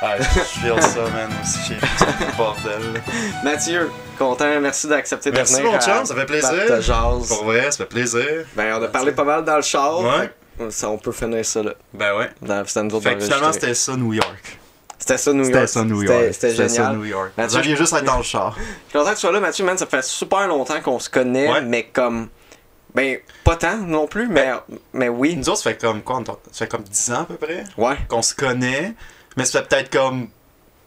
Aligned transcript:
Ah, 0.00 0.14
je 0.20 0.24
feel 0.24 0.80
ça, 0.82 1.00
man, 1.10 1.28
aussi. 1.42 1.72
Bordel. 2.36 3.02
Mathieu, 3.42 3.90
content, 4.16 4.60
merci 4.60 4.86
d'accepter 4.86 5.30
de 5.30 5.36
Merci, 5.36 5.54
venir. 5.56 5.72
mon 5.72 5.76
à 5.76 5.80
chum, 5.80 6.04
ça 6.04 6.14
fait 6.14 6.24
plaisir. 6.26 6.50
Battre 6.52 6.82
Jazz. 6.82 7.28
Pour 7.28 7.44
vrai, 7.44 7.70
ça 7.70 7.78
fait 7.78 7.86
plaisir. 7.86 8.44
Ben, 8.54 8.76
on 8.78 8.82
a 8.84 8.88
parlé 8.88 9.10
pas 9.12 9.24
mal 9.24 9.44
dans 9.44 9.56
le 9.56 9.62
char. 9.62 10.00
Ouais. 10.00 10.70
Ça, 10.70 10.88
on 10.88 10.98
peut 10.98 11.10
finir 11.12 11.44
ça 11.44 11.62
là. 11.62 11.72
Ben 11.92 12.16
ouais. 12.16 12.30
Dans, 12.42 12.64
Fait 12.64 13.14
que 13.16 13.20
finalement, 13.20 13.52
c'était 13.52 13.74
ça, 13.74 13.96
New 13.96 14.12
York. 14.12 14.58
C'était 14.98 15.18
ça, 15.18 15.32
New 15.32 15.42
York. 15.48 15.52
C'était 15.54 15.66
ça, 15.66 15.84
New 15.84 16.02
York. 16.02 16.32
C'était- 16.32 16.52
C'était 16.52 16.68
ça, 16.68 16.74
génial. 16.82 16.96
New 16.96 17.04
York. 17.04 17.32
Mathieu, 17.36 17.50
Vous 17.50 17.56
aviez 17.56 17.76
juste 17.76 17.92
à 17.94 17.98
être 17.98 18.04
dans 18.04 18.16
le 18.18 18.22
char. 18.24 18.56
Je 18.56 18.62
suis 18.90 18.98
content 18.98 19.10
que 19.10 19.14
tu 19.14 19.20
sois 19.20 19.32
là, 19.32 19.40
Mathieu, 19.40 19.64
man. 19.64 19.78
Ça 19.78 19.86
fait 19.86 20.04
super 20.04 20.46
longtemps 20.48 20.80
qu'on 20.80 20.98
se 21.00 21.10
connaît, 21.10 21.48
Ouais. 21.50 21.60
mais 21.60 21.84
comme. 21.84 22.28
Ben, 22.94 23.18
pas 23.44 23.54
tant 23.56 23.76
non 23.76 24.06
plus, 24.06 24.26
mais, 24.28 24.50
mais 24.92 25.08
oui. 25.08 25.36
Nous 25.36 25.48
autres, 25.48 25.58
ça 25.62 25.70
fait 25.70 25.80
comme 25.80 26.02
quoi 26.02 26.20
Ça 26.52 26.64
fait 26.64 26.68
comme 26.68 26.82
10 26.82 27.12
ans 27.12 27.20
à 27.22 27.24
peu 27.24 27.34
près 27.34 27.64
Ouais. 27.76 27.96
qu'on 28.08 28.22
se 28.22 28.34
connaît. 28.34 28.94
Mais 29.38 29.44
ça 29.46 29.60
fait 29.62 29.68
peut-être 29.68 29.90
comme. 29.90 30.28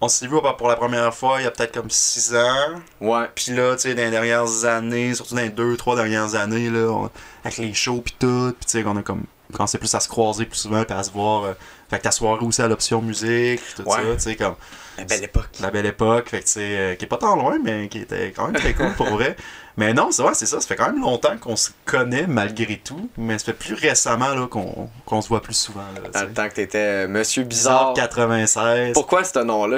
On 0.03 0.07
s'est 0.07 0.25
vu 0.27 0.35
pour 0.57 0.67
la 0.67 0.75
première 0.75 1.13
fois 1.13 1.39
il 1.39 1.43
y 1.43 1.47
a 1.47 1.51
peut-être 1.51 1.73
comme 1.75 1.89
6 1.89 2.35
ans. 2.35 2.81
Ouais. 3.01 3.29
Puis 3.35 3.53
là, 3.53 3.75
tu 3.75 3.81
sais, 3.83 3.93
dans 3.95 4.01
les 4.03 4.09
dernières 4.11 4.65
années, 4.65 5.13
surtout 5.13 5.35
dans 5.35 5.41
les 5.41 5.49
2-3 5.49 5.95
dernières 5.95 6.33
années, 6.35 6.69
là, 6.71 6.89
on- 6.91 7.09
avec 7.43 7.57
les 7.57 7.73
shows 7.73 8.01
pis 8.01 8.15
tout, 8.19 8.53
pis 8.59 8.65
tu 8.65 8.71
sais, 8.71 8.83
qu'on 8.83 8.97
a 8.97 9.03
comme 9.03 9.23
commencé 9.53 9.77
plus 9.77 9.93
à 9.93 9.99
se 9.99 10.07
croiser 10.07 10.45
plus 10.45 10.57
souvent, 10.57 10.83
puis 10.83 10.95
à 10.95 11.03
se 11.03 11.11
voir. 11.11 11.43
euh, 11.43 11.53
fait 11.91 11.97
que 11.99 12.03
ta 12.03 12.11
soirée 12.11 12.43
aussi 12.43 12.61
à 12.63 12.67
l'option 12.67 13.01
musique, 13.03 13.61
tout 13.75 13.83
Ouais. 13.83 13.97
ça, 13.97 14.01
tu 14.15 14.19
sais, 14.21 14.35
comme 14.35 14.55
La 14.97 15.03
belle 15.03 15.23
époque. 15.25 15.49
la 15.61 15.69
belle 15.71 15.85
époque, 15.85 16.29
fait 16.29 16.39
que 16.39 16.45
tu 16.45 16.51
sais, 16.53 16.77
euh, 16.77 16.95
qui 16.95 17.05
est 17.05 17.07
pas 17.07 17.17
tant 17.17 17.35
loin, 17.35 17.57
mais 17.63 17.87
qui 17.89 17.99
était 17.99 18.31
quand 18.35 18.45
même 18.47 18.55
très 18.55 18.73
cool 18.73 18.93
pour 18.95 19.09
vrai. 19.09 19.35
Mais 19.77 19.93
non, 19.93 20.11
c'est 20.11 20.21
vrai, 20.21 20.33
c'est 20.33 20.45
ça, 20.47 20.59
ça 20.59 20.67
fait 20.67 20.75
quand 20.75 20.87
même 20.91 20.99
longtemps 21.01 21.37
qu'on 21.39 21.55
se 21.55 21.69
connaît 21.85 22.27
malgré 22.27 22.75
tout, 22.77 23.09
mais 23.17 23.39
ça 23.39 23.45
fait 23.45 23.53
plus 23.53 23.73
récemment 23.73 24.35
là, 24.35 24.45
qu'on 24.47 24.89
qu'on 25.05 25.21
se 25.21 25.29
voit 25.29 25.41
plus 25.41 25.53
souvent. 25.53 25.85
Là, 25.95 26.09
Dans 26.09 26.27
le 26.27 26.33
temps 26.33 26.49
que 26.49 26.55
t'étais 26.55 26.77
euh, 26.77 27.07
Monsieur 27.07 27.43
Bizarre 27.43 27.93
Bizarre. 27.93 28.09
96. 28.09 28.91
Pourquoi 28.93 29.23
ce 29.23 29.39
nom-là? 29.39 29.77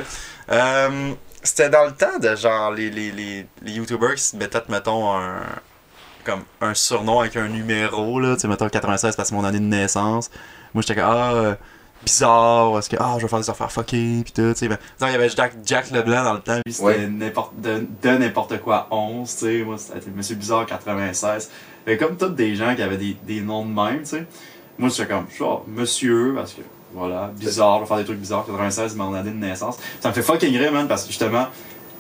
Euh, 0.52 1.14
c'était 1.44 1.70
dans 1.70 1.86
le 1.86 1.92
temps 1.94 2.18
de 2.20 2.36
genre 2.36 2.72
les, 2.72 2.90
les, 2.90 3.12
les, 3.12 3.46
les 3.62 3.72
youtubers 3.74 4.16
qui 4.16 4.24
se 4.24 4.36
mettaient, 4.36 4.64
mettons, 4.68 5.14
un, 5.16 5.42
comme 6.24 6.44
un 6.60 6.74
surnom 6.74 7.20
avec 7.20 7.36
un 7.38 7.48
numéro, 7.48 8.20
là, 8.20 8.34
tu 8.34 8.42
sais, 8.42 8.48
mettons 8.48 8.68
96 8.70 9.16
parce 9.16 9.30
que 9.30 9.36
c'est 9.36 9.40
mon 9.40 9.46
année 9.48 9.60
de 9.60 9.64
naissance. 9.66 10.32
Moi 10.74 10.82
j'étais 10.82 10.96
comme, 11.00 11.10
ah, 11.10 11.34
euh, 11.34 11.56
bizarre, 12.04 12.72
parce 12.74 12.88
que, 12.88 12.96
ah, 13.00 13.16
je 13.18 13.24
vais 13.24 13.28
faire 13.28 13.40
des 13.40 13.50
affaires 13.50 13.72
fuckées, 13.72 14.22
pis 14.26 14.32
tout, 14.32 14.52
tu 14.54 14.56
sais. 14.56 14.68
Ben, 14.68 14.78
disons, 14.98 15.10
il 15.10 15.14
y 15.14 15.16
avait 15.16 15.30
Jack, 15.30 15.54
Jack 15.66 15.92
Leblanc 15.92 16.24
dans 16.24 16.34
le 16.34 16.40
temps, 16.40 16.60
lui 16.66 16.74
c'était 16.74 16.86
Ouais. 16.86 17.08
n'importe, 17.08 17.60
de, 17.60 17.86
de 18.02 18.10
n'importe 18.10 18.60
quoi 18.62 18.88
11, 18.92 19.30
tu 19.30 19.38
sais. 19.38 19.64
Moi 19.64 19.78
c'était 19.78 20.10
Monsieur 20.16 20.36
Bizarre 20.36 20.66
96. 20.66 21.50
Fait 21.86 21.98
comme 21.98 22.16
tous 22.18 22.30
des 22.30 22.56
gens 22.56 22.76
qui 22.76 22.82
avaient 22.82 22.98
des, 22.98 23.18
des 23.26 23.42
noms 23.42 23.66
de 23.66 23.72
même, 23.74 24.00
tu 24.00 24.06
sais. 24.06 24.26
Moi 24.78 24.90
j'étais 24.90 25.08
comme, 25.14 25.26
genre, 25.38 25.64
monsieur, 25.68 26.34
parce 26.36 26.54
que, 26.54 26.62
voilà, 26.94 27.32
bizarre, 27.36 27.78
je 27.78 27.82
vais 27.82 27.88
faire 27.88 27.98
des 27.98 28.06
trucs 28.06 28.20
bizarres, 28.20 28.46
96, 28.46 28.92
c'est 28.92 28.98
mon 28.98 29.14
année 29.14 29.32
de 29.32 29.36
naissance. 29.36 29.78
Ça 30.00 30.10
me 30.10 30.14
fait 30.14 30.22
fucking 30.22 30.56
rire, 30.58 30.72
man, 30.72 30.88
parce 30.88 31.04
que 31.04 31.08
justement, 31.10 31.48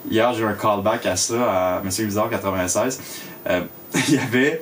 hier, 0.09 0.33
j'ai 0.33 0.41
eu 0.43 0.45
un 0.45 0.53
callback 0.53 1.05
à 1.05 1.15
ça, 1.15 1.77
à 1.77 1.81
Monsieur 1.81 2.05
Bizarre 2.05 2.29
96. 2.29 3.01
Euh, 3.49 3.61
il 4.07 4.13
y 4.15 4.17
avait, 4.19 4.61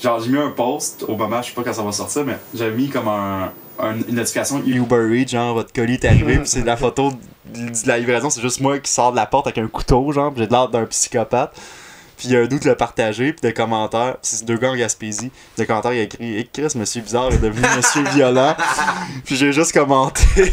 genre, 0.00 0.20
j'ai 0.20 0.30
mis 0.30 0.38
un 0.38 0.50
post 0.50 1.04
au 1.08 1.16
moment, 1.16 1.42
je 1.42 1.48
sais 1.48 1.54
pas 1.54 1.62
quand 1.62 1.72
ça 1.72 1.82
va 1.82 1.92
sortir, 1.92 2.24
mais 2.24 2.36
j'avais 2.54 2.72
mis 2.76 2.88
comme 2.88 3.08
un, 3.08 3.52
un- 3.78 3.96
une 4.08 4.14
notification 4.14 4.62
Uber 4.64 5.08
Eats, 5.20 5.28
genre, 5.28 5.54
votre 5.54 5.72
colis 5.72 5.94
est 5.94 6.04
arrivé, 6.04 6.36
puis 6.38 6.48
c'est 6.48 6.64
la 6.64 6.76
photo 6.76 7.12
de, 7.54 7.58
de 7.68 7.88
la 7.88 7.98
livraison, 7.98 8.30
c'est 8.30 8.40
juste 8.42 8.60
moi 8.60 8.78
qui 8.78 8.90
sors 8.90 9.10
de 9.12 9.16
la 9.16 9.26
porte 9.26 9.46
avec 9.46 9.58
un 9.58 9.68
couteau, 9.68 10.10
genre, 10.12 10.32
puis 10.32 10.42
j'ai 10.44 10.48
l'air 10.50 10.68
d'un 10.68 10.84
psychopathe. 10.86 11.52
Puis 12.18 12.28
il 12.28 12.32
y 12.34 12.36
a 12.36 12.40
un 12.40 12.46
doute 12.46 12.64
le 12.64 12.74
partagé, 12.74 13.32
puis 13.32 13.40
des 13.42 13.54
commentaires, 13.54 14.16
c'est 14.22 14.44
deux 14.44 14.56
gars 14.58 14.70
en 14.72 14.76
Gaspésie. 14.76 15.30
Des 15.56 15.66
commentaires, 15.66 15.92
il 15.94 16.00
a 16.00 16.02
écrit 16.02 16.36
Hey 16.36 16.48
Chris, 16.52 16.72
Monsieur 16.74 17.00
Bizarre 17.00 17.32
est 17.32 17.38
devenu 17.38 17.64
Monsieur 17.76 18.02
Violent. 18.14 18.56
puis 19.24 19.36
j'ai 19.36 19.52
juste 19.52 19.72
commenté 19.72 20.22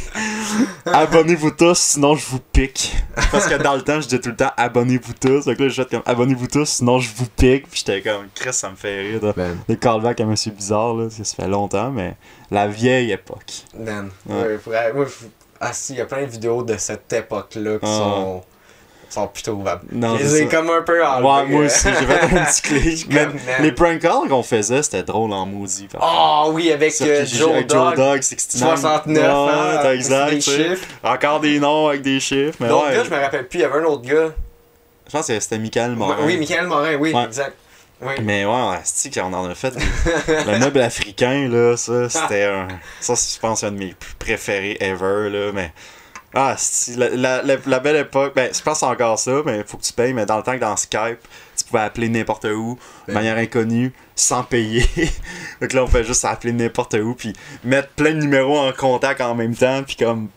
Abonnez-vous 0.86 1.52
tous, 1.52 1.78
sinon 1.78 2.16
je 2.16 2.26
vous 2.28 2.40
pique. 2.40 2.96
Parce 3.32 3.48
que 3.48 3.56
dans 3.56 3.74
le 3.76 3.82
temps, 3.82 3.96
je 4.00 4.06
disais 4.08 4.20
tout 4.22 4.30
le 4.30 4.36
temps 4.36 4.52
Abonnez-vous 4.58 5.14
tous. 5.14 5.46
Donc 5.46 5.60
là, 5.60 5.70
fait 5.70 5.90
comme 5.90 6.04
Abonnez-vous 6.06 6.48
tous, 6.48 6.70
sinon 6.70 7.00
je 7.00 7.10
vous 7.16 7.26
pique. 7.28 7.68
Puis 7.70 7.84
j'étais 7.86 8.02
comme 8.02 8.28
Chris, 8.36 8.54
ça 8.54 8.70
me 8.70 8.76
fait 8.76 9.02
rire. 9.02 9.34
Ben. 9.36 9.58
Le 9.68 9.76
callback 9.76 10.20
à 10.22 10.26
Monsieur 10.26 10.52
Bizarre, 10.52 10.94
là, 10.94 11.08
ça 11.10 11.24
fait 11.24 11.48
longtemps, 11.48 11.90
mais 11.92 12.16
la 12.52 12.68
vieille 12.68 13.12
époque. 13.12 13.64
Man. 13.78 14.10
Ouais. 14.28 14.60
Ouais, 14.68 14.92
je- 15.08 15.26
Ah, 15.60 15.72
si, 15.74 15.94
il 15.94 16.00
y 16.00 16.02
a 16.02 16.06
plein 16.06 16.22
de 16.24 16.30
vidéos 16.30 16.62
de 16.64 16.78
cette 16.78 17.12
époque-là 17.12 17.80
qui 17.80 17.86
Ah. 17.86 17.98
sont. 17.98 18.44
Sont 19.10 19.28
plus 19.28 19.44
trouvables. 19.44 19.84
Non, 19.92 20.18
c'est 20.22 20.48
comme 20.48 20.70
un 20.70 20.82
peu 20.82 21.00
Ouais, 21.00 21.06
enlevés. 21.06 21.52
moi 21.54 21.66
aussi, 21.66 21.88
j'ai 21.88 22.06
fait 22.06 22.38
un 22.38 22.44
petit 22.46 22.62
clic. 22.62 23.08
Les 23.62 23.72
prank 23.72 24.00
calls 24.00 24.28
qu'on 24.30 24.44
faisait, 24.44 24.84
c'était 24.84 25.04
drôle 25.04 25.32
en 25.34 25.46
maudit. 25.46 25.88
Ah 26.00 26.46
oui, 26.50 26.72
avec 26.72 26.94
euh, 27.02 27.26
Joe 27.26 27.52
avec 27.52 27.68
Dog. 27.68 27.96
69. 28.22 28.80
69 28.80 29.24
Ouais, 29.24 29.30
hein, 29.30 29.70
t'as 29.74 29.80
avec 29.88 30.00
exact. 30.00 30.30
des 30.32 30.42
chiffres. 30.42 30.86
Encore 31.04 31.40
des 31.40 31.60
noms 31.60 31.88
avec 31.88 32.02
des 32.02 32.20
chiffres. 32.20 32.58
Mais 32.60 32.68
L'autre 32.68 32.88
ouais, 32.88 32.96
gars, 32.96 33.04
je 33.04 33.10
me 33.10 33.16
rappelle 33.20 33.48
plus, 33.48 33.60
il 33.60 33.62
y 33.62 33.66
avait 33.66 33.80
un 33.80 33.84
autre 33.86 34.02
gars. 34.04 34.32
je 35.08 35.12
pense 35.12 35.28
que 35.28 35.40
c'était 35.40 35.58
Michael 35.60 35.92
Morin. 35.96 36.18
Oui, 36.24 36.38
Michael 36.38 36.68
Morin, 36.68 36.96
oui, 36.96 37.14
Ouais. 37.14 37.24
exact. 37.24 37.54
Oui. 38.02 38.14
Mais 38.24 38.44
ouais, 38.44 38.52
on 38.52 38.74
c'est 38.84 39.14
qu'on 39.14 39.32
en 39.32 39.50
a 39.50 39.56
fait. 39.56 39.74
le 40.28 40.60
meuble 40.60 40.82
africain, 40.82 41.48
là, 41.50 41.78
ça, 41.78 42.10
c'était 42.10 42.44
un. 42.54 42.68
Ça, 43.00 43.14
je 43.16 43.40
pense, 43.40 43.64
un 43.64 43.72
de 43.72 43.78
mes 43.78 43.96
préférés 44.20 44.76
ever, 44.82 45.30
là. 45.30 45.52
Mais. 45.54 45.72
Ah, 46.38 46.58
la, 46.98 47.10
la, 47.10 47.42
la, 47.44 47.56
la 47.66 47.80
belle 47.80 47.96
époque. 47.96 48.34
Ben, 48.36 48.52
je 48.54 48.62
pense 48.62 48.84
encore 48.84 49.18
ça, 49.18 49.42
mais 49.46 49.60
il 49.60 49.64
faut 49.64 49.78
que 49.78 49.84
tu 49.84 49.94
payes. 49.94 50.14
Mais 50.14 50.26
dans 50.26 50.36
le 50.36 50.44
temps 50.44 50.54
que 50.54 50.60
dans 50.60 50.76
Skype, 50.76 51.20
tu 51.58 51.64
pouvais 51.64 51.80
appeler 51.84 52.10
n'importe 52.10 52.44
où, 52.44 52.78
de 53.08 53.14
Ben. 53.14 53.14
manière 53.14 53.38
inconnue, 53.38 53.94
sans 54.16 54.44
payer. 54.44 54.86
Donc 55.62 55.72
là, 55.72 55.84
on 55.84 55.88
fait 55.88 56.04
juste 56.04 56.26
appeler 56.26 56.52
n'importe 56.52 56.96
où, 56.96 57.16
puis 57.16 57.32
mettre 57.64 57.88
plein 57.90 58.12
de 58.12 58.20
numéros 58.20 58.60
en 58.60 58.74
contact 58.74 59.22
en 59.22 59.34
même 59.34 59.56
temps, 59.56 59.82
puis 59.84 59.96
comme. 59.96 60.28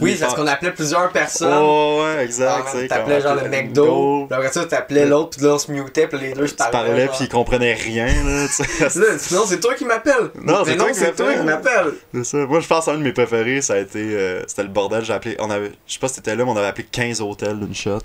Oui, 0.00 0.16
parce 0.20 0.34
qu'on 0.34 0.46
appelait 0.46 0.72
plusieurs 0.72 1.10
personnes. 1.10 1.52
Oh, 1.62 2.02
ouais, 2.04 2.24
exact. 2.24 2.64
Ah, 2.66 2.78
tu 2.80 2.88
T'appelais 2.88 3.20
genre 3.20 3.34
le 3.36 3.48
McDo, 3.48 4.26
puis 4.28 4.36
après 4.36 4.52
ça, 4.52 4.64
t'appelais 4.64 5.06
l'autre, 5.06 5.36
puis 5.36 5.46
là 5.46 5.54
on 5.54 5.58
se 5.58 5.70
mutait, 5.70 6.06
puis 6.06 6.18
les 6.18 6.32
deux 6.32 6.46
se 6.46 6.52
Tu 6.52 6.56
parlaient. 6.56 6.72
parlais, 6.72 7.06
puis 7.08 7.16
ils 7.22 7.28
comprenaient 7.28 7.74
rien, 7.74 8.06
là, 8.06 8.46
tu 8.48 8.62
sinon, 9.18 9.42
c'est 9.46 9.60
toi 9.60 9.74
qui 9.74 9.84
m'appelles. 9.84 10.30
Non, 10.40 10.64
c'est 10.64 10.76
toi 10.76 10.86
non, 10.88 11.38
qui 11.38 11.44
m'appelles. 11.44 11.92
C'est 12.14 12.24
ça. 12.24 12.36
Moi, 12.38 12.60
je 12.60 12.66
pense 12.66 12.84
qu'un 12.86 12.94
de 12.94 12.98
mes 13.02 13.12
préférés, 13.12 13.60
ça 13.62 13.74
a 13.74 13.78
été. 13.78 13.98
euh, 14.00 14.42
c'était 14.46 14.62
le 14.62 14.68
bordel. 14.68 15.04
J'ai 15.04 15.12
appelé. 15.12 15.36
On 15.38 15.50
avait, 15.50 15.72
je 15.86 15.92
sais 15.94 15.98
pas 15.98 16.08
si 16.08 16.16
t'étais 16.16 16.36
là, 16.36 16.44
mais 16.44 16.50
on 16.50 16.56
avait 16.56 16.66
appelé 16.66 16.86
15 16.90 17.20
hôtels 17.20 17.58
d'une 17.58 17.74
shot. 17.74 18.00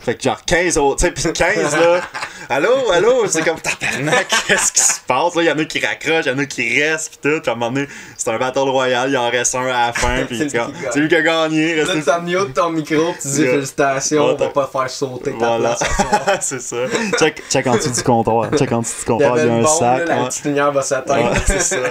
Fait 0.00 0.14
que 0.14 0.22
genre 0.22 0.42
15 0.44 0.78
hôtels. 0.78 1.12
Tu 1.14 1.20
sais, 1.22 1.32
pis 1.32 1.38
15 1.38 1.76
là. 1.76 2.00
Allô, 2.50 2.90
allô. 2.92 3.26
C'est 3.28 3.42
comme 3.44 3.60
tabarnak, 3.60 4.26
qu'est-ce 4.46 4.72
qui 4.72 4.80
se 4.80 5.00
passe 5.06 5.34
là? 5.34 5.42
Il 5.42 5.46
y 5.46 5.50
en 5.50 5.58
a 5.58 5.64
qui 5.66 5.84
raccrochent, 5.84 6.24
il 6.24 6.32
y 6.32 6.34
en 6.34 6.38
a 6.38 6.46
qui 6.46 6.82
restent, 6.82 7.10
pis 7.10 7.18
tout. 7.28 7.40
Puis 7.42 7.50
à 7.50 7.52
un 7.52 7.56
moment 7.56 7.72
donné, 7.72 7.86
c'est 8.16 8.30
un 8.30 8.38
battle 8.38 8.60
royal, 8.60 9.10
il 9.10 9.16
en 9.18 9.28
reste 9.28 9.54
un 9.54 9.66
à 9.66 9.88
la 9.88 9.92
fin, 9.92 10.24
pis 10.24 10.38
C'est 10.50 10.97
c'est 10.98 11.02
lui 11.02 11.08
qui 11.08 11.14
a 11.14 11.22
gagné. 11.22 11.76
Là, 11.76 11.84
tu 11.92 12.02
t'as 12.02 12.20
mute 12.20 12.54
ton 12.54 12.70
micro, 12.70 13.14
tu 13.20 13.28
dis 13.28 13.44
félicitations, 13.44 14.24
on 14.24 14.34
va 14.34 14.48
pas 14.48 14.66
faire 14.66 14.90
sauter 14.90 15.32
ta 15.32 15.56
Voilà. 15.56 15.76
place. 15.76 16.38
c'est 16.40 16.60
ça. 16.60 16.76
Check, 17.18 17.42
check 17.48 17.66
en 17.66 17.76
dessous 17.76 17.90
du 17.90 18.02
comptoir. 18.02 18.50
Check 18.56 18.72
en 18.72 18.80
dessous 18.80 18.98
du 19.00 19.04
comptoir, 19.04 19.38
il 19.38 19.46
y, 19.46 19.48
a 19.48 19.52
un 19.52 19.62
bombe, 19.62 19.66
sac. 19.68 19.98
là, 19.98 20.04
la 20.04 20.22
ouais. 20.22 20.28
petite 20.28 20.44
lumière 20.44 20.72
va 20.72 20.82
s'atteindre. 20.82 21.30
Ouais, 21.32 21.38
c'est 21.46 21.60
ça. 21.60 21.76
Ouais, 21.76 21.86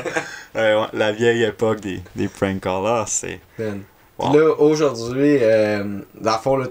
ouais, 0.56 0.86
la 0.94 1.12
vieille 1.14 1.44
époque 1.44 1.80
des, 1.80 2.02
des 2.16 2.28
prank 2.28 2.60
calls. 2.60 2.84
là, 2.84 3.06
c'est. 3.08 3.40
Man. 3.58 3.84
Wow. 4.18 4.34
Là, 4.34 4.54
aujourd'hui, 4.60 5.38
euh, 5.42 6.00
dans 6.20 6.34
le 6.34 6.38
fond, 6.40 6.64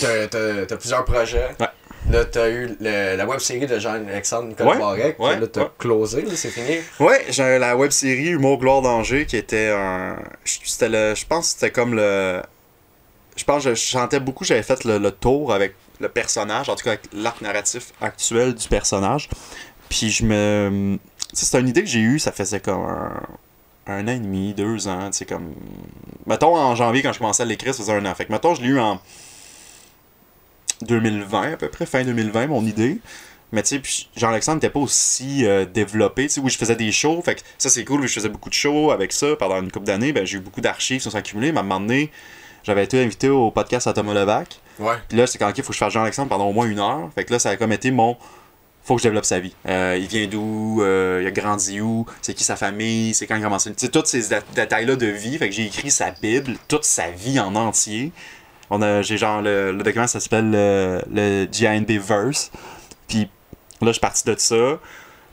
t'as 0.00 0.76
plusieurs 0.76 1.04
projets. 1.04 1.48
Ouais. 1.58 1.66
Là, 2.08 2.24
t'as 2.24 2.48
eu 2.48 2.76
le- 2.80 3.16
la 3.16 3.26
web 3.26 3.38
série 3.40 3.66
de 3.66 3.78
Jean-Alexandre 3.78 4.48
Nicolas 4.48 4.70
Ouais, 4.70 4.78
Barrec. 4.78 5.18
ouais, 5.18 5.38
là, 5.38 5.46
t'as 5.46 5.62
ouais. 5.64 5.70
closé, 5.78 6.22
là, 6.22 6.32
c'est 6.34 6.48
fini. 6.50 6.78
Ouais, 6.98 7.24
j'ai 7.28 7.58
la 7.58 7.76
web 7.76 7.90
série 7.90 8.28
Humour 8.30 8.58
Gloire 8.58 8.82
Danger 8.82 9.26
qui 9.26 9.36
était 9.36 9.70
un. 9.70 10.16
C'était 10.44 10.88
le. 10.88 11.14
Je 11.14 11.26
pense 11.26 11.48
que 11.52 11.60
c'était 11.60 11.70
comme 11.72 11.94
le. 11.94 12.42
Je 13.36 13.44
pense 13.44 13.64
que 13.64 13.70
je 13.74 13.80
chantais 13.80 14.18
beaucoup, 14.20 14.44
j'avais 14.44 14.62
fait 14.62 14.84
le, 14.84 14.98
le 14.98 15.10
tour 15.12 15.52
avec 15.52 15.74
le 16.00 16.08
personnage, 16.08 16.68
en 16.68 16.74
tout 16.74 16.84
cas 16.84 16.90
avec 16.90 17.02
l'arc 17.12 17.40
narratif 17.42 17.92
actuel 18.00 18.54
du 18.54 18.66
personnage. 18.68 19.28
Puis 19.88 20.10
je 20.10 20.24
me. 20.24 20.98
Tu 21.30 21.36
sais, 21.36 21.46
c'est 21.46 21.60
une 21.60 21.68
idée 21.68 21.82
que 21.82 21.88
j'ai 21.88 22.00
eue, 22.00 22.18
ça 22.18 22.32
faisait 22.32 22.60
comme 22.60 22.82
un. 22.86 23.22
Un 23.86 24.06
an 24.08 24.12
et 24.12 24.18
demi, 24.20 24.52
deux 24.54 24.88
ans, 24.88 25.10
tu 25.10 25.18
sais, 25.18 25.24
comme. 25.26 25.54
Mettons 26.26 26.56
en 26.56 26.74
janvier 26.74 27.02
quand 27.02 27.12
je 27.12 27.18
commençais 27.18 27.42
à 27.42 27.46
l'écrire, 27.46 27.74
ça 27.74 27.82
faisait 27.82 27.92
un 27.94 28.04
an. 28.06 28.14
Fait 28.14 28.24
que 28.24 28.32
mettons, 28.32 28.54
je 28.54 28.62
l'ai 28.62 28.68
eu 28.68 28.78
en. 28.80 29.00
2020 30.82 31.52
à 31.52 31.56
peu 31.56 31.68
près, 31.68 31.86
fin 31.86 32.04
2020, 32.04 32.48
mon 32.48 32.64
idée. 32.64 32.98
Mais 33.52 33.62
tu 33.62 33.70
sais, 33.70 33.78
puis 33.80 34.08
Jean-Alexandre 34.16 34.56
n'était 34.56 34.70
pas 34.70 34.78
aussi 34.78 35.44
euh, 35.44 35.64
développé. 35.64 36.24
Tu 36.28 36.34
sais, 36.34 36.40
oui, 36.40 36.50
je 36.50 36.56
faisais 36.58 36.76
des 36.76 36.92
shows. 36.92 37.20
Fait 37.24 37.34
que 37.34 37.40
ça, 37.58 37.68
c'est 37.68 37.84
cool. 37.84 38.06
Je 38.06 38.12
faisais 38.12 38.28
beaucoup 38.28 38.48
de 38.48 38.54
shows 38.54 38.92
avec 38.92 39.12
ça 39.12 39.34
pendant 39.36 39.60
une 39.60 39.72
couple 39.72 39.86
d'années. 39.86 40.12
Ben, 40.12 40.24
j'ai 40.24 40.36
eu 40.36 40.40
beaucoup 40.40 40.60
d'archives 40.60 40.98
qui 40.98 41.04
se 41.04 41.10
sont 41.10 41.16
accumulées. 41.16 41.50
Mais 41.50 41.58
à 41.58 41.62
un 41.62 41.64
moment 41.64 41.80
donné, 41.80 42.12
j'avais 42.62 42.84
été 42.84 43.02
invité 43.02 43.28
au 43.28 43.50
podcast 43.50 43.88
à 43.88 43.92
Thomas 43.92 44.14
Levac. 44.14 44.60
Ouais. 44.78 44.94
Puis 45.08 45.18
là, 45.18 45.26
c'est 45.26 45.38
quand 45.38 45.50
il 45.56 45.64
faut 45.64 45.68
que 45.70 45.74
je 45.74 45.78
fasse 45.78 45.92
Jean-Alexandre 45.92 46.28
pendant 46.28 46.46
au 46.48 46.52
moins 46.52 46.66
une 46.66 46.78
heure. 46.78 47.10
Fait 47.14 47.24
que 47.24 47.32
là, 47.32 47.38
ça 47.40 47.50
a 47.50 47.56
comme 47.56 47.72
été 47.72 47.90
mon. 47.90 48.16
Faut 48.84 48.94
que 48.94 49.02
je 49.02 49.08
développe 49.08 49.24
sa 49.26 49.40
vie. 49.40 49.54
Euh, 49.68 49.98
il 50.00 50.06
vient 50.06 50.26
d'où? 50.28 50.80
Euh, 50.82 51.18
Il 51.22 51.26
a 51.26 51.30
grandi 51.32 51.80
où? 51.80 52.06
C'est 52.22 52.34
qui 52.34 52.44
sa 52.44 52.54
famille? 52.56 53.14
C'est 53.14 53.26
quand 53.26 53.34
il 53.34 53.40
a 53.42 53.44
commencé? 53.44 53.70
Tu 53.74 53.84
sais, 53.84 53.88
tous 53.90 54.04
ces 54.06 54.28
dé- 54.28 54.38
détails-là 54.54 54.94
de 54.94 55.06
vie. 55.06 55.36
Fait 55.38 55.48
que 55.50 55.54
j'ai 55.56 55.66
écrit 55.66 55.90
sa 55.90 56.12
Bible, 56.12 56.54
toute 56.68 56.84
sa 56.84 57.10
vie 57.10 57.40
en 57.40 57.56
entier. 57.56 58.12
On 58.70 58.80
a, 58.82 59.02
j'ai 59.02 59.18
genre 59.18 59.42
le, 59.42 59.72
le 59.72 59.82
document, 59.82 60.06
ça 60.06 60.20
s'appelle 60.20 60.50
le, 60.50 61.02
le 61.12 61.46
GNB 61.46 62.00
Verse. 62.00 62.50
Puis 63.08 63.28
là, 63.80 63.88
je 63.88 63.92
suis 63.92 64.00
parti 64.00 64.24
de 64.24 64.34
ça. 64.38 64.78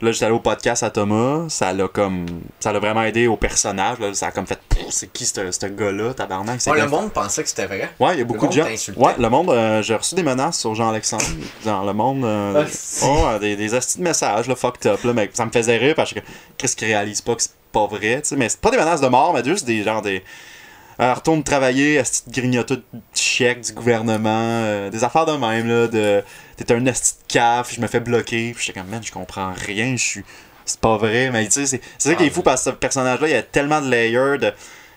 Là, 0.00 0.12
j'étais 0.12 0.26
allé 0.26 0.34
au 0.34 0.38
podcast 0.40 0.84
à 0.84 0.90
Thomas. 0.90 1.46
Ça 1.48 1.72
l'a 1.72 1.88
comme. 1.88 2.26
Ça 2.60 2.72
l'a 2.72 2.78
vraiment 2.78 3.02
aidé 3.02 3.26
au 3.26 3.36
personnage. 3.36 3.98
Là. 3.98 4.14
Ça 4.14 4.28
a 4.28 4.30
comme 4.30 4.46
fait. 4.46 4.58
C'est 4.90 5.12
qui 5.12 5.26
ce 5.26 5.50
ce 5.50 5.66
gars-là, 5.66 6.14
tabarnak? 6.14 6.60
Ouais, 6.68 6.80
le 6.80 6.86
monde 6.86 7.12
pensait 7.12 7.42
que 7.42 7.48
c'était 7.48 7.66
vrai. 7.66 7.90
Ouais, 7.98 8.14
il 8.14 8.18
y 8.18 8.22
a 8.22 8.24
beaucoup 8.24 8.46
de 8.46 8.52
gens. 8.52 8.64
Ouais, 8.96 9.14
le 9.18 9.28
monde, 9.28 9.50
euh, 9.50 9.82
j'ai 9.82 9.96
reçu 9.96 10.14
des 10.14 10.22
menaces 10.22 10.60
sur 10.60 10.72
Jean-Alexandre. 10.76 11.24
Dans 11.64 11.84
le 11.84 11.92
monde. 11.92 12.24
euh, 12.24 12.64
Ah, 13.02 13.32
ouais, 13.34 13.38
des, 13.40 13.56
des 13.56 13.68
de 13.68 13.80
messages, 14.02 14.46
là, 14.46 14.54
fucked 14.54 14.86
up, 14.86 15.02
là, 15.02 15.12
mais 15.12 15.28
ça 15.32 15.44
me 15.44 15.50
faisait 15.50 15.76
rire 15.78 15.96
parce 15.96 16.14
que 16.14 16.20
qu'est-ce 16.56 16.76
qu'ils 16.76 16.86
réalisent 16.88 17.20
pas 17.20 17.34
que 17.34 17.42
c'est 17.42 17.50
pas 17.72 17.86
vrai, 17.88 18.20
tu 18.22 18.28
sais. 18.28 18.36
Mais 18.36 18.48
c'est 18.48 18.60
pas 18.60 18.70
des 18.70 18.78
menaces 18.78 19.00
de 19.00 19.08
mort, 19.08 19.32
mais 19.34 19.42
juste 19.44 19.66
des 19.66 19.82
genre 19.82 20.00
des. 20.00 20.22
Euh, 21.00 21.14
retourne 21.14 21.44
travailler, 21.44 21.98
asti 21.98 22.28
de 22.28 22.34
grignoter 22.34 22.76
de 22.76 22.82
chèques 23.14 23.60
du 23.60 23.72
gouvernement, 23.72 24.62
euh, 24.64 24.90
des 24.90 25.04
affaires 25.04 25.26
de 25.26 25.32
même, 25.32 25.68
là, 25.68 25.86
de. 25.86 26.24
T'es 26.56 26.72
un 26.72 26.84
asti 26.88 27.14
de 27.22 27.32
caf, 27.32 27.72
je 27.72 27.80
me 27.80 27.86
fais 27.86 28.00
bloquer, 28.00 28.52
puis 28.52 28.64
j'étais 28.66 28.80
comme, 28.80 28.88
man, 28.90 29.00
je 29.02 29.12
comprends 29.12 29.52
rien, 29.52 29.92
je 29.96 30.02
suis. 30.02 30.24
C'est 30.64 30.80
pas 30.80 30.96
vrai, 30.96 31.30
mais 31.30 31.46
tu 31.46 31.52
sais, 31.52 31.66
c'est 31.66 31.80
c'est 31.98 32.10
ça 32.10 32.14
qui 32.16 32.24
est 32.24 32.28
Ah, 32.30 32.34
fou 32.34 32.42
parce 32.42 32.64
que 32.64 32.70
ce 32.70 32.74
personnage-là, 32.76 33.28
il 33.28 33.30
y 33.30 33.34
a 33.34 33.42
tellement 33.42 33.80
de 33.80 33.88
layers 33.88 34.38
de. 34.38 34.52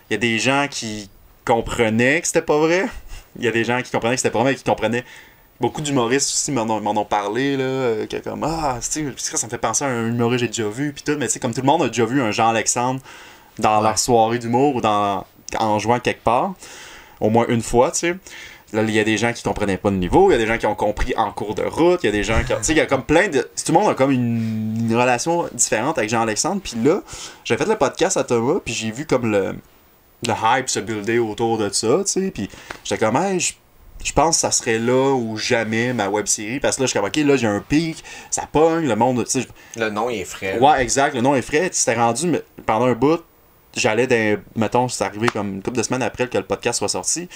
Il 0.09 0.13
y 0.13 0.15
a 0.15 0.17
des 0.17 0.39
gens 0.39 0.67
qui 0.69 1.09
comprenaient 1.45 2.19
que 2.19 2.27
c'était 2.27 2.41
pas 2.41 2.57
vrai. 2.57 2.87
Il 3.37 3.45
y 3.45 3.47
a 3.47 3.51
des 3.51 3.63
gens 3.63 3.81
qui 3.81 3.91
comprenaient 3.91 4.15
que 4.15 4.21
c'était 4.21 4.31
pas 4.33 4.39
vrai, 4.39 4.51
mais 4.51 4.57
qui 4.57 4.63
comprenaient. 4.63 5.05
Beaucoup 5.61 5.81
d'humoristes 5.81 6.29
aussi 6.29 6.51
m'en 6.51 6.63
ont, 6.63 7.05
parlé, 7.05 7.55
là, 7.55 7.63
euh, 7.63 8.07
que 8.07 8.17
comme, 8.17 8.43
ah, 8.43 8.79
tu 8.81 9.13
sais, 9.15 9.37
ça 9.37 9.45
me 9.45 9.51
fait 9.51 9.59
penser 9.59 9.85
à 9.85 9.87
un 9.89 10.07
humoriste 10.07 10.39
que 10.47 10.53
j'ai 10.53 10.63
déjà 10.63 10.69
vu, 10.69 10.91
puis 10.91 11.03
tout, 11.03 11.15
mais 11.19 11.27
tu 11.27 11.33
sais, 11.33 11.39
comme 11.39 11.53
tout 11.53 11.61
le 11.61 11.67
monde 11.67 11.83
a 11.83 11.87
déjà 11.87 12.03
vu 12.05 12.19
un 12.21 12.31
Jean-Alexandre 12.31 12.99
dans 13.59 13.77
Ouais. 13.77 13.83
leur 13.83 13.99
soirée 13.99 14.39
d'humour 14.39 14.75
ou 14.75 14.81
dans, 14.81 15.25
en 15.59 15.79
jouant 15.79 15.99
quelque 15.99 16.23
part, 16.23 16.53
au 17.19 17.29
moins 17.29 17.45
une 17.47 17.61
fois, 17.61 17.91
tu 17.91 17.99
sais. 17.99 18.15
Là, 18.73 18.83
il 18.83 18.91
y 18.91 18.99
a 18.99 19.03
des 19.03 19.17
gens 19.17 19.33
qui 19.33 19.43
comprenaient 19.43 19.75
pas 19.77 19.89
le 19.89 19.97
niveau, 19.97 20.29
il 20.29 20.33
y 20.33 20.35
a 20.35 20.37
des 20.37 20.47
gens 20.47 20.57
qui 20.57 20.65
ont 20.65 20.75
compris 20.75 21.13
en 21.17 21.31
cours 21.33 21.55
de 21.55 21.63
route, 21.63 21.99
il 22.03 22.05
y 22.05 22.09
a 22.09 22.13
des 22.13 22.23
gens 22.23 22.41
qui. 22.45 22.53
ont- 22.53 22.57
Tu 22.57 22.63
sais, 22.63 22.71
il 22.71 22.77
y 22.77 22.81
a 22.81 22.85
comme 22.85 23.03
plein 23.03 23.27
de. 23.27 23.41
Tout 23.41 23.73
le 23.73 23.73
monde 23.73 23.89
a 23.89 23.95
comme 23.95 24.11
une, 24.11 24.87
une 24.89 24.95
relation 24.95 25.45
différente 25.53 25.97
avec 25.97 26.09
Jean-Alexandre, 26.09 26.61
puis 26.63 26.75
là, 26.81 27.01
j'ai 27.43 27.57
fait 27.57 27.67
le 27.67 27.75
podcast 27.75 28.15
à 28.15 28.23
Thomas, 28.23 28.59
puis 28.63 28.73
j'ai 28.73 28.91
vu 28.91 29.05
comme 29.05 29.29
le, 29.29 29.55
le 30.25 30.33
hype 30.41 30.69
se 30.69 30.79
builder 30.79 31.19
autour 31.19 31.57
de 31.57 31.67
ça, 31.69 31.97
tu 32.05 32.11
sais, 32.13 32.31
puis 32.31 32.49
j'étais 32.85 33.03
comme, 33.05 33.17
hey, 33.17 33.39
je 33.39 33.53
je 34.03 34.13
pense 34.13 34.37
que 34.37 34.41
ça 34.41 34.49
serait 34.49 34.79
là 34.79 35.13
ou 35.13 35.37
jamais 35.37 35.93
ma 35.93 36.09
web 36.09 36.25
série 36.25 36.59
parce 36.59 36.75
que 36.77 36.81
là 36.81 36.85
je 36.87 36.89
suis 36.89 36.99
comme 36.99 37.07
ok 37.07 37.17
là 37.17 37.35
j'ai 37.37 37.45
un 37.45 37.59
pic 37.59 38.03
ça 38.31 38.47
pogne 38.51 38.87
le 38.87 38.95
monde 38.95 39.23
tu 39.29 39.41
sais 39.41 39.47
Le 39.75 39.91
nom, 39.91 40.09
est 40.09 40.23
frais. 40.23 40.57
Ouais, 40.57 40.81
exact. 40.81 41.13
Le 41.13 41.21
nom 41.21 41.35
est 41.35 41.43
frais. 41.43 41.69
C'était 41.71 41.93
rendu 41.93 42.25
mais 42.25 42.41
pendant 42.65 42.85
un 42.87 42.93
bout. 42.95 43.19
J'allais 43.75 44.07
dans. 44.07 44.41
Mettons, 44.55 44.87
c'est 44.89 45.03
arrivé 45.03 45.27
comme 45.29 45.55
une 45.55 45.61
couple 45.63 45.77
de 45.77 45.83
semaines 45.83 46.03
après 46.03 46.27
que 46.27 46.37
le 46.37 46.43
podcast 46.43 46.79
soit 46.79 46.89
sorti. 46.89 47.29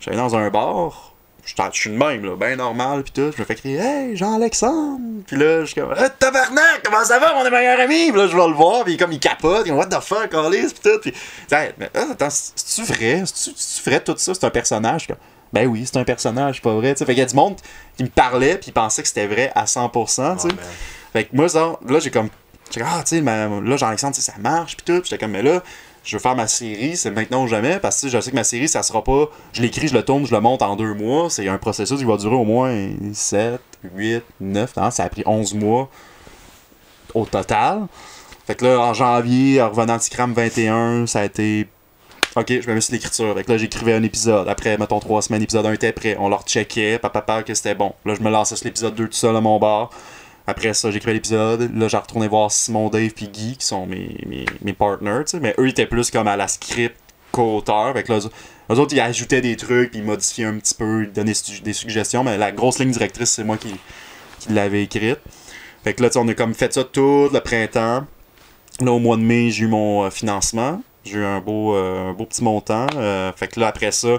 J'allais 0.00 0.16
dans 0.16 0.34
un 0.36 0.50
bar. 0.50 1.12
j'étais- 1.44 1.62
Je 1.72 1.80
suis 1.80 1.90
de 1.90 1.96
même, 1.96 2.24
là, 2.24 2.34
ben 2.36 2.56
normal, 2.58 3.04
pis 3.04 3.12
tout. 3.12 3.30
Je 3.32 3.40
me 3.40 3.44
fais 3.46 3.54
crier, 3.54 3.78
hey, 3.78 4.16
Jean-Alexandre! 4.16 4.98
Pis 5.28 5.36
là, 5.36 5.60
je 5.60 5.66
suis 5.66 5.80
comme, 5.80 5.92
hey, 5.92 6.08
tabarnak, 6.18 6.82
comment 6.84 7.04
ça 7.04 7.20
va, 7.20 7.34
mon 7.34 7.48
meilleur 7.48 7.78
ami? 7.78 8.10
Pis 8.10 8.18
là, 8.18 8.26
je 8.26 8.36
vais 8.36 8.48
le 8.48 8.54
voir, 8.54 8.84
pis 8.84 8.96
comme 8.96 9.12
il 9.12 9.20
capote, 9.20 9.62
il 9.66 9.72
what 9.72 9.86
the 9.86 10.00
fuck, 10.00 10.34
Alice, 10.34 10.72
pis 10.72 10.80
tout. 10.82 10.98
Pis, 11.00 11.14
hey, 11.52 11.70
mais 11.78 11.88
ah, 11.94 12.06
attends, 12.10 12.30
c'est-tu 12.30 12.82
vrai? 12.92 13.22
C'est-tu 13.26 13.88
vrai 13.88 14.00
tout 14.02 14.14
ça? 14.18 14.34
C'est 14.34 14.44
un 14.44 14.50
personnage? 14.50 15.06
Comme, 15.06 15.16
ben 15.52 15.68
oui, 15.68 15.84
c'est 15.86 15.96
un 15.98 16.04
personnage, 16.04 16.60
pas 16.60 16.74
vrai, 16.74 16.94
tu 16.94 16.98
sais. 16.98 17.04
Fait 17.06 17.12
qu'il 17.12 17.20
y 17.20 17.24
a 17.24 17.28
du 17.28 17.36
monde 17.36 17.54
qui 17.96 18.02
me 18.02 18.08
parlait, 18.08 18.58
pis 18.58 18.70
il 18.70 18.72
pensait 18.72 19.02
que 19.02 19.08
c'était 19.08 19.28
vrai 19.28 19.52
à 19.54 19.66
100%, 19.66 20.34
tu 20.36 20.48
sais. 20.48 20.54
Fait 21.12 21.24
que 21.24 21.36
moi, 21.36 21.48
ça, 21.48 21.78
là, 21.88 22.00
j'ai 22.00 22.10
comme. 22.10 22.28
J'ai 22.70 22.80
comme, 22.80 22.88
ah, 22.92 23.02
tu 23.02 23.16
sais, 23.16 23.20
là, 23.20 23.76
Jean-Alexandre, 23.76 24.16
ça 24.16 24.34
marche, 24.38 24.76
pis 24.76 24.84
tout. 24.84 25.00
J'étais 25.04 25.18
comme, 25.18 25.32
mais 25.32 25.42
là, 25.42 25.62
je 26.06 26.16
veux 26.16 26.20
faire 26.20 26.36
ma 26.36 26.46
série, 26.46 26.96
c'est 26.96 27.10
maintenant 27.10 27.44
ou 27.44 27.48
jamais, 27.48 27.80
parce 27.80 28.00
que 28.00 28.08
je 28.08 28.20
sais 28.20 28.30
que 28.30 28.36
ma 28.36 28.44
série, 28.44 28.68
ça 28.68 28.82
sera 28.82 29.02
pas. 29.02 29.28
Je 29.52 29.60
l'écris, 29.60 29.88
je 29.88 29.94
le 29.94 30.04
tourne, 30.04 30.24
je 30.24 30.34
le 30.34 30.40
monte 30.40 30.62
en 30.62 30.76
deux 30.76 30.94
mois. 30.94 31.28
C'est 31.30 31.48
un 31.48 31.58
processus 31.58 31.98
qui 31.98 32.04
va 32.04 32.16
durer 32.16 32.36
au 32.36 32.44
moins 32.44 32.90
7, 33.12 33.60
8, 33.94 34.22
9 34.40 34.78
ans. 34.78 34.90
Ça 34.90 35.04
a 35.04 35.08
pris 35.08 35.24
11 35.26 35.54
mois 35.54 35.90
au 37.12 37.24
total. 37.24 37.86
Fait 38.46 38.54
que 38.54 38.64
là, 38.64 38.78
en 38.78 38.94
janvier, 38.94 39.60
en 39.60 39.70
revenant 39.70 39.96
de 39.96 40.02
Scram 40.02 40.32
21, 40.32 41.06
ça 41.06 41.20
a 41.20 41.24
été. 41.24 41.66
Ok, 42.36 42.48
je 42.48 42.68
me 42.68 42.74
mets 42.74 42.80
sur 42.80 42.92
l'écriture. 42.92 43.34
Fait 43.34 43.42
que 43.42 43.50
là, 43.50 43.58
j'écrivais 43.58 43.94
un 43.94 44.02
épisode. 44.02 44.48
Après, 44.48 44.78
mettons, 44.78 45.00
trois 45.00 45.22
semaines, 45.22 45.40
l'épisode 45.40 45.66
1 45.66 45.72
était 45.72 45.92
prêt. 45.92 46.16
On 46.20 46.28
leur 46.28 46.44
checkait, 46.44 46.98
papa, 46.98 47.22
papa, 47.22 47.42
que 47.42 47.54
c'était 47.54 47.74
bon. 47.74 47.94
Là, 48.04 48.14
je 48.14 48.22
me 48.22 48.30
lançais 48.30 48.54
sur 48.54 48.66
l'épisode 48.66 48.94
2 48.94 49.06
tout 49.06 49.12
seul 49.12 49.34
à 49.34 49.40
mon 49.40 49.58
bar. 49.58 49.90
Après 50.46 50.74
ça, 50.74 50.90
j'écrivais 50.90 51.14
l'épisode. 51.14 51.70
Là, 51.76 51.88
j'ai 51.88 51.96
retourné 51.96 52.28
voir 52.28 52.50
Simon, 52.52 52.88
Dave 52.88 53.10
puis 53.10 53.28
Guy, 53.28 53.56
qui 53.56 53.66
sont 53.66 53.86
mes, 53.86 54.16
mes, 54.26 54.46
mes 54.62 54.72
partners. 54.72 55.24
Mais 55.40 55.54
eux, 55.58 55.66
ils 55.66 55.70
étaient 55.70 55.86
plus 55.86 56.10
comme 56.10 56.28
à 56.28 56.36
la 56.36 56.48
script 56.48 56.96
que 57.36 58.12
là, 58.12 58.18
eux, 58.70 58.78
autres, 58.78 58.94
ils 58.94 59.00
ajoutaient 59.00 59.40
des 59.40 59.56
trucs, 59.56 59.90
puis 59.90 60.00
ils 60.00 60.04
modifiaient 60.04 60.44
un 60.44 60.58
petit 60.58 60.74
peu, 60.74 61.04
ils 61.04 61.12
donnaient 61.12 61.32
des 61.62 61.72
suggestions. 61.72 62.24
Mais 62.24 62.38
la 62.38 62.52
grosse 62.52 62.78
ligne 62.78 62.90
directrice, 62.90 63.30
c'est 63.30 63.44
moi 63.44 63.56
qui, 63.56 63.74
qui 64.40 64.52
l'avais 64.52 64.82
écrite. 64.82 65.18
Fait 65.84 65.94
que 65.94 66.02
là, 66.02 66.08
on 66.16 66.26
a 66.28 66.34
comme 66.34 66.54
fait 66.54 66.72
ça 66.72 66.84
tout 66.84 67.28
le 67.32 67.40
printemps. 67.40 68.04
Là, 68.80 68.92
au 68.92 68.98
mois 68.98 69.16
de 69.16 69.22
mai, 69.22 69.50
j'ai 69.50 69.64
eu 69.64 69.68
mon 69.68 70.04
euh, 70.04 70.10
financement. 70.10 70.82
J'ai 71.04 71.18
eu 71.18 71.24
un 71.24 71.40
beau, 71.40 71.74
euh, 71.76 72.10
un 72.10 72.12
beau 72.12 72.26
petit 72.26 72.42
montant. 72.42 72.86
Euh, 72.96 73.32
fait 73.34 73.48
que 73.48 73.60
là, 73.60 73.68
après 73.68 73.92
ça, 73.92 74.18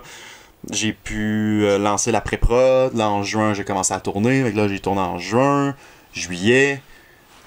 j'ai 0.72 0.94
pu 0.94 1.66
lancer 1.80 2.12
la 2.12 2.22
pré-prod. 2.22 2.96
Là, 2.96 3.10
en 3.10 3.24
juin, 3.24 3.54
j'ai 3.54 3.64
commencé 3.64 3.94
à 3.94 4.00
tourner. 4.00 4.44
Fait 4.44 4.52
que 4.54 4.58
là, 4.58 4.68
j'ai 4.68 4.80
tourné 4.80 5.02
en 5.02 5.18
juin, 5.20 5.76
juillet, 6.18 6.82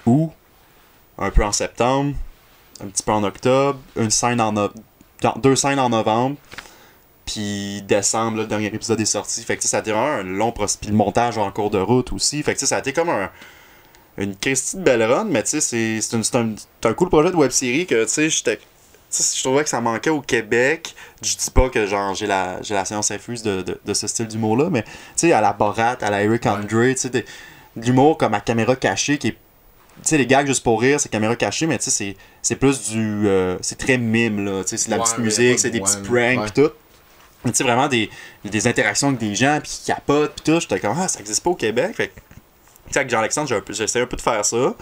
août, 0.07 0.31
un 1.19 1.31
peu 1.31 1.45
en 1.45 1.53
septembre, 1.53 2.15
un 2.83 2.87
petit 2.87 3.03
peu 3.03 3.13
en 3.13 3.23
octobre, 3.25 3.79
une 3.97 4.11
scène 4.11 4.41
en 4.41 4.53
no- 4.53 4.71
deux 5.37 5.57
scènes 5.57 5.79
en 5.79 5.91
novembre. 5.91 6.37
Puis 7.27 7.83
décembre, 7.83 8.39
le 8.39 8.47
dernier 8.47 8.67
épisode 8.67 9.01
est 9.01 9.05
sorti. 9.05 9.43
Fait 9.45 9.57
que 9.57 9.63
ça 9.63 9.77
a 9.77 9.81
été 9.81 9.93
vraiment 9.93 10.07
un 10.07 10.23
long. 10.25 10.53
Puis 10.53 10.89
le 10.89 10.95
montage 10.95 11.39
en 11.39 11.51
cours 11.53 11.71
de 11.71 11.79
route 11.79 12.13
aussi. 12.13 12.43
Fait 12.43 12.55
que 12.55 12.67
ça 12.67 12.77
a 12.77 12.79
été 12.81 12.93
comme 12.93 13.09
un, 13.09 13.31
une 14.17 14.35
Christie 14.37 14.77
de 14.77 14.83
belle 14.83 15.03
run, 15.03 15.25
mais 15.25 15.43
tu 15.45 15.61
sais, 15.61 16.01
c'est 16.01 16.37
un, 16.37 16.55
un 16.85 16.95
cool 16.95 17.09
projet 17.09 17.31
de 17.31 17.37
web 17.37 17.51
série 17.53 17.87
que 17.87 18.03
tu 18.05 18.11
sais, 18.11 18.31
j'étais. 18.31 18.59
Je 19.13 19.43
trouvais 19.43 19.65
que 19.65 19.69
ça 19.69 19.81
manquait 19.81 20.11
au 20.11 20.21
Québec. 20.21 20.95
Je 21.23 21.37
dis 21.37 21.51
pas 21.51 21.69
que 21.69 21.87
j'ai 21.87 22.27
la, 22.27 22.63
j'ai 22.63 22.75
la 22.75 22.85
science 22.85 23.11
infuse 23.11 23.43
de, 23.43 23.65
de, 23.85 23.95
ce 23.95 24.07
style 24.07 24.29
d'humour-là, 24.29 24.71
mais 24.71 24.83
tu 24.83 24.91
sais, 25.17 25.33
à 25.33 25.41
la 25.41 25.53
Borat, 25.53 25.99
à 26.01 26.11
la 26.11 26.23
Eric 26.23 26.47
Andre, 26.47 26.95
tu 26.95 27.11
de 27.77 27.85
l'humour 27.87 28.19
comme 28.19 28.35
à 28.35 28.41
caméra 28.41 28.77
cachée 28.77 29.19
qui 29.19 29.29
est. 29.29 29.33
Tu 30.03 30.09
sais, 30.09 30.19
les 30.19 30.27
gags 30.27 30.47
juste 30.47 30.63
pour 30.63 30.81
rire, 30.81 30.99
c'est 30.99 31.09
caméra 31.11 31.37
cachée, 31.37 31.67
mais 31.67 31.77
tu 31.79 31.85
sais, 31.85 31.91
c'est- 31.91 32.17
c'est 32.43 32.57
plus 32.57 32.89
du. 32.91 33.27
euh, 33.29 33.59
c'est 33.61 33.77
très 33.79 33.99
mime, 33.99 34.45
là. 34.45 34.63
Tu 34.65 34.71
sais, 34.71 34.77
c'est 34.79 34.87
de 34.87 34.91
la 34.93 34.99
Ouais, 34.99 35.05
petite 35.05 35.19
musique, 35.19 35.59
c'est 35.59 35.69
de 35.69 35.75
des 35.75 35.81
ouais, 35.81 35.85
petits 35.87 35.97
pranks, 36.09 36.15
ouais. 36.41 36.47
pis 36.47 36.53
tout. 36.53 36.71
Mais 37.45 37.51
tu 37.53 37.57
sais, 37.59 37.65
vraiment 37.65 37.89
des, 37.89 38.09
des 38.45 38.67
interactions 38.67 39.09
avec 39.09 39.21
des 39.21 39.35
gens, 39.35 39.59
puis 39.63 39.71
qui 39.73 39.85
capotent, 39.87 40.35
pis 40.37 40.43
tout. 40.43 40.61
J'étais 40.61 40.81
comme, 40.81 40.97
ah, 40.99 41.09
ça 41.09 41.21
existe 41.21 41.43
pas 41.43 41.51
au 41.51 41.55
Québec. 41.55 41.95
Fait 41.97 42.09
que, 42.09 42.15
tu 42.15 42.21
sais, 42.93 42.99
avec 43.01 43.11
Jean-Alexandre, 43.11 43.63
j'essaie 43.71 44.01
un 44.01 44.07
peu 44.07 44.17
de 44.17 44.23
faire 44.23 44.45
ça. 44.45 44.75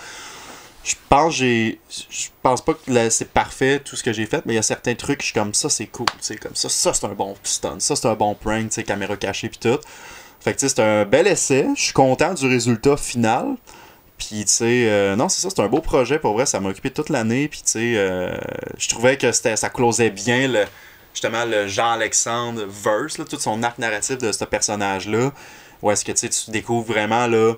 Je 0.84 0.94
pense 1.08 1.34
j'ai 1.34 1.80
je 1.90 2.28
pense 2.42 2.64
pas 2.64 2.72
que 2.74 3.10
c'est 3.10 3.28
parfait 3.30 3.80
tout 3.80 3.96
ce 3.96 4.02
que 4.02 4.12
j'ai 4.12 4.24
fait, 4.26 4.46
mais 4.46 4.52
il 4.54 4.56
y 4.56 4.60
a 4.60 4.62
certains 4.62 4.94
trucs, 4.94 5.20
je 5.20 5.26
suis 5.26 5.34
comme 5.34 5.52
ça, 5.52 5.68
c'est 5.68 5.86
cool, 5.86 6.06
tu 6.06 6.16
sais, 6.20 6.36
comme 6.36 6.54
ça, 6.54 6.68
ça 6.68 6.94
c'est 6.94 7.04
un 7.04 7.10
bon 7.14 7.36
stun, 7.42 7.78
ça 7.80 7.94
c'est 7.96 8.06
un 8.06 8.14
bon 8.14 8.34
prank, 8.34 8.68
tu 8.68 8.74
sais, 8.76 8.84
caméra 8.84 9.16
cachée 9.16 9.48
puis 9.48 9.58
tout. 9.58 9.78
Fait 10.40 10.54
que 10.54 10.60
c'est 10.60 10.78
un 10.80 11.04
bel 11.04 11.26
essai, 11.26 11.66
je 11.74 11.82
suis 11.82 11.92
content 11.92 12.34
du 12.34 12.46
résultat 12.46 12.96
final. 12.96 13.56
Puis 14.18 14.44
tu 14.44 14.52
sais, 14.52 14.88
euh, 14.88 15.14
non, 15.16 15.28
c'est 15.28 15.40
ça, 15.40 15.48
c'est 15.50 15.62
un 15.62 15.68
beau 15.68 15.80
projet 15.80 16.18
pour 16.18 16.34
vrai, 16.34 16.44
ça 16.44 16.58
m'a 16.58 16.70
occupé 16.70 16.90
toute 16.90 17.08
l'année, 17.08 17.46
puis 17.46 17.60
tu 17.64 17.72
sais, 17.72 17.92
euh, 17.96 18.36
je 18.76 18.88
trouvais 18.88 19.16
que 19.16 19.30
ça 19.30 19.70
closait 19.70 20.10
bien 20.10 20.48
le 20.48 20.64
justement 21.14 21.44
le 21.44 21.66
Jean-Alexandre 21.66 22.64
verse, 22.68 23.16
tout 23.16 23.38
son 23.38 23.62
arc 23.62 23.78
narratif 23.78 24.18
de 24.18 24.30
ce 24.30 24.44
personnage-là. 24.44 25.32
Où 25.82 25.90
est-ce 25.90 26.04
que 26.04 26.12
tu 26.12 26.50
découvres 26.50 26.86
vraiment 26.86 27.26
là. 27.26 27.54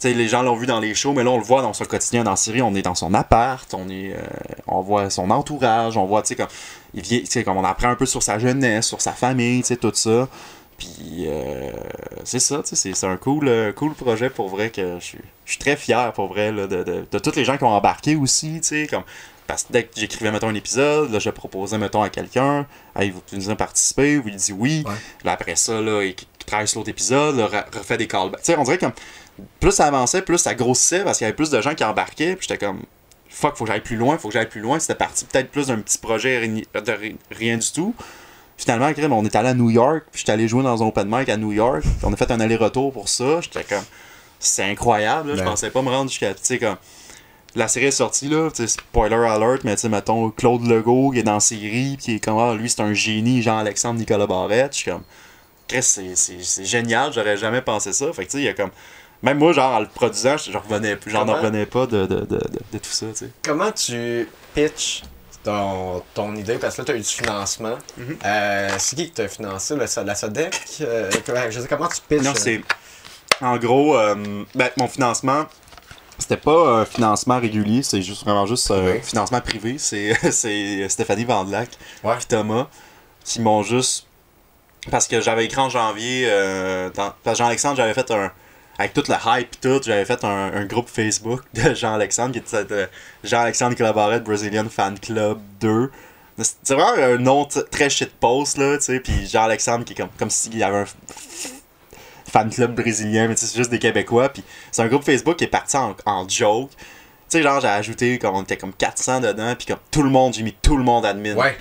Tu 0.00 0.12
les 0.12 0.28
gens 0.28 0.42
l'ont 0.42 0.56
vu 0.56 0.66
dans 0.66 0.80
les 0.80 0.94
shows, 0.94 1.12
mais 1.12 1.22
là 1.22 1.30
on 1.30 1.38
le 1.38 1.44
voit 1.44 1.62
dans 1.62 1.72
son 1.72 1.84
quotidien 1.84 2.24
dans 2.24 2.32
la 2.32 2.36
série, 2.36 2.62
on 2.62 2.74
est 2.74 2.82
dans 2.82 2.94
son 2.94 3.14
appart, 3.14 3.72
on 3.74 3.88
est 3.88 4.12
euh, 4.14 4.22
on 4.66 4.80
voit 4.80 5.08
son 5.08 5.30
entourage, 5.30 5.96
on 5.96 6.04
voit 6.04 6.22
tu 6.22 6.28
sais 6.28 6.36
comme 6.36 6.48
il 6.94 7.02
vient 7.02 7.22
comme 7.44 7.56
on 7.56 7.64
apprend 7.64 7.88
un 7.88 7.94
peu 7.94 8.06
sur 8.06 8.22
sa 8.22 8.38
jeunesse, 8.38 8.86
sur 8.86 9.00
sa 9.00 9.12
famille, 9.12 9.60
tu 9.62 9.68
sais 9.68 9.76
tout 9.76 9.92
ça. 9.94 10.28
Puis 10.78 11.24
euh, 11.26 11.70
c'est 12.24 12.38
ça, 12.40 12.62
tu 12.66 12.74
sais, 12.76 12.92
c'est- 12.94 13.06
un 13.06 13.16
cool, 13.16 13.48
euh, 13.48 13.72
cool 13.72 13.94
projet 13.94 14.30
pour 14.30 14.48
vrai 14.48 14.70
que 14.70 14.96
je 14.98 15.04
suis 15.04 15.18
je 15.44 15.50
suis 15.52 15.58
très 15.60 15.76
fier 15.76 16.12
pour 16.14 16.26
vrai 16.28 16.50
là, 16.52 16.66
de, 16.66 16.82
de, 16.82 17.04
de 17.10 17.18
tous 17.18 17.36
les 17.36 17.44
gens 17.44 17.56
qui 17.58 17.64
ont 17.64 17.68
embarqué 17.68 18.16
aussi, 18.16 18.60
tu 18.60 18.68
sais, 18.68 18.86
comme 18.88 19.02
parce 19.46 19.64
que 19.64 19.72
dès 19.74 19.84
que 19.84 19.90
j'écrivais 19.96 20.30
mettons 20.32 20.48
un 20.48 20.54
épisode, 20.54 21.12
là 21.12 21.18
je 21.18 21.30
proposais 21.30 21.78
mettons 21.78 22.02
à 22.02 22.08
quelqu'un, 22.08 22.66
hey, 22.98 23.10
vous 23.10 23.22
voulez 23.30 23.54
participer, 23.56 24.18
vous 24.18 24.28
il 24.28 24.36
dit 24.36 24.52
oui. 24.52 24.82
Ouais. 24.86 24.92
Là, 25.24 25.32
après 25.32 25.56
ça, 25.56 25.80
là, 25.80 26.02
il 26.02 26.14
il 26.40 26.44
travaille 26.46 26.68
sur 26.68 26.80
l'autre 26.80 26.90
épisode, 26.90 27.36
là, 27.36 27.48
refait 27.72 27.96
des 27.96 28.06
callbacks. 28.06 28.42
Tu 28.42 28.52
sais, 28.52 28.58
on 28.58 28.64
dirait 28.64 28.76
comme 28.76 28.92
plus 29.60 29.70
ça 29.72 29.86
avançait, 29.86 30.20
plus 30.20 30.36
ça 30.36 30.54
grossissait 30.54 31.02
parce 31.02 31.16
qu'il 31.16 31.24
y 31.24 31.28
avait 31.28 31.34
plus 31.36 31.48
de 31.50 31.58
gens 31.62 31.74
qui 31.74 31.82
embarquaient, 31.84 32.36
puis 32.36 32.46
j'étais 32.48 32.62
comme 32.66 32.82
fuck, 33.30 33.56
faut 33.56 33.64
que 33.64 33.70
j'aille 33.70 33.80
plus 33.80 33.96
loin, 33.96 34.18
faut 34.18 34.28
que 34.28 34.34
j'aille 34.34 34.48
plus 34.48 34.60
loin. 34.60 34.78
C'était 34.78 34.94
parti 34.94 35.24
peut-être 35.24 35.50
plus 35.50 35.68
d'un 35.68 35.78
petit 35.78 35.96
projet 35.98 36.46
de 36.46 36.92
ri- 36.92 37.16
rien 37.30 37.56
du 37.56 37.72
tout. 37.72 37.94
Finalement, 38.56 38.92
crème, 38.92 39.12
on 39.12 39.24
est 39.24 39.34
allé 39.36 39.48
à 39.48 39.54
New 39.54 39.70
York, 39.70 40.04
puis 40.10 40.20
j'étais 40.20 40.32
allé 40.32 40.46
jouer 40.48 40.62
dans 40.62 40.82
un 40.82 40.86
open 40.86 41.08
mic 41.10 41.28
à 41.28 41.36
New 41.36 41.52
York. 41.52 41.82
puis 41.82 41.92
on 42.04 42.12
a 42.12 42.16
fait 42.16 42.30
un 42.30 42.40
aller-retour 42.40 42.92
pour 42.92 43.08
ça. 43.08 43.40
J'étais 43.40 43.64
comme, 43.64 43.84
c'est 44.38 44.62
incroyable, 44.70 45.30
là, 45.30 45.34
je 45.36 45.40
Ben. 45.40 45.46
pensais 45.50 45.70
pas 45.70 45.82
me 45.82 45.88
rendre 45.90 46.10
jusqu'à, 46.10 46.32
tu 46.34 46.40
sais, 46.42 46.58
comme, 46.58 46.76
la 47.56 47.68
série 47.68 47.86
est 47.86 47.90
sortie, 47.90 48.28
là, 48.28 48.50
tu 48.50 48.62
sais, 48.62 48.66
spoiler 48.68 49.14
alert, 49.16 49.64
mais 49.64 49.74
tu 49.74 49.82
sais, 49.82 49.88
mettons, 49.88 50.30
Claude 50.30 50.66
Legault, 50.66 51.10
qui 51.12 51.18
est 51.20 51.22
dans 51.24 51.34
la 51.34 51.40
série, 51.40 51.96
puis 51.96 52.04
qui 52.04 52.14
est 52.16 52.20
comme, 52.24 52.38
ah, 52.38 52.54
lui, 52.54 52.68
c'est 52.70 52.80
un 52.82 52.94
génie, 52.94 53.42
Jean-Alexandre 53.42 53.98
Nicolas 53.98 54.26
Barrette. 54.26 54.72
Je 54.72 54.78
suis 54.78 54.90
comme, 54.90 55.02
Chris, 55.68 55.82
c'est- 55.82 56.14
c'est 56.14 56.42
c'est 56.42 56.64
génial, 56.64 57.12
j'aurais 57.12 57.36
jamais 57.36 57.62
pensé 57.62 57.92
ça. 57.92 58.12
Fait 58.12 58.24
que, 58.26 58.30
tu 58.30 58.36
sais, 58.38 58.42
il 58.42 58.46
y 58.46 58.48
a 58.48 58.54
comme, 58.54 58.70
Même 59.22 59.38
moi, 59.38 59.52
genre, 59.54 59.72
en 59.76 59.80
le 59.80 59.86
produisant, 59.86 60.36
je, 60.36 60.52
je 60.52 60.58
revenais, 60.58 60.98
j'en 61.06 61.20
Comment? 61.20 61.32
revenais 61.34 61.64
pas 61.64 61.86
de, 61.86 62.04
de, 62.04 62.14
de, 62.20 62.24
de, 62.26 62.38
de 62.72 62.78
tout 62.78 62.90
ça, 62.90 63.06
tu 63.06 63.16
sais. 63.24 63.30
Comment 63.42 63.72
tu 63.72 64.28
pitches 64.54 65.02
ton, 65.44 66.02
ton 66.14 66.34
idée? 66.34 66.58
Parce 66.58 66.76
que 66.76 66.80
là, 66.82 66.86
tu 66.86 66.92
as 66.92 66.96
eu 66.96 67.00
du 67.00 67.04
financement. 67.04 67.76
Mhm. 67.96 68.18
Euh, 68.24 68.68
c'est 68.78 68.96
qui 68.96 69.04
qui 69.06 69.12
t'a 69.12 69.28
financé? 69.28 69.74
Le, 69.74 69.80
la 70.04 70.14
SODEC? 70.14 70.54
Euh, 70.80 71.10
je 71.50 71.60
sais 71.60 71.68
comment 71.68 71.88
tu 71.88 72.00
pitches? 72.08 72.22
Non, 72.24 72.30
euh, 72.30 72.34
c'est. 72.36 72.60
En 73.40 73.56
gros, 73.58 73.96
ben, 74.54 74.70
mon 74.76 74.86
financement, 74.88 75.44
c'était 76.18 76.36
pas 76.36 76.80
un 76.80 76.84
financement 76.84 77.38
régulier, 77.40 77.82
c'est 77.82 78.00
juste 78.02 78.22
vraiment 78.22 78.46
juste 78.46 78.70
un 78.70 78.84
Oui. 78.84 79.00
financement 79.02 79.40
privé. 79.40 79.76
C'est 79.78 80.14
Stéphanie 80.88 81.24
Vandelac 81.24 81.70
Ouais. 82.02 82.14
puis 82.16 82.26
Thomas 82.26 82.66
qui 83.24 83.40
m'ont 83.40 83.62
juste. 83.62 84.06
Parce 84.90 85.08
que 85.08 85.20
j'avais 85.20 85.46
écrit 85.46 85.60
en 85.60 85.68
janvier. 85.70 86.26
dans- 86.94 87.12
Parce 87.24 87.36
que 87.36 87.42
Jean-Alexandre, 87.44 87.76
j'avais 87.76 87.94
fait 87.94 88.10
un. 88.10 88.30
Avec 88.78 88.92
toute 88.92 89.08
la 89.08 89.20
hype 89.24 89.60
tout, 89.60 89.80
j'avais 89.84 90.04
fait 90.04 90.24
un, 90.24 90.52
un 90.52 90.64
groupe 90.64 90.88
Facebook 90.88 91.42
de 91.54 91.74
Jean-Alexandre 91.74 92.32
qui 92.32 92.38
était 92.38 92.88
Jean-Alexandre 93.22 93.76
collaborait 93.76 94.20
Brazilian 94.20 94.66
Fan 94.68 94.98
Club 94.98 95.38
2. 95.60 95.90
C'est 96.38 96.74
vraiment 96.74 97.00
un 97.00 97.16
nom 97.18 97.46
très 97.70 97.88
shitpost, 97.88 98.58
là, 98.58 98.76
tu 98.78 98.84
sais. 98.84 99.00
Puis 99.00 99.28
Jean-Alexandre 99.28 99.84
qui 99.84 99.92
est 99.92 99.96
comme, 99.96 100.08
comme 100.18 100.30
s'il 100.30 100.56
y 100.58 100.64
avait 100.64 100.78
un 100.78 100.86
fan 102.26 102.50
club 102.50 102.74
brésilien, 102.74 103.28
mais 103.28 103.36
tu 103.36 103.42
sais, 103.42 103.46
c'est 103.46 103.58
juste 103.58 103.70
des 103.70 103.78
Québécois. 103.78 104.28
Puis 104.28 104.42
c'est 104.72 104.82
un 104.82 104.88
groupe 104.88 105.04
Facebook 105.04 105.36
qui 105.36 105.44
est 105.44 105.48
parti 105.48 105.76
en, 105.76 105.94
en 106.04 106.28
joke. 106.28 106.70
Tu 106.70 106.76
sais, 107.28 107.42
genre, 107.42 107.60
j'ai 107.60 107.68
ajouté, 107.68 108.18
comme 108.18 108.34
on 108.34 108.42
était 108.42 108.56
comme 108.56 108.72
400 108.72 109.20
dedans, 109.20 109.54
puis 109.56 109.66
comme 109.66 109.78
tout 109.92 110.02
le 110.02 110.10
monde, 110.10 110.34
j'ai 110.34 110.42
mis 110.42 110.54
tout 110.60 110.76
le 110.76 110.82
monde 110.82 111.06
admin. 111.06 111.36
Ouais. 111.36 111.56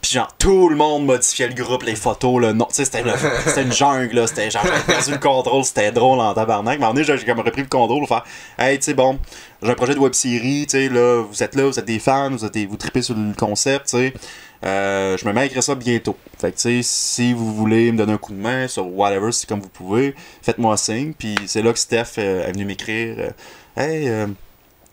Puis 0.00 0.12
genre, 0.12 0.28
tout 0.38 0.68
le 0.68 0.76
monde 0.76 1.06
modifiait 1.06 1.48
le 1.48 1.54
groupe, 1.54 1.82
les 1.82 1.96
photos, 1.96 2.40
le 2.40 2.52
nom. 2.52 2.66
Tu 2.66 2.76
sais, 2.76 2.84
c'était 2.84 3.02
une 3.62 3.72
jungle, 3.72 4.14
là. 4.14 4.26
C'était 4.26 4.50
genre, 4.50 4.62
j'avais 4.64 4.80
perdu 4.84 5.10
le 5.10 5.18
contrôle, 5.18 5.64
c'était 5.64 5.90
drôle 5.90 6.20
en 6.20 6.32
tabarnak. 6.34 6.78
Mais 6.78 6.86
donné, 6.86 7.04
j'ai 7.04 7.18
comme 7.24 7.40
repris 7.40 7.62
le 7.62 7.68
contrôle 7.68 8.00
pour 8.06 8.08
faire, 8.08 8.24
hey, 8.58 8.78
tu 8.78 8.84
sais, 8.84 8.94
bon, 8.94 9.18
j'ai 9.62 9.70
un 9.70 9.74
projet 9.74 9.94
de 9.94 9.98
web 9.98 10.12
série, 10.14 10.66
tu 10.66 10.78
sais, 10.78 10.88
là, 10.88 11.22
vous 11.28 11.42
êtes 11.42 11.54
là, 11.56 11.64
vous 11.64 11.78
êtes 11.78 11.84
des 11.84 11.98
fans, 11.98 12.30
vous, 12.30 12.44
êtes 12.44 12.54
des- 12.54 12.66
vous 12.66 12.76
tripez 12.76 13.02
sur 13.02 13.14
le 13.16 13.34
concept, 13.34 13.86
tu 13.88 13.96
sais. 13.98 14.14
Euh, 14.64 15.16
je 15.16 15.24
me 15.26 15.32
mets 15.32 15.42
à 15.42 15.44
écrire 15.46 15.62
ça 15.62 15.74
bientôt. 15.76 16.16
Fait 16.40 16.50
que, 16.52 16.56
tu 16.56 16.62
sais, 16.62 16.80
si 16.82 17.32
vous 17.32 17.54
voulez 17.54 17.92
me 17.92 17.98
donner 17.98 18.12
un 18.14 18.18
coup 18.18 18.32
de 18.32 18.38
main 18.40 18.66
sur 18.68 18.86
whatever, 18.92 19.30
c'est 19.32 19.48
comme 19.48 19.60
vous 19.60 19.68
pouvez, 19.68 20.14
faites-moi 20.42 20.76
signe. 20.76 21.12
Puis 21.16 21.34
c'est 21.46 21.62
là 21.62 21.72
que 21.72 21.78
Steph 21.78 22.18
euh, 22.18 22.46
est 22.46 22.52
venu 22.52 22.64
m'écrire, 22.64 23.16
euh, 23.18 23.30
hey, 23.76 24.08
euh, 24.08 24.26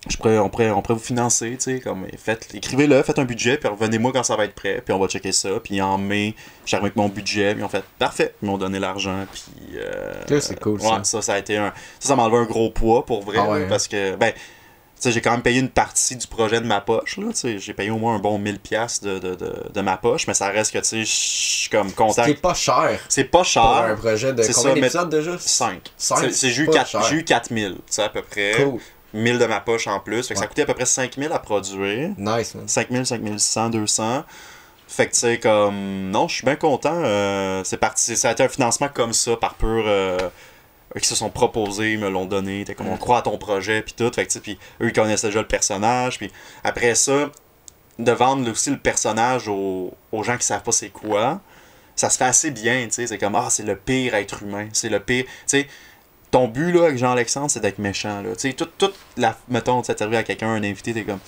je 0.10 0.18
pourrais, 0.18 0.38
on, 0.38 0.50
pourrait, 0.50 0.70
on 0.72 0.82
pourrait 0.82 0.98
vous 0.98 1.04
financer, 1.04 1.52
tu 1.58 1.76
sais, 1.76 1.80
comme, 1.80 2.06
faites, 2.18 2.54
écrivez-le, 2.54 3.02
faites 3.04 3.18
un 3.20 3.26
budget, 3.26 3.58
puis 3.58 3.70
revenez-moi 3.70 4.12
quand 4.14 4.24
ça 4.24 4.36
va 4.36 4.46
être 4.46 4.54
prêt, 4.56 4.82
puis 4.86 4.94
on 4.94 5.00
va 5.00 5.08
checker 5.08 5.32
ça. 5.32 5.50
Puis 5.64 5.82
en 5.82 5.98
mai, 5.98 6.36
j'arrive 6.66 6.86
avec 6.86 6.96
mon 6.96 7.10
budget, 7.10 7.56
puis 7.56 7.64
ont 7.64 7.70
fait, 7.70 7.84
parfait, 7.98 8.34
ils 8.42 8.46
m'ont 8.46 8.58
donné 8.58 8.80
l'argent, 8.80 9.26
puis... 9.32 9.78
Euh, 9.78 10.40
c'est 10.40 10.60
cool, 10.60 10.80
ouais, 10.80 10.88
ça. 10.88 11.04
ça, 11.04 11.22
ça 11.22 11.34
a 11.34 11.38
été 11.40 11.58
un... 11.58 11.74
Ça, 12.00 12.10
ça 12.10 12.16
m'a 12.16 12.24
enlevé 12.24 12.38
un 12.38 12.46
gros 12.46 12.70
poids, 12.70 13.06
pour 13.06 13.24
vrai, 13.24 13.38
Ah 13.40 13.50
ouais, 13.50 13.60
là, 13.60 13.66
hein? 13.66 13.70
parce 13.70 13.88
que, 13.88 14.16
ben, 14.16 14.32
tu 14.32 15.02
sais, 15.02 15.12
j'ai 15.12 15.20
quand 15.22 15.32
même 15.32 15.42
payé 15.42 15.60
une 15.60 15.70
partie 15.70 16.16
du 16.16 16.26
projet 16.26 16.62
de 16.62 16.66
ma 16.66 16.80
poche, 16.82 17.18
là, 17.18 17.26
tu 17.32 17.36
sais, 17.36 17.60
j'ai 17.60 17.74
payé 17.74 17.90
au 17.90 17.98
moins 17.98 18.16
un 18.16 18.20
bon 18.20 18.40
1000$ 18.40 18.60
piastres 18.60 19.06
de, 19.06 19.20
de, 19.20 19.36
de, 19.36 19.54
de 19.74 19.82
ma 19.82 19.98
poche, 19.98 20.26
mais 20.28 20.34
ça 20.34 20.48
reste 20.50 20.72
que, 20.72 20.78
tu 20.78 20.86
sais, 20.86 21.00
je 21.00 21.06
suis 21.06 21.70
comme 21.70 21.92
content. 21.92 22.24
qui 22.24 22.32
est 22.32 22.42
pas 22.42 22.54
cher 22.54 23.00
C'est 23.10 23.26
pas 23.26 23.40
pour 23.40 23.42
un 23.42 23.44
cher, 23.44 23.96
projet 23.98 24.34
de 24.34 24.42
c'est 24.44 24.54
combien 24.54 24.74
d'épisodes 24.76 25.10
déjà? 25.10 25.38
5. 25.38 25.82
Cinq, 25.98 26.18
C'est- 26.20 26.32
c'est- 26.32 26.50
cher. 26.86 27.04
j'ai 27.10 27.16
eu 27.18 27.24
4000, 27.26 27.74
tu 27.76 27.82
sais, 27.88 28.04
à 28.04 28.10
peu 28.10 28.22
près. 28.22 28.54
Cool. 28.64 28.80
1000 29.16 29.40
de 29.40 29.46
ma 29.46 29.60
poche 29.62 29.88
en 29.88 30.00
plus. 30.00 30.28
Fait 30.28 30.34
que 30.34 30.40
ça 30.40 30.42
Ouais. 30.44 30.48
coûtait 30.50 30.62
à 30.64 30.66
peu 30.66 30.74
près 30.74 30.86
5000 30.86 31.32
à 31.32 31.40
produire. 31.40 32.10
Nice, 32.18 32.54
man. 32.56 32.68
5000, 32.68 33.06
5100, 33.06 33.70
200. 33.70 34.24
Fait 34.88 35.08
que 35.08 35.14
tu 35.14 35.20
sais, 35.20 35.40
comme. 35.40 36.12
Non, 36.12 36.28
je 36.28 36.36
suis 36.36 36.46
bien 36.46 36.56
content. 36.56 36.94
euh, 37.04 37.64
c'est 37.64 37.78
parti. 37.78 38.16
Ça 38.16 38.30
a 38.30 38.32
été 38.34 38.44
un 38.44 38.50
financement 38.50 38.90
comme 38.94 39.14
ça, 39.14 39.36
par 39.38 39.56
pur. 39.56 39.84
euh, 39.88 40.18
eux 40.96 41.00
qui 41.00 41.08
se 41.08 41.16
sont 41.16 41.30
proposés, 41.30 41.94
ils 41.94 42.00
me 42.00 42.10
l'ont 42.10 42.26
donné. 42.26 42.64
T'es 42.66 42.76
comme 42.76 42.88
on 42.90 42.98
croit 42.98 43.18
à 43.18 43.22
ton 43.24 43.38
projet, 43.38 43.82
puis 43.82 43.94
tout. 43.94 44.12
Fait 44.14 44.24
que 44.26 44.30
tu 44.32 44.34
sais, 44.36 44.40
puis 44.42 44.60
eux 44.82 44.88
ils 44.88 44.94
connaissaient 44.94 45.28
déjà 45.28 45.42
le 45.42 45.48
personnage. 45.48 46.18
Puis 46.20 46.32
après 46.64 46.94
ça, 46.96 47.32
de 48.00 48.12
vendre 48.12 48.50
aussi 48.52 48.70
le 48.70 48.78
personnage 48.78 49.48
aux, 49.48 49.94
aux 50.12 50.24
gens 50.24 50.38
qui 50.38 50.46
savent 50.46 50.62
pas 50.64 50.72
c'est 50.72 50.90
quoi, 50.90 51.42
ça 51.96 52.10
se 52.10 52.18
fait 52.18 52.26
assez 52.26 52.52
bien, 52.52 52.86
tu 52.86 52.92
sais. 52.92 53.08
C'est 53.08 53.18
comme, 53.18 53.36
ah, 53.36 53.48
c'est 53.50 53.64
le 53.64 53.76
pire 53.76 54.14
être 54.16 54.44
humain. 54.44 54.68
C'est 54.74 54.90
le 54.90 55.00
pire. 55.00 55.24
Tu 55.26 55.32
sais, 55.48 55.68
ton 56.36 56.50
but 56.50 56.74
là 56.74 56.84
avec 56.84 56.98
Jean-Alexandre, 56.98 57.50
c'est 57.50 57.62
d'être 57.62 57.80
méchant 57.80 58.22
là. 58.22 58.36
Tu 58.36 58.50
sais, 58.50 58.54
toute, 58.54 58.78
toute 58.78 58.96
la 59.16 59.38
mettons, 59.48 59.82
tu 59.82 59.96
t'arrives 59.96 60.16
à 60.16 60.24
quelqu'un, 60.24 60.50
un 60.50 60.64
invité, 60.64 60.94
t'es 60.94 61.06
comme 61.06 61.20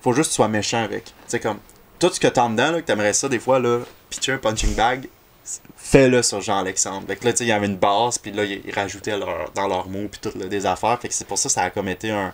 faut 0.00 0.14
juste 0.14 0.28
que 0.28 0.32
tu 0.32 0.36
sois 0.36 0.48
méchant 0.48 0.82
avec. 0.82 1.04
Tu 1.04 1.12
sais 1.26 1.40
comme 1.40 1.58
tout 1.98 2.10
ce 2.10 2.18
que 2.18 2.28
t'as 2.28 2.44
en 2.44 2.50
dedans 2.50 2.70
là, 2.72 2.80
que 2.80 2.86
t'aimerais 2.86 3.12
ça 3.12 3.28
des 3.28 3.38
fois 3.38 3.58
là, 3.58 3.80
pitcher 4.08 4.32
un 4.32 4.38
punching 4.38 4.74
bag, 4.74 5.10
fais-le 5.76 6.22
sur 6.22 6.40
Jean-Alexandre. 6.40 7.06
Fait 7.06 7.16
que 7.16 7.26
là, 7.26 7.32
tu 7.32 7.38
sais, 7.38 7.44
il 7.44 7.48
y 7.48 7.52
avait 7.52 7.66
une 7.66 7.76
base, 7.76 8.16
puis 8.16 8.32
là, 8.32 8.44
ils 8.44 8.72
rajoutaient 8.74 9.18
leur, 9.18 9.50
dans 9.54 9.68
leurs 9.68 9.88
mots, 9.88 10.08
puis 10.10 10.20
tout, 10.22 10.36
là, 10.38 10.46
des 10.46 10.64
affaires. 10.64 10.98
Fait 10.98 11.08
que 11.08 11.14
c'est 11.14 11.26
pour 11.26 11.36
ça 11.36 11.50
que 11.50 11.52
ça 11.52 11.62
a 11.64 11.70
comme 11.70 11.88
été 11.88 12.10
un. 12.10 12.32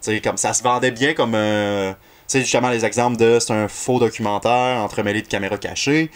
Tu 0.00 0.12
sais, 0.12 0.20
comme 0.20 0.36
ça 0.36 0.52
se 0.52 0.62
vendait 0.62 0.92
bien 0.92 1.12
comme 1.12 1.34
un. 1.34 1.92
Tu 1.92 1.98
sais, 2.28 2.40
justement, 2.40 2.70
les 2.70 2.84
exemples 2.84 3.16
de 3.16 3.38
c'est 3.40 3.52
un 3.52 3.66
faux 3.66 3.98
documentaire 3.98 4.78
entremêlé 4.78 5.22
de 5.22 5.26
caméras 5.28 5.58
cachées. 5.58 6.08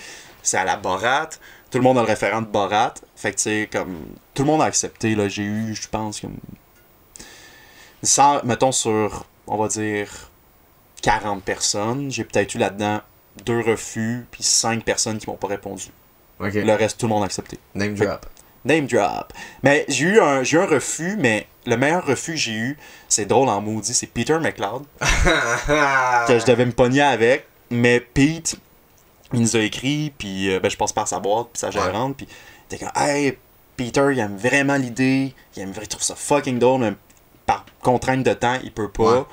C'est 0.43 0.57
à 0.57 0.65
la 0.65 0.77
Borat. 0.77 1.31
Tout 1.71 1.79
le 1.79 1.85
monde 1.85 1.99
a 1.99 2.03
le 2.03 2.07
référent 2.09 2.43
de 2.43 2.47
Borat. 2.47 2.95
Fait 3.17 3.31
que, 3.33 3.37
tu 3.37 3.43
sais, 3.43 3.69
comme. 3.71 3.97
Tout 4.35 4.43
le 4.43 4.47
monde 4.47 4.63
a 4.63 4.65
accepté, 4.65 5.15
là. 5.15 5.29
J'ai 5.29 5.43
eu, 5.45 5.75
je 5.75 5.89
pense, 5.89 6.21
comme. 6.21 6.37
Sans, 8.03 8.43
mettons, 8.45 8.73
sur, 8.73 9.25
on 9.47 9.57
va 9.57 9.69
dire, 9.69 10.31
40 11.03 11.43
personnes, 11.43 12.11
j'ai 12.11 12.25
peut-être 12.25 12.55
eu 12.55 12.59
là-dedans 12.59 13.01
deux 13.45 13.61
refus, 13.61 14.27
puis 14.31 14.43
cinq 14.43 14.85
personnes 14.85 15.19
qui 15.19 15.29
m'ont 15.29 15.37
pas 15.37 15.49
répondu. 15.49 15.87
Le 16.41 16.73
reste, 16.75 16.99
tout 16.99 17.07
le 17.07 17.11
monde 17.11 17.23
a 17.23 17.27
accepté. 17.27 17.59
Name 17.75 17.97
Fait- 17.97 18.07
drop. 18.07 18.27
Name 18.65 18.87
drop. 18.87 19.33
Mais 19.63 19.85
j'ai 19.89 20.07
eu 20.07 20.21
un, 20.21 20.43
j'ai 20.43 20.57
eu 20.57 20.61
un 20.61 20.67
refus, 20.67 21.17
mais 21.19 21.47
le 21.67 21.77
meilleur 21.77 22.05
refus 22.05 22.33
que 22.33 22.39
j'ai 22.39 22.53
eu, 22.55 22.79
c'est 23.09 23.27
drôle 23.27 23.49
en 23.49 23.61
maudit, 23.61 23.95
c'est 23.95 24.07
Peter 24.07 24.39
McLeod, 24.39 24.85
que 25.01 26.39
je 26.39 26.45
devais 26.47 26.67
me 26.67 26.73
pogner 26.73 27.03
avec. 27.03 27.47
Mais 27.71 28.01
Pete, 28.01 28.57
il 29.33 29.41
nous 29.41 29.57
a 29.57 29.61
écrit, 29.61 30.13
puis 30.17 30.51
euh, 30.51 30.61
ben, 30.61 30.71
je 30.71 30.77
passe 30.77 30.93
par 30.93 31.07
sa 31.09 31.21
boîte, 31.21 31.49
puis 31.53 31.61
sa 31.61 31.71
gérante, 31.71 32.17
puis 32.17 32.27
il 32.71 32.75
était 32.75 32.85
comme 32.85 32.93
Hey, 33.03 33.37
Peter, 33.77 34.09
il 34.13 34.19
aime 34.19 34.37
vraiment 34.37 34.77
l'idée, 34.77 35.35
il, 35.57 35.63
aime, 35.63 35.73
il 35.81 35.89
trouve 35.89 36.03
ça 36.03 36.15
fucking 36.15 36.59
drôle, 36.59 36.81
mais 36.81 36.93
par 37.47 37.65
contrainte 37.83 38.23
de 38.25 38.33
temps, 38.35 38.59
il 38.63 38.73
peut 38.73 38.91
pas. 38.91 39.19
Ouais. 39.21 39.25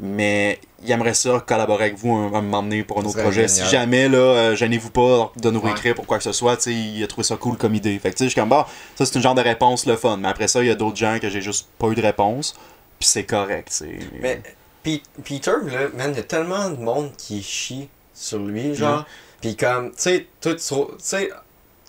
Mais 0.00 0.60
il 0.84 0.90
aimerait 0.92 1.12
ça 1.14 1.40
collaborer 1.44 1.86
avec 1.86 1.96
vous 1.96 2.08
moment 2.30 2.62
donné 2.62 2.84
pour 2.84 3.00
un 3.00 3.04
autre 3.04 3.20
projet. 3.20 3.48
génial. 3.48 3.66
Si 3.66 3.72
jamais, 3.72 4.08
là, 4.08 4.18
euh, 4.18 4.54
gênez-vous 4.54 4.90
pas 4.90 5.32
de 5.36 5.50
nous 5.50 5.58
Ouais. 5.60 5.94
pour 5.94 6.06
quoi 6.06 6.18
que 6.18 6.22
ce 6.24 6.30
soit, 6.30 6.56
tu 6.56 6.62
sais, 6.64 6.72
il 6.72 7.02
a 7.02 7.08
trouvé 7.08 7.24
ça 7.24 7.36
cool 7.36 7.56
comme 7.56 7.74
idée. 7.74 7.98
Fait 7.98 8.10
que 8.10 8.14
tu 8.14 8.18
sais, 8.18 8.24
je 8.26 8.30
suis 8.30 8.40
comme, 8.40 8.48
bah, 8.48 8.68
ça 8.94 9.04
c'est 9.04 9.16
une 9.16 9.22
genre 9.22 9.34
de 9.34 9.40
réponse 9.42 9.86
le 9.86 9.96
fun. 9.96 10.16
Mais 10.18 10.28
après 10.28 10.46
ça, 10.46 10.62
il 10.62 10.68
y 10.68 10.70
a 10.70 10.76
d'autres 10.76 10.96
gens 10.96 11.18
que 11.20 11.28
j'ai 11.28 11.40
juste 11.40 11.66
pas 11.78 11.88
eu 11.88 11.96
de 11.96 12.00
réponse. 12.02 12.54
Puis 13.00 13.08
c'est 13.08 13.24
correct, 13.24 13.70
tu 13.70 13.76
sais. 13.86 13.98
Mais 14.20 14.40
Pe- 14.84 15.02
Peter, 15.24 15.50
là, 15.66 15.88
man, 15.96 16.12
il 16.12 16.16
y 16.18 16.20
a 16.20 16.22
tellement 16.22 16.70
de 16.70 16.76
monde 16.76 17.10
qui 17.18 17.42
chie 17.42 17.88
sur 18.14 18.38
lui, 18.38 18.76
genre. 18.76 19.04
Pis 19.40 19.56
comme, 19.56 19.90
tu 19.90 19.96
sais, 19.98 20.26
tu 20.40 20.50
sais, 20.98 21.30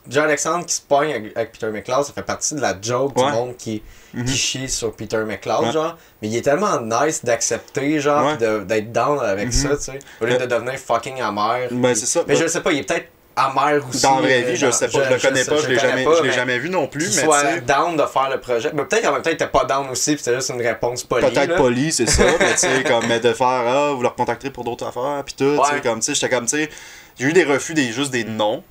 John 0.07 0.23
Alexandre 0.25 0.65
qui 0.65 0.73
se 0.75 0.81
pogne 0.81 1.11
avec, 1.13 1.35
avec 1.35 1.51
Peter 1.51 1.67
McLeod, 1.67 2.03
ça 2.03 2.13
fait 2.13 2.23
partie 2.23 2.55
de 2.55 2.61
la 2.61 2.75
joke 2.81 3.17
Ouais. 3.17 3.25
du 3.25 3.31
monde 3.31 3.57
qui, 3.57 3.83
qui 4.25 4.35
chie 4.35 4.69
sur 4.69 4.93
Peter 4.95 5.17
McLeod, 5.17 5.65
Ouais. 5.65 5.71
genre. 5.71 5.97
Mais 6.21 6.29
il 6.29 6.35
est 6.37 6.41
tellement 6.41 6.79
nice 6.81 7.23
d'accepter, 7.23 7.99
genre, 7.99 8.25
Ouais. 8.39 8.61
d'être 8.65 8.91
down 8.91 9.19
avec 9.19 9.47
Mhm. 9.47 9.51
ça, 9.51 9.69
tu 9.77 9.83
sais. 9.83 9.99
Au 10.21 10.25
lieu 10.25 10.33
Euh, 10.33 10.37
de 10.39 10.45
devenir 10.45 10.75
fucking 10.79 11.21
amer. 11.21 11.67
Ben, 11.71 11.93
c'est 11.95 12.05
ça. 12.05 12.23
Mais 12.27 12.35
je 12.35 12.47
sais 12.47 12.61
pas, 12.61 12.71
il 12.71 12.79
est 12.79 12.83
peut-être 12.83 13.07
amer 13.35 13.79
aussi. 13.87 14.01
Dans 14.01 14.15
la 14.15 14.21
vraie 14.21 14.43
euh, 14.43 14.47
vie, 14.51 14.55
je 14.57 14.69
sais 14.71 14.87
pas, 14.87 15.03
je, 15.03 15.13
le 15.13 15.19
connais 15.19 15.43
pas, 15.45 15.55
je 15.57 15.67
l'ai 15.67 15.73
le 15.75 15.79
jamais, 15.79 16.03
pas, 16.03 16.11
je 16.17 16.21
l'ai 16.23 16.27
mais 16.29 16.33
jamais 16.35 16.59
vu 16.59 16.69
non 16.69 16.87
plus, 16.87 17.07
Qu'il 17.09 17.15
mais 17.17 17.23
soit 17.23 17.59
down 17.61 17.95
de 17.95 18.03
faire 18.05 18.29
le 18.29 18.39
projet. 18.39 18.71
Mais 18.73 18.83
peut-être 18.83 19.03
qu'en 19.03 19.13
même 19.13 19.21
temps, 19.21 19.29
il 19.29 19.33
était 19.35 19.47
pas 19.47 19.63
down 19.65 19.87
aussi, 19.89 20.13
pis 20.15 20.23
c'était 20.23 20.35
juste 20.35 20.49
une 20.49 20.61
réponse 20.61 21.03
polie. 21.03 21.25
peut-être 21.29 21.51
là. 21.51 21.55
poli, 21.57 21.91
c'est 21.91 22.09
ça, 22.09 22.23
mais 22.39 22.51
tu 22.53 22.57
sais, 22.57 22.83
comme 22.87 23.05
mais 23.07 23.19
de 23.19 23.31
faire, 23.31 23.47
ah, 23.47 23.91
vous 23.95 24.01
leur 24.01 24.15
contacterez 24.15 24.49
pour 24.51 24.63
d'autres 24.65 24.85
affaires, 24.87 25.23
puis 25.25 25.35
tout, 25.37 25.57
tu 25.63 25.69
sais, 25.75 25.81
comme, 25.81 25.99
tu 25.99 26.05
sais, 26.07 26.15
j'étais 26.15 26.35
comme, 26.35 26.47
tu 26.47 26.57
sais, 26.57 26.69
j'ai 27.19 27.25
eu 27.27 27.33
des 27.33 27.43
refus, 27.43 27.73
des, 27.73 27.91
juste 27.91 28.11
des 28.11 28.23
noms, 28.23 28.63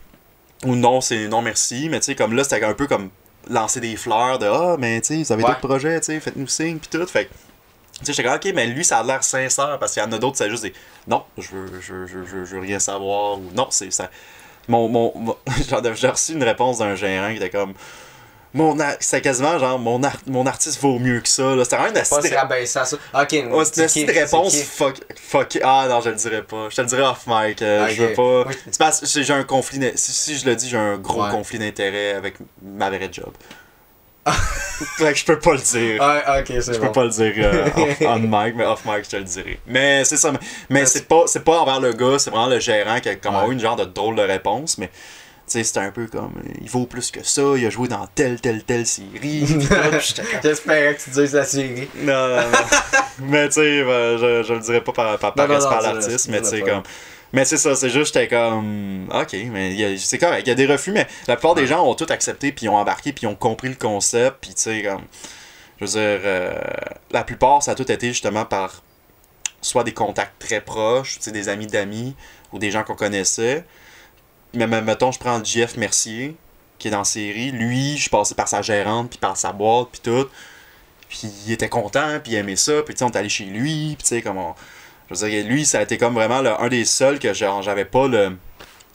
ou 0.65 0.75
non, 0.75 1.01
c'est 1.01 1.29
non 1.29 1.43
merci, 1.43 1.89
mais 1.89 2.01
tu 2.01 2.07
sais, 2.07 2.15
comme 2.17 2.35
là, 2.35 2.43
c'était 2.45 2.65
un 2.65 2.75
peu 2.75 2.87
comme 2.87 3.11
lancer 3.49 3.81
des 3.81 3.97
fleurs 3.97 4.39
de, 4.39 4.47
ah, 4.47 4.77
mais 4.79 5.01
tu 5.01 5.09
sais, 5.17 5.23
vous 5.23 5.33
avez 5.33 5.43
Ouais. 5.45 5.49
d'autres 5.51 5.61
projets, 5.69 6.01
tu 6.01 6.07
sais, 6.07 6.21
faites-nous 6.21 6.49
signe, 6.49 6.79
puis 6.79 6.89
tout, 6.91 7.07
fait 7.07 7.27
que, 7.27 7.31
tu 8.01 8.07
sais, 8.07 8.13
j'étais 8.13 8.25
comme, 8.29 8.37
ok, 8.37 8.53
mais 8.55 8.67
lui, 8.67 8.85
ça 8.85 8.99
a 8.99 9.03
l'air 9.05 9.23
sincère, 9.23 9.79
parce 9.79 9.93
qu'il 9.95 10.03
y 10.03 10.07
en 10.07 10.13
a 10.13 10.19
d'autres, 10.19 10.37
c'est 10.37 10.51
juste 10.51 10.63
des, 10.65 10.73
non, 11.07 11.25
je 11.39 11.49
veux, 11.51 11.67
je, 11.81 11.81
je, 11.81 11.93
veux- 11.95 12.07
je 12.07 12.19
veux- 12.37 12.45
je 12.45 12.55
veux 12.57 12.61
rien 12.61 12.79
savoir, 12.79 13.39
ou 13.39 13.51
non, 13.55 13.69
c'est 13.71 13.91
ça. 13.93 14.11
Mon, 14.67 14.89
mon, 14.89 15.13
mon- 15.17 15.37
j'ai 15.95 16.09
reçu 16.09 16.33
une 16.33 16.45
réponse 16.45 16.79
d'un 16.79 16.95
gérant 16.95 17.31
qui 17.31 17.37
était 17.37 17.51
comme, 17.51 17.75
mon 18.55 18.79
ar- 18.81 18.97
c'était 19.01 19.21
quasiment 19.21 19.59
genre, 19.59 19.79
mon, 19.79 20.01
mon 20.27 20.47
artiste 20.47 20.81
vaut 20.81 20.99
mieux 20.99 21.21
que 21.21 21.29
ça, 21.29 21.55
là. 21.55 21.65
C'était 21.65 21.77
vraiment 21.77 21.91
une 21.91 21.95
Pas 21.95 22.67
ça. 22.67 22.85
Ok, 23.15 23.33
Ouais, 23.33 23.65
c'est 23.65 24.01
une 24.03 24.11
réponse 24.11 24.57
fuck, 24.63 24.97
fuck. 25.17 25.59
Ah 25.63 25.87
non, 25.89 26.01
je 26.01 26.11
le 26.11 26.17
dirais 26.17 26.43
pas. 26.43 26.69
Je 26.71 26.77
te 26.77 26.81
le 26.81 26.87
dirais 26.87 27.03
off 27.03 27.25
mic. 27.27 27.61
euh. 27.63 27.89
Je 27.89 28.03
veux 28.03 28.13
pas. 28.15 28.45
Oui. 28.49 28.55
C'est 28.67 28.79
parce 28.79 29.01
que 29.01 29.23
j'ai 29.23 29.33
un 29.33 29.45
conflit. 29.45 29.81
Si, 29.95 30.13
si 30.13 30.39
je 30.39 30.47
le 30.47 30.57
dis, 30.57 30.69
j'ai 30.69 30.77
un 30.79 30.97
gros 30.97 31.23
Ouais. 31.25 31.31
conflit 31.31 31.59
d'intérêt 31.59 32.13
avec 32.13 32.37
ma 32.63 32.89
vraie 32.89 33.11
job. 33.13 33.33
fait 34.99 35.13
que 35.13 35.19
je 35.19 35.25
peux 35.25 35.39
pas 35.39 35.53
le 35.53 35.59
dire. 35.59 35.99
Ah, 36.03 36.41
ok, 36.41 36.47
c'est 36.49 36.75
Je 36.75 36.79
bon. 36.79 36.87
peux 36.87 36.93
pas 36.93 37.05
le 37.05 37.11
dire 37.11 37.33
euh, 37.39 37.67
off- 37.77 37.97
on 38.03 38.19
mic, 38.19 38.55
mais 38.57 38.65
off 38.65 38.85
mic, 38.85 39.05
je 39.05 39.11
te 39.11 39.17
le 39.17 39.25
dirai. 39.25 39.59
Mais 39.67 40.05
c'est 40.05 40.17
ça. 40.19 40.33
Mais, 40.69 40.85
c'est 40.87 41.09
pas, 41.09 41.23
c'est 41.27 41.45
pas 41.45 41.61
envers 41.61 41.81
le 41.81 41.93
gars, 41.95 42.19
c'est 42.19 42.29
vraiment 42.31 42.47
le 42.49 42.61
gérant 42.61 43.01
qui 43.01 43.09
a 43.09 43.15
comme 43.17 43.37
Ouais. 43.37 43.49
eu 43.49 43.53
une 43.53 43.61
genre 43.61 43.77
de 43.77 43.85
drôle 43.85 44.17
de 44.17 44.23
réponse. 44.23 44.77
Mais 44.79 44.91
sais, 45.53 45.65
c'était 45.65 45.81
un 45.81 45.91
peu 45.91 46.07
comme, 46.07 46.33
euh, 46.39 46.51
il 46.61 46.69
vaut 46.69 46.87
plus 46.87 47.11
que 47.11 47.23
ça, 47.23 47.43
il 47.57 47.67
a 47.67 47.71
joué 47.71 47.89
dans 47.89 48.07
telle, 48.15 48.41
telle, 48.41 48.65
telle 48.65 48.87
série. 48.87 49.47
J'espérais 50.43 50.95
que 50.95 51.03
tu 51.03 51.11
dises 51.11 51.35
la 51.35 51.45
série. 51.45 51.89
non, 51.97 52.29
non, 52.29 52.37
non. 52.37 52.59
mais 53.21 53.49
tu 53.49 53.55
sais, 53.55 53.83
ben, 53.85 54.17
je, 54.19 54.45
je 54.47 54.53
le 54.55 54.61
dirais 54.61 54.81
pas 54.83 54.93
par, 54.93 55.19
par, 55.19 55.35
par 55.35 55.49
Non, 55.49 55.59
l'artiste, 55.59 56.29
mais 56.29 56.41
tu 56.41 56.49
sais, 56.49 56.61
comme. 56.63 56.83
Mais 57.33 57.45
c'est 57.45 57.59
ça, 57.59 57.75
c'est 57.75 57.91
juste, 57.91 58.15
j'étais 58.15 58.29
comme. 58.29 59.09
Ok, 59.13 59.37
mais 59.51 59.97
c'est 59.99 60.19
correct, 60.19 60.43
il 60.47 60.49
y 60.49 60.53
a 60.53 60.55
des 60.55 60.67
refus, 60.67 60.93
mais 60.93 61.07
la 61.27 61.37
plupart 61.37 61.55
des 61.55 61.67
gens 61.67 61.87
ont 61.87 61.95
tout 61.95 62.07
accepté, 62.09 62.53
puis 62.53 62.69
ont 62.69 62.77
embarqué, 62.77 63.13
puis 63.13 63.27
ont 63.27 63.35
compris 63.35 63.69
le 63.69 63.75
concept, 63.75 64.39
puis 64.41 64.55
tu 64.55 64.63
sais, 64.63 64.83
comme. 64.83 65.03
Je 65.81 65.85
veux 65.85 65.91
dire, 65.93 66.21
euh, 66.25 66.59
la 67.13 67.23
plupart, 67.23 67.63
ça 67.63 67.73
a 67.73 67.75
tout 67.75 67.91
été 67.91 68.09
justement 68.09 68.45
par 68.45 68.83
soit 69.61 69.85
des 69.85 69.93
contacts 69.93 70.39
très 70.39 70.61
proches, 70.61 71.19
tu 71.19 71.25
sais, 71.25 71.33
des 71.33 71.49
amis 71.49 71.67
d'amis, 71.67 72.17
ou 72.53 72.59
des 72.59 72.71
gens 72.71 72.83
qu'on 72.83 72.95
connaissait. 72.95 73.65
Mais 74.55 74.67
mettons, 74.67 75.13
je 75.13 75.19
prends 75.19 75.43
Jeff 75.45 75.77
Mercier, 75.77 76.37
qui 76.79 76.89
est 76.89 76.91
dans 76.91 76.99
la 76.99 77.05
série. 77.05 77.51
Lui, 77.51 77.97
je 77.97 78.03
suis 78.03 78.11
passé 78.11 78.35
par 78.35 78.49
sa 78.49 78.63
gérante, 78.63 79.11
puis 79.11 79.19
par 79.19 79.37
sa 79.37 79.53
boîte, 79.53 79.89
puis 79.93 80.01
tout. 80.03 80.27
Puis 81.09 81.29
il 81.47 81.53
était 81.53 81.69
content, 81.69 82.19
puis 82.23 82.33
il 82.33 82.37
aimait 82.37 82.57
ça, 82.57 82.83
puis 82.83 82.95
on 83.01 83.09
est 83.09 83.17
allé 83.17 83.29
chez 83.29 83.45
lui, 83.45 83.95
puis 83.97 84.03
tu 84.03 84.07
sais, 84.07 84.23
comme 84.23 84.39
on... 84.39 84.55
Je 85.11 85.15
veux 85.15 85.31
dire, 85.31 85.47
lui, 85.47 85.65
ça 85.65 85.79
a 85.79 85.83
été 85.83 85.97
comme 85.97 86.15
vraiment 86.15 86.37
un 86.37 86.69
des 86.69 86.85
seuls 86.85 87.19
que 87.19 87.33
j'avais 87.33 87.87
pas 87.87 88.09
le 88.09 88.37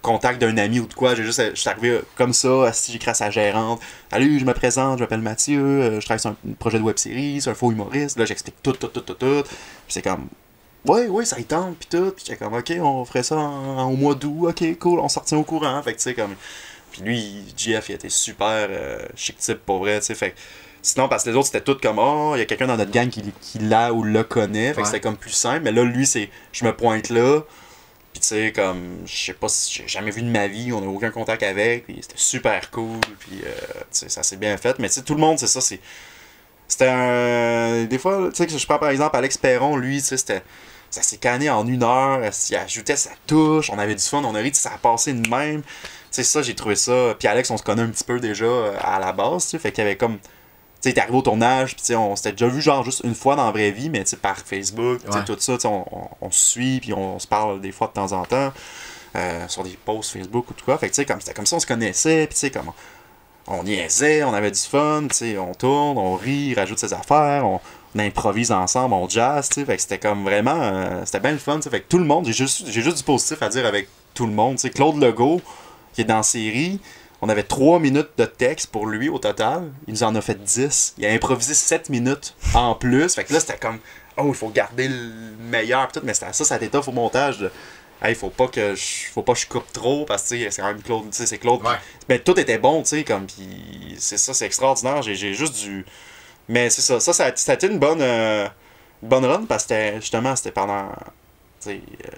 contact 0.04 0.40
d'un 0.40 0.58
ami 0.58 0.80
ou 0.80 0.86
de 0.86 0.94
quoi. 0.94 1.16
J'ai 1.16 1.24
juste, 1.24 1.42
je 1.56 1.60
suis 1.60 1.70
arrivé 1.70 2.02
comme 2.16 2.34
ça, 2.34 2.66
assis, 2.66 2.92
j'écris 2.92 3.10
à 3.10 3.14
sa 3.16 3.32
gérante. 3.32 3.82
Salut, 4.12 4.38
je 4.38 4.46
me 4.46 4.54
présente, 4.54 5.00
je 5.00 5.04
m'appelle 5.04 5.22
Mathieu, 5.22 5.60
euh, 5.60 6.00
je 6.00 6.06
travaille 6.06 6.20
sur 6.20 6.30
un 6.30 6.36
projet 6.60 6.78
de 6.78 6.84
web 6.84 6.98
série, 6.98 7.42
c'est 7.42 7.50
un 7.50 7.56
faux 7.56 7.72
humoriste. 7.72 8.20
Là, 8.20 8.26
j'explique 8.26 8.62
tout, 8.62 8.74
tout, 8.74 8.90
tout, 8.90 9.02
tout, 9.02 9.16
tout. 9.16 9.44
Puis 9.44 9.88
c'est 9.88 10.04
comme, 10.04 10.28
ouais, 10.86 11.08
ouais, 11.08 11.26
ça 11.26 11.40
y 11.40 11.44
tente, 11.46 11.78
puis 11.78 11.88
tout. 11.90 12.12
Puis 12.12 12.26
j'étais 12.28 12.38
comme, 12.44 12.54
ok, 12.54 12.74
on 12.80 13.06
ferait 13.06 13.24
ça 13.24 13.36
en- 13.38 13.78
en- 13.80 13.92
au 13.92 13.96
mois 13.96 14.16
d'août, 14.16 14.48
ok, 14.50 14.78
cool, 14.80 15.00
on 15.00 15.10
sortit 15.10 15.36
au 15.36 15.44
courant. 15.44 15.82
Fait 15.84 15.94
que 15.94 15.98
tu 15.98 16.04
sais, 16.04 16.14
comme. 16.14 16.36
Puis 16.92 17.02
lui, 17.02 17.44
GF, 17.58 17.90
il 17.90 17.96
était 17.96 18.10
super 18.10 18.68
euh, 18.70 19.00
chic 19.16 19.38
type 19.38 19.60
pour 19.66 19.80
vrai, 19.80 20.00
tu 20.00 20.06
sais. 20.08 20.16
Fait 20.16 20.36
Sinon, 20.86 21.08
parce 21.08 21.24
que 21.24 21.30
les 21.30 21.36
autres, 21.38 21.46
c'était 21.48 21.62
tout 21.62 21.78
comme, 21.82 21.98
oh, 21.98 22.34
il 22.36 22.40
y 22.40 22.42
a 22.42 22.46
quelqu'un 22.46 22.68
dans 22.68 22.76
notre 22.76 22.92
gang 22.92 23.10
qui, 23.10 23.24
qui 23.42 23.58
l'a 23.60 23.94
ou 23.94 24.04
le 24.04 24.22
connaît. 24.24 24.74
Fait 24.74 24.82
que 24.82 24.88
c'était 24.88 25.00
comme 25.00 25.16
plus 25.16 25.32
simple. 25.32 25.62
Mais 25.64 25.72
là, 25.72 25.84
lui, 25.86 26.06
c'est, 26.06 26.30
je 26.52 26.66
me 26.66 26.76
pointe 26.76 27.10
là. 27.10 27.40
Puis 28.12 28.20
tu 28.20 28.28
sais, 28.28 28.52
comme, 28.54 28.98
je 29.06 29.16
sais 29.28 29.34
pas 29.34 29.48
si 29.48 29.74
j'ai 29.74 29.88
jamais 29.88 30.12
vu 30.12 30.22
de 30.22 30.28
ma 30.30 30.48
vie, 30.48 30.74
on 30.74 30.82
n'a 30.82 30.88
aucun 30.88 31.10
contact 31.10 31.42
avec. 31.42 31.86
Puis 31.86 32.00
c'était 32.02 32.18
super 32.18 32.70
cool. 32.70 33.00
Puis, 33.20 33.40
euh, 33.46 33.48
tu 33.80 33.86
sais, 33.92 34.10
ça 34.10 34.24
s'est 34.24 34.36
bien 34.36 34.58
fait. 34.58 34.78
Mais 34.80 34.90
tu 34.90 34.96
sais, 34.96 35.04
tout 35.04 35.14
le 35.16 35.22
monde, 35.22 35.40
c'est 35.40 35.48
ça, 35.48 35.62
c'est. 35.62 35.80
C'était 36.68 36.90
un. 36.90 37.86
Des 37.86 37.98
fois, 37.98 38.30
tu 38.30 38.36
sais, 38.36 38.46
que 38.46 38.58
je 38.58 38.66
prends 38.66 38.78
par 38.80 38.90
exemple 38.90 39.16
Alex 39.16 39.38
Perron, 39.38 39.78
lui, 39.78 40.00
tu 40.00 40.04
sais, 40.08 40.18
c'était. 40.18 40.44
Ça 40.94 41.02
s'est 41.02 41.18
canné 41.18 41.50
en 41.50 41.66
une 41.68 41.82
heure, 41.82 42.20
il 42.50 42.56
ajoutait 42.56 42.96
sa 42.96 43.10
touche, 43.26 43.72
on 43.72 43.80
avait 43.80 43.96
du 43.96 44.04
fun, 44.04 44.22
on 44.24 44.36
a 44.36 44.40
ri, 44.40 44.52
ça 44.54 44.74
a 44.74 44.78
passé 44.78 45.12
de 45.12 45.28
même. 45.28 45.64
Tu 45.64 45.68
sais, 46.12 46.24
ça, 46.24 46.44
j'ai 46.44 46.54
trouvé 46.54 46.76
ça. 46.76 47.16
Puis 47.18 47.28
Alex, 47.28 47.50
on 47.50 47.58
se 47.58 47.64
connaît 47.64 47.82
un 47.82 47.88
petit 47.90 48.04
peu 48.04 48.20
déjà 48.20 48.46
euh, 48.46 48.78
à 48.80 49.00
la 49.00 49.12
base, 49.12 49.46
tu 49.46 49.50
sais, 49.50 49.60
fait 49.60 49.72
qu'il 49.72 49.84
y 49.84 49.88
avait 49.88 49.98
comme. 49.98 50.20
Tu 50.20 50.28
sais, 50.82 50.90
est 50.92 51.00
arrivé 51.00 51.18
au 51.18 51.24
tournage, 51.24 51.72
puis 51.74 51.82
tu 51.82 51.88
sais, 51.88 51.96
on 51.96 52.16
s'était 52.16 52.34
déjà 52.34 52.48
vu 52.48 52.62
genre 52.62 52.84
juste 52.84 53.02
une 53.04 53.16
fois 53.16 53.36
dans 53.36 53.46
la 53.46 53.52
vraie 53.52 53.72
vie, 53.72 53.90
mais 53.90 54.04
tu 54.04 54.12
sais, 54.12 54.18
par 54.18 54.38
Facebook, 54.38 55.00
tu 55.04 55.12
sais, 55.12 55.18
Ouais. 55.18 55.26
tout 55.26 55.36
ça, 55.40 55.54
tu 55.56 55.62
sais, 55.62 55.68
on, 55.68 55.84
on, 55.98 56.10
on 56.22 56.30
se 56.30 56.40
suit, 56.52 56.80
puis 56.80 56.94
on, 56.94 57.18
se 57.18 57.26
parle 57.26 57.60
des 57.60 57.72
fois 57.72 57.88
de 57.88 57.94
temps 57.94 58.12
en 58.12 58.24
temps, 58.26 58.54
euh, 59.16 59.48
sur 59.48 59.64
des 59.64 59.78
posts 59.84 60.12
Facebook 60.12 60.52
ou 60.52 60.54
tout 60.54 60.64
quoi. 60.66 60.78
Fait 60.78 60.90
que 60.90 60.94
tu 60.94 60.98
sais, 60.98 61.06
comme, 61.06 61.20
c'était 61.22 61.34
comme 61.34 61.48
ça, 61.48 61.56
on 61.56 61.60
se 61.60 61.66
connaissait, 61.66 62.28
puis 62.28 62.36
tu 62.36 62.40
sais, 62.42 62.52
comme. 62.52 62.72
On 63.48 63.64
niaisait, 63.64 64.24
on 64.24 64.34
avait 64.34 64.52
du 64.52 64.60
fun, 64.60 65.08
tu 65.10 65.16
sais, 65.16 65.38
on 65.40 65.54
tourne, 65.56 65.98
on 65.98 66.16
rit, 66.16 66.50
il 66.52 66.54
rajoute 66.54 66.78
ses 66.80 66.94
affaires, 66.94 67.46
on, 67.46 67.60
on 67.96 68.00
improvise 68.00 68.52
ensemble, 68.52 68.94
on 68.94 69.08
jazz, 69.08 69.50
tu 69.50 69.56
sais, 69.56 69.66
fait 69.66 69.76
que 69.76 69.82
c'était 69.82 70.00
comme 70.00 70.24
vraiment, 70.24 70.60
euh, 70.62 71.02
c'était 71.06 71.20
bien 71.20 71.32
le 71.32 71.38
fun, 71.38 71.58
tu 71.58 71.64
sais, 71.64 71.70
fait 71.70 71.82
que 71.82 71.88
tout 71.88 72.00
le 72.00 72.06
monde, 72.06 72.26
j'ai 72.26 72.34
juste, 72.34 72.64
j'ai 72.68 72.82
juste 72.82 72.98
du 72.98 73.04
positif 73.04 73.42
à 73.42 73.50
dire 73.50 73.66
avec 73.66 73.88
tout 74.14 74.26
le 74.26 74.34
monde, 74.34 74.56
tu 74.56 74.62
sais, 74.62 74.70
Claude 74.70 75.02
Legault, 75.02 75.42
qui 75.94 76.02
est 76.02 76.06
dans 76.06 76.18
la 76.18 76.24
série, 76.24 76.80
on 77.22 77.30
avait 77.30 77.44
3 77.44 77.80
minutes 77.80 78.10
de 78.18 78.26
texte 78.26 78.68
pour 78.68 78.88
lui 78.88 79.10
au 79.10 79.20
total, 79.20 79.72
il 79.88 79.94
nous 79.94 80.04
en 80.04 80.14
a 80.16 80.22
fait 80.22 80.44
10, 80.44 80.96
il 80.98 81.06
a 81.06 81.12
improvisé 81.12 81.54
7 81.54 81.90
minutes 81.90 82.36
en 82.54 82.76
plus, 82.76 83.14
fait 83.14 83.24
que 83.24 83.34
là, 83.34 83.40
c'était 83.40 83.58
comme, 83.58 83.80
oh, 84.18 84.26
il 84.28 84.34
faut 84.36 84.50
garder 84.50 84.88
le 84.88 85.12
meilleur, 85.50 85.92
tout, 85.92 86.02
mais 86.04 86.14
c'était 86.14 86.34
ça, 86.34 86.44
ça 86.44 86.60
tough 86.60 86.88
au 86.88 86.92
montage, 86.92 87.40
de, 87.40 87.52
hey, 88.04 88.16
faut 88.16 88.30
pas 88.30 88.48
que 88.48 88.76
je, 88.76 89.12
faut 89.14 89.22
pas 89.22 89.34
que 89.34 89.40
je 89.40 89.48
coupe 89.48 89.72
trop, 89.72 90.06
parce 90.06 90.24
que, 90.24 90.50
c'est 90.50 90.62
quand 90.62 90.68
même 90.68 90.82
Claude, 90.82 91.04
tu 91.12 91.18
sais, 91.18 91.26
c'est 91.26 91.38
Claude, 91.38 91.62
Ouais. 91.64 91.76
mais 92.10 92.20
tout 92.20 92.38
était 92.40 92.58
bon, 92.58 92.82
tu 92.82 92.90
sais, 92.90 93.04
comme, 93.04 93.26
puis 93.28 93.96
c'est 94.00 94.18
ça, 94.18 94.34
c'est 94.34 94.46
extraordinaire. 94.46 95.02
J'ai 95.02 95.34
juste 95.34 95.56
du. 95.64 95.86
Mais 96.50 96.70
c'est 96.70 96.82
ça, 96.82 97.00
ça, 97.00 97.14
ça 97.14 97.26
a, 97.28 97.36
ça 97.36 97.52
a 97.54 97.56
été 97.56 97.68
une 97.68 97.80
bonne, 97.80 98.02
euh, 98.02 98.48
bonne 99.02 99.26
run 99.26 99.46
parce 99.46 99.66
que 99.66 99.96
justement, 99.96 100.36
c'était 100.36 100.52
pendant, 100.52 100.90
euh, 101.68 101.78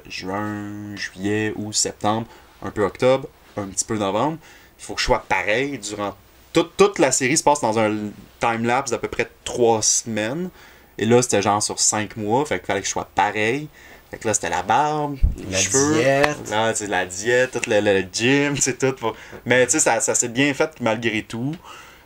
juin, 0.09 0.95
juillet, 0.95 1.53
août, 1.55 1.73
septembre, 1.73 2.27
un 2.63 2.71
peu 2.71 2.83
octobre, 2.83 3.27
un 3.57 3.67
petit 3.67 3.85
peu 3.85 3.97
novembre. 3.97 4.38
Il 4.79 4.83
faut 4.83 4.93
que 4.95 4.99
je 5.01 5.05
sois 5.05 5.23
pareil 5.27 5.77
durant. 5.77 6.15
Toute, 6.53 6.75
toute 6.77 6.99
la 6.99 7.11
série 7.11 7.38
se 7.38 7.43
passe 7.43 7.61
dans 7.61 7.77
un 7.79 7.95
time-lapse 8.39 8.91
d'à 8.91 8.97
peu 8.97 9.07
près 9.07 9.29
trois 9.43 9.81
semaines. 9.81 10.49
Et 10.97 11.05
là, 11.05 11.21
c'était 11.21 11.41
genre 11.41 11.61
sur 11.61 11.79
cinq 11.79 12.15
mois, 12.15 12.45
fait 12.45 12.59
qu'il 12.59 12.67
fallait 12.67 12.79
que 12.81 12.88
je 12.88 12.91
sois 12.91 13.07
pareil. 13.13 13.67
Fait 14.11 14.17
que 14.17 14.27
là, 14.27 14.33
c'était 14.33 14.49
la 14.49 14.63
barbe, 14.63 15.17
les 15.38 15.51
La 15.51 15.57
cheveux. 15.59 15.93
diète. 15.95 16.49
Là, 16.49 16.73
la 16.88 17.05
diète, 17.05 17.51
tout 17.51 17.69
le, 17.69 17.79
le 17.81 18.05
gym, 18.11 18.55
c'est 18.57 18.77
tout. 18.79 18.93
pour- 18.93 19.15
Mais 19.45 19.65
tu 19.65 19.73
sais, 19.73 19.79
ça, 19.79 19.99
ça 19.99 20.15
s'est 20.15 20.29
bien 20.29 20.53
fait 20.53 20.71
malgré 20.79 21.23
tout. 21.23 21.53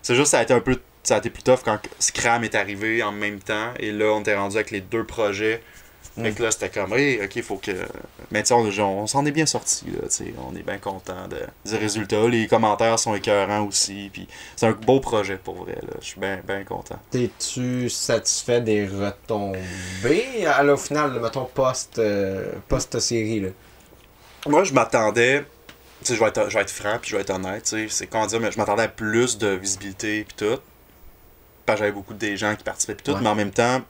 C'est 0.01 0.15
juste, 0.15 0.31
ça 0.31 0.39
a 0.39 0.43
été 0.43 0.53
un 0.53 0.61
peu. 0.61 0.79
Ça 1.03 1.15
a 1.15 1.17
été 1.19 1.29
plus 1.29 1.43
tough 1.43 1.59
quand 1.63 1.79
Scram 1.99 2.43
est 2.43 2.55
arrivé 2.55 3.01
en 3.03 3.11
même 3.11 3.39
temps. 3.39 3.73
Et 3.79 3.91
là, 3.91 4.05
on 4.13 4.21
était 4.21 4.35
rendu 4.35 4.55
avec 4.57 4.71
les 4.71 4.81
deux 4.81 5.05
projets. 5.05 5.61
Fait 6.21 6.31
que 6.33 6.43
là, 6.43 6.51
c'était 6.51 6.67
comme, 6.69 6.91
hey, 6.97 7.21
ok, 7.23 7.41
faut 7.43 7.55
que. 7.55 7.71
Mais 8.31 8.43
tu 8.43 8.51
on, 8.51 8.59
on 8.79 9.07
s'en 9.07 9.25
est 9.25 9.31
bien 9.31 9.45
sorti, 9.45 9.85
là, 9.85 10.01
tu 10.09 10.15
sais. 10.25 10.33
On 10.51 10.53
est 10.53 10.63
bien 10.63 10.77
content 10.77 11.29
de, 11.29 11.39
du 11.69 11.77
résultat. 11.77 12.27
Les 12.27 12.45
commentaires 12.47 12.99
sont 12.99 13.15
écœurants 13.15 13.61
aussi. 13.65 14.09
Puis 14.11 14.27
c'est 14.57 14.65
un 14.65 14.73
beau 14.73 14.99
projet 14.99 15.37
pour 15.37 15.55
vrai, 15.63 15.77
là. 15.81 15.93
Je 16.01 16.05
suis 16.05 16.19
bien, 16.19 16.41
bien 16.45 16.65
content. 16.65 16.99
T'es-tu 17.09 17.89
satisfait 17.89 18.59
des 18.59 18.85
retombées 18.85 20.45
à 20.45 20.61
la- 20.63 20.73
au 20.73 20.77
final, 20.77 21.17
mettons, 21.21 21.45
post, 21.45 21.99
euh, 21.99 22.51
post-série, 22.67 23.39
là? 23.39 23.49
Moi, 24.47 24.63
je 24.65 24.73
m'attendais. 24.73 25.45
Tu 26.01 26.07
sais, 26.07 26.15
je 26.15 26.19
vais 26.19 26.27
être, 26.29 26.49
je 26.49 26.55
vais 26.55 26.61
être 26.63 26.69
franc, 26.69 26.97
puis 27.01 27.11
je 27.11 27.15
vais 27.15 27.21
être 27.21 27.29
honnête, 27.29 27.63
tu 27.63 27.69
sais. 27.69 27.87
C'est 27.89 28.07
comment 28.07 28.25
dire, 28.25 28.39
mais 28.41 28.51
je 28.51 28.57
m'attendais 28.57 28.83
à 28.83 28.87
plus 28.89 29.37
de 29.37 29.47
visibilité, 29.49 30.25
puis 30.25 30.47
tout. 30.47 30.59
Parce 31.71 31.79
que 31.79 31.85
j'avais 31.85 31.91
beaucoup 31.95 32.13
de 32.13 32.35
gens 32.35 32.55
qui 32.55 32.63
participaient, 32.63 32.95
puis 32.95 33.03
tout. 33.03 33.11
Ouais. 33.13 33.21
Mais 33.21 33.29
en 33.29 33.35
même 33.35 33.51
temps, 33.51 33.81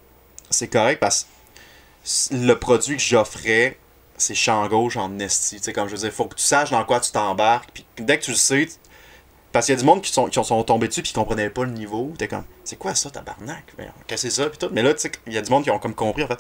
c'est 0.49 0.67
correct 0.67 0.99
parce 0.99 1.25
que 2.29 2.35
le 2.35 2.57
produit 2.57 2.97
que 2.97 3.01
j'offrais, 3.03 3.77
c'est 4.17 4.35
champ 4.35 4.67
gauche 4.67 4.97
en 4.97 5.17
esti. 5.19 5.57
Tu 5.57 5.63
sais, 5.63 5.73
comme 5.73 5.87
je 5.87 5.93
veux 5.95 6.01
dire, 6.01 6.11
faut 6.11 6.25
que 6.25 6.35
tu 6.35 6.43
saches 6.43 6.71
dans 6.71 6.83
quoi 6.85 6.99
tu 6.99 7.11
t'embarques. 7.11 7.69
Puis 7.73 7.85
dès 7.99 8.17
que 8.19 8.25
tu 8.25 8.31
le 8.31 8.37
sais, 8.37 8.67
parce 9.51 9.65
qu'il 9.65 9.73
y 9.75 9.77
a 9.77 9.79
du 9.79 9.85
monde 9.85 10.01
qui 10.01 10.11
sont, 10.11 10.27
qui 10.27 10.43
sont 10.43 10.63
tombés 10.63 10.87
dessus 10.87 11.01
puis 11.01 11.09
qui 11.09 11.15
comprenaient 11.15 11.49
pas 11.49 11.63
le 11.63 11.71
niveau. 11.71 12.13
T'es 12.17 12.27
comme, 12.27 12.43
c'est 12.63 12.77
quoi 12.77 12.95
ça, 12.95 13.09
tabarnak? 13.09 13.63
Ben, 13.77 13.91
Qu'est-ce 14.07 14.23
que 14.23 14.29
c'est 14.29 14.41
ça? 14.43 14.49
Puis 14.49 14.57
tout. 14.59 14.69
Mais 14.71 14.81
là, 14.83 14.93
tu 14.93 15.01
sais, 15.01 15.11
il 15.27 15.33
y 15.33 15.37
a 15.37 15.41
du 15.41 15.49
monde 15.49 15.63
qui 15.63 15.71
ont 15.71 15.79
comme 15.79 15.95
compris, 15.95 16.23
en 16.23 16.27
fait. 16.27 16.39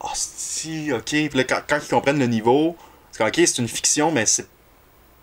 Ah, 0.00 0.10
si, 0.14 0.92
ok. 0.92 1.02
Puis 1.04 1.30
là, 1.34 1.44
quand, 1.44 1.60
quand 1.68 1.78
ils 1.82 1.88
comprennent 1.88 2.18
le 2.18 2.26
niveau, 2.26 2.76
c'est 3.10 3.18
comme, 3.18 3.28
ok, 3.28 3.34
c'est 3.36 3.58
une 3.58 3.68
fiction, 3.68 4.10
mais 4.12 4.26
c'est 4.26 4.46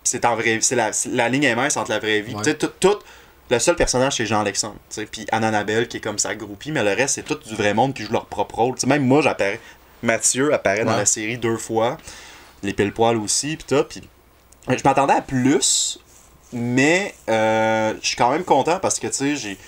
c'est 0.04 0.24
en 0.24 0.34
vrai 0.34 0.58
c'est 0.60 0.74
la, 0.74 0.90
la 1.12 1.28
ligne 1.28 1.44
est 1.44 1.54
mince 1.54 1.76
entre 1.76 1.90
la 1.92 2.00
vraie 2.00 2.20
vie. 2.22 2.34
Ouais. 2.34 2.42
Tu 2.42 2.50
sais, 2.50 2.56
tout, 2.58 2.70
tout- 2.80 2.98
le 3.52 3.58
seul 3.58 3.76
personnage 3.76 4.16
c'est 4.16 4.26
Jean-Alexandre, 4.26 4.76
puis 5.10 5.26
Anne-Annabelle 5.30 5.86
qui 5.86 5.98
est 5.98 6.00
comme 6.00 6.18
sa 6.18 6.34
groupie, 6.34 6.72
mais 6.72 6.82
le 6.82 6.94
reste 6.94 7.16
c'est 7.16 7.22
tout 7.22 7.34
du 7.34 7.54
vrai 7.54 7.74
monde 7.74 7.94
qui 7.94 8.02
joue 8.02 8.12
leur 8.12 8.26
propre 8.26 8.56
rôle. 8.56 8.74
Même 8.86 9.06
moi 9.06 9.20
j'apparais, 9.20 9.60
Mathieu 10.02 10.52
apparaît 10.54 10.84
dans 10.84 10.96
la 10.96 11.06
série 11.06 11.36
deux 11.36 11.58
fois, 11.58 11.98
les 12.62 12.72
pile 12.72 12.92
poils 12.92 13.18
aussi, 13.18 13.56
puis 13.56 13.66
tout, 13.68 13.84
puis 13.84 14.02
je 14.68 14.82
m'attendais 14.84 15.12
à 15.12 15.20
plus, 15.20 15.98
mais 16.52 17.14
euh, 17.28 17.92
je 18.00 18.06
suis 18.08 18.16
quand 18.16 18.30
même 18.30 18.44
content 18.44 18.78
parce 18.80 18.98
que 18.98 19.06
tu 19.08 19.12
sais 19.12 19.36
j'ai 19.36 19.58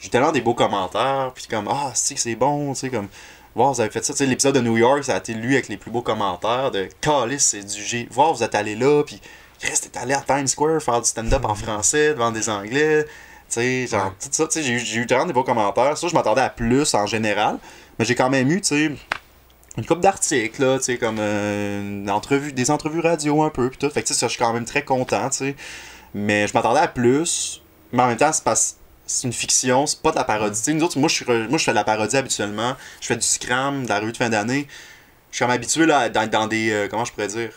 j'ai 0.00 0.08
tellement 0.08 0.32
des 0.32 0.40
beaux 0.40 0.54
commentaires, 0.54 1.30
puis 1.34 1.46
comme 1.48 1.68
ah 1.70 1.92
c'est 1.94 2.14
que 2.14 2.20
c'est 2.20 2.34
bon, 2.34 2.72
tu 2.72 2.80
sais 2.80 2.90
comme 2.90 3.08
Voir, 3.56 3.72
vous 3.72 3.80
avez 3.80 3.90
fait 3.90 4.04
ça, 4.04 4.24
l'épisode 4.24 4.54
de 4.54 4.60
New 4.60 4.76
York, 4.76 5.02
ça 5.02 5.16
a 5.16 5.18
été 5.18 5.34
lu 5.34 5.54
avec 5.54 5.68
les 5.68 5.76
plus 5.76 5.90
beaux 5.90 6.02
commentaires 6.02 6.70
de 6.70 6.88
Calice, 7.00 7.46
c'est 7.46 7.64
du 7.64 7.82
G. 7.82 8.06
Voir, 8.08 8.32
vous 8.32 8.44
êtes 8.44 8.54
allé 8.54 8.76
là, 8.76 9.02
puis 9.02 9.20
Chris, 9.60 9.78
t'es 9.92 9.98
allé 9.98 10.14
à 10.14 10.20
Times 10.22 10.46
Square 10.46 10.80
faire 10.82 11.00
du 11.00 11.08
stand-up 11.08 11.44
en 11.44 11.54
français 11.54 12.10
devant 12.14 12.30
des 12.30 12.48
Anglais. 12.48 13.04
Tu 13.04 13.10
sais, 13.54 13.86
genre, 13.86 14.06
Ouais. 14.06 14.10
tout 14.20 14.28
ça, 14.30 14.46
tu 14.46 14.52
sais, 14.54 14.62
j'ai 14.62 14.72
eu- 14.74 14.78
j'ai 14.78 15.00
eu 15.00 15.06
vraiment 15.06 15.26
des 15.26 15.32
beaux 15.32 15.44
commentaires. 15.44 15.98
Ça, 15.98 16.08
je 16.08 16.14
m'attendais 16.14 16.40
à 16.40 16.48
plus 16.50 16.94
en 16.94 17.06
général, 17.06 17.58
mais 17.98 18.04
j'ai 18.04 18.14
quand 18.14 18.30
même 18.30 18.50
eu, 18.50 18.60
tu 18.60 18.68
sais, 18.68 18.92
une 19.76 19.86
couple 19.86 20.00
d'articles, 20.00 20.62
là, 20.62 20.78
tu 20.78 20.84
sais, 20.84 20.98
comme 20.98 21.16
euh, 21.18 21.80
une 21.80 22.10
entrevue, 22.10 22.52
des 22.52 22.70
entrevues 22.70 23.00
radio 23.00 23.42
un 23.42 23.50
peu, 23.50 23.68
puis 23.68 23.78
tout. 23.78 23.90
Fait 23.90 24.02
que, 24.02 24.06
tu 24.08 24.14
sais, 24.14 24.20
ça, 24.20 24.28
je 24.28 24.32
suis 24.32 24.38
quand 24.42 24.52
même 24.52 24.64
très 24.64 24.84
content, 24.84 25.28
tu 25.30 25.38
sais. 25.38 25.56
Mais 26.14 26.46
je 26.46 26.54
m'attendais 26.54 26.80
à 26.80 26.88
plus, 26.88 27.60
mais 27.92 28.02
en 28.02 28.06
même 28.06 28.16
temps, 28.16 28.32
c'est 28.32 28.44
parce 28.44 28.76
c'est 29.06 29.26
une 29.26 29.32
fiction, 29.32 29.86
c'est 29.86 30.00
pas 30.00 30.12
de 30.12 30.16
la 30.16 30.24
parodie. 30.24 30.56
Tu 30.58 30.64
sais, 30.66 30.72
nous 30.72 30.84
autres, 30.84 30.96
moi 30.98 31.08
je, 31.08 31.24
moi, 31.48 31.58
je 31.58 31.64
fais 31.64 31.72
de 31.72 31.76
la 31.76 31.82
parodie 31.84 32.16
habituellement. 32.16 32.76
Je 33.00 33.08
fais 33.08 33.16
du 33.16 33.26
scram, 33.26 33.82
de 33.84 33.88
la 33.88 33.98
revue 33.98 34.12
de 34.12 34.16
fin 34.16 34.28
d'année. 34.28 34.68
Je 35.32 35.36
suis 35.36 35.44
comme 35.44 35.50
habitué 35.52 35.84
là, 35.86 36.08
dans, 36.08 36.28
dans 36.30 36.46
des. 36.46 36.70
euh, 36.70 36.88
comment 36.88 37.04
je 37.04 37.12
pourrais 37.12 37.26
dire 37.26 37.50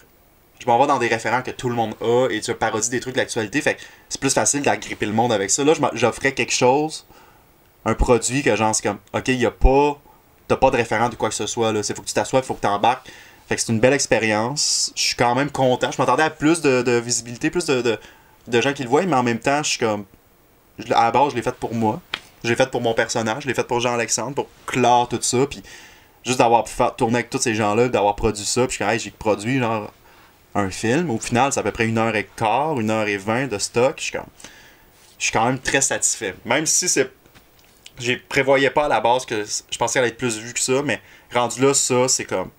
Je 0.63 0.67
m'en 0.69 0.79
vais 0.79 0.87
dans 0.87 0.97
des 0.97 1.09
référents 1.09 1.41
que 1.41 1.51
tout 1.51 1.67
le 1.67 1.75
monde 1.75 1.93
a 1.99 2.29
et 2.29 2.39
tu 2.39 2.53
parodies 2.53 2.89
des 2.89 3.01
trucs 3.01 3.15
de 3.15 3.19
l'actualité. 3.19 3.59
Fait 3.59 3.75
que 3.75 3.81
c'est 4.07 4.21
plus 4.21 4.33
facile 4.33 4.61
d'agripper 4.61 5.05
le 5.05 5.11
monde 5.11 5.33
avec 5.33 5.49
ça. 5.49 5.61
Là, 5.65 5.73
j'offrais 5.93 6.31
quelque 6.31 6.53
chose, 6.53 7.05
un 7.83 7.95
produit 7.95 8.43
que 8.43 8.55
genre, 8.55 8.73
c'est 8.73 8.83
comme, 8.83 8.99
ok, 9.13 9.27
il 9.27 9.45
a 9.45 9.51
pas. 9.51 9.99
T'as 10.47 10.55
pas 10.55 10.71
de 10.71 10.77
référent 10.77 11.09
de 11.09 11.15
quoi 11.15 11.27
que 11.27 11.35
ce 11.35 11.47
soit. 11.47 11.73
Là. 11.73 11.83
C'est 11.83 11.93
faut 11.95 12.01
que 12.01 12.07
tu 12.07 12.13
t'assoies, 12.13 12.41
faut 12.43 12.53
que 12.53 12.61
tu 12.61 12.67
embarques. 12.67 13.09
Fait 13.49 13.55
que 13.55 13.61
c'est 13.61 13.73
une 13.73 13.81
belle 13.81 13.93
expérience. 13.93 14.93
Je 14.95 15.01
suis 15.01 15.15
quand 15.15 15.35
même 15.35 15.51
content. 15.51 15.91
Je 15.91 16.01
m'attendais 16.01 16.23
à 16.23 16.29
plus 16.29 16.61
de, 16.61 16.97
visibilité, 16.99 17.49
plus 17.49 17.65
de, 17.65 17.99
de, 18.47 18.61
gens 18.61 18.71
qui 18.71 18.83
le 18.83 18.89
voient, 18.89 19.05
mais 19.05 19.15
en 19.17 19.23
même 19.23 19.39
temps, 19.39 19.63
je 19.63 19.69
suis 19.69 19.79
comme. 19.79 20.05
à 20.91 21.05
la 21.05 21.11
base, 21.11 21.31
je 21.31 21.35
l'ai 21.35 21.41
fait 21.41 21.55
pour 21.55 21.73
moi. 21.73 21.99
Je 22.43 22.49
l'ai 22.49 22.55
fait 22.55 22.71
pour 22.71 22.79
mon 22.79 22.93
personnage, 22.93 23.43
je 23.43 23.47
l'ai 23.49 23.53
fait 23.53 23.67
pour 23.67 23.81
Jean-Alexandre, 23.81 24.35
pour 24.35 24.47
clore 24.65 25.09
tout 25.09 25.19
ça, 25.21 25.45
puis 25.49 25.61
juste 26.25 26.39
d'avoir 26.39 26.65
pu 26.65 26.71
faire 26.71 26.95
tourner 26.95 27.15
avec 27.15 27.29
tous 27.29 27.37
ces 27.37 27.55
gens-là, 27.55 27.87
d'avoir 27.87 28.15
produit 28.15 28.45
ça, 28.45 28.67
puis 28.67 28.77
je 28.77 28.83
suis 28.83 28.93
Hey, 28.93 28.99
j'ai 28.99 29.11
produit 29.11 29.59
genre 29.59 29.91
un 30.55 30.69
film. 30.69 31.09
Au 31.09 31.19
final, 31.19 31.51
c'est 31.51 31.59
à 31.59 31.63
peu 31.63 31.71
près 31.71 31.87
une 31.87 31.97
heure 31.97 32.15
et 32.15 32.27
quart, 32.35 32.79
une 32.79 32.89
heure 32.89 33.07
et 33.07 33.17
vingt 33.17 33.47
de 33.47 33.57
stock. 33.57 33.95
Je 33.97 34.03
suis 34.03 34.11
comme. 34.11 34.27
Je 35.17 35.25
suis 35.25 35.31
quand 35.33 35.45
même 35.45 35.59
très 35.59 35.81
satisfait. 35.81 36.35
Même 36.45 36.65
si 36.65 36.87
c'est. 36.89 37.11
Je 37.99 38.13
prévoyais 38.27 38.69
pas 38.71 38.85
à 38.85 38.87
la 38.89 38.99
base 39.01 39.25
que 39.25 39.43
je 39.43 39.77
pensais 39.77 39.93
qu'elle 39.93 40.03
allait 40.03 40.11
être 40.13 40.17
plus 40.17 40.37
vue 40.39 40.53
que 40.53 40.59
ça, 40.59 40.81
mais 40.83 40.99
rendu 41.33 41.61
là, 41.61 41.73
ça, 41.73 42.07
c'est 42.07 42.25
comme. 42.25 42.49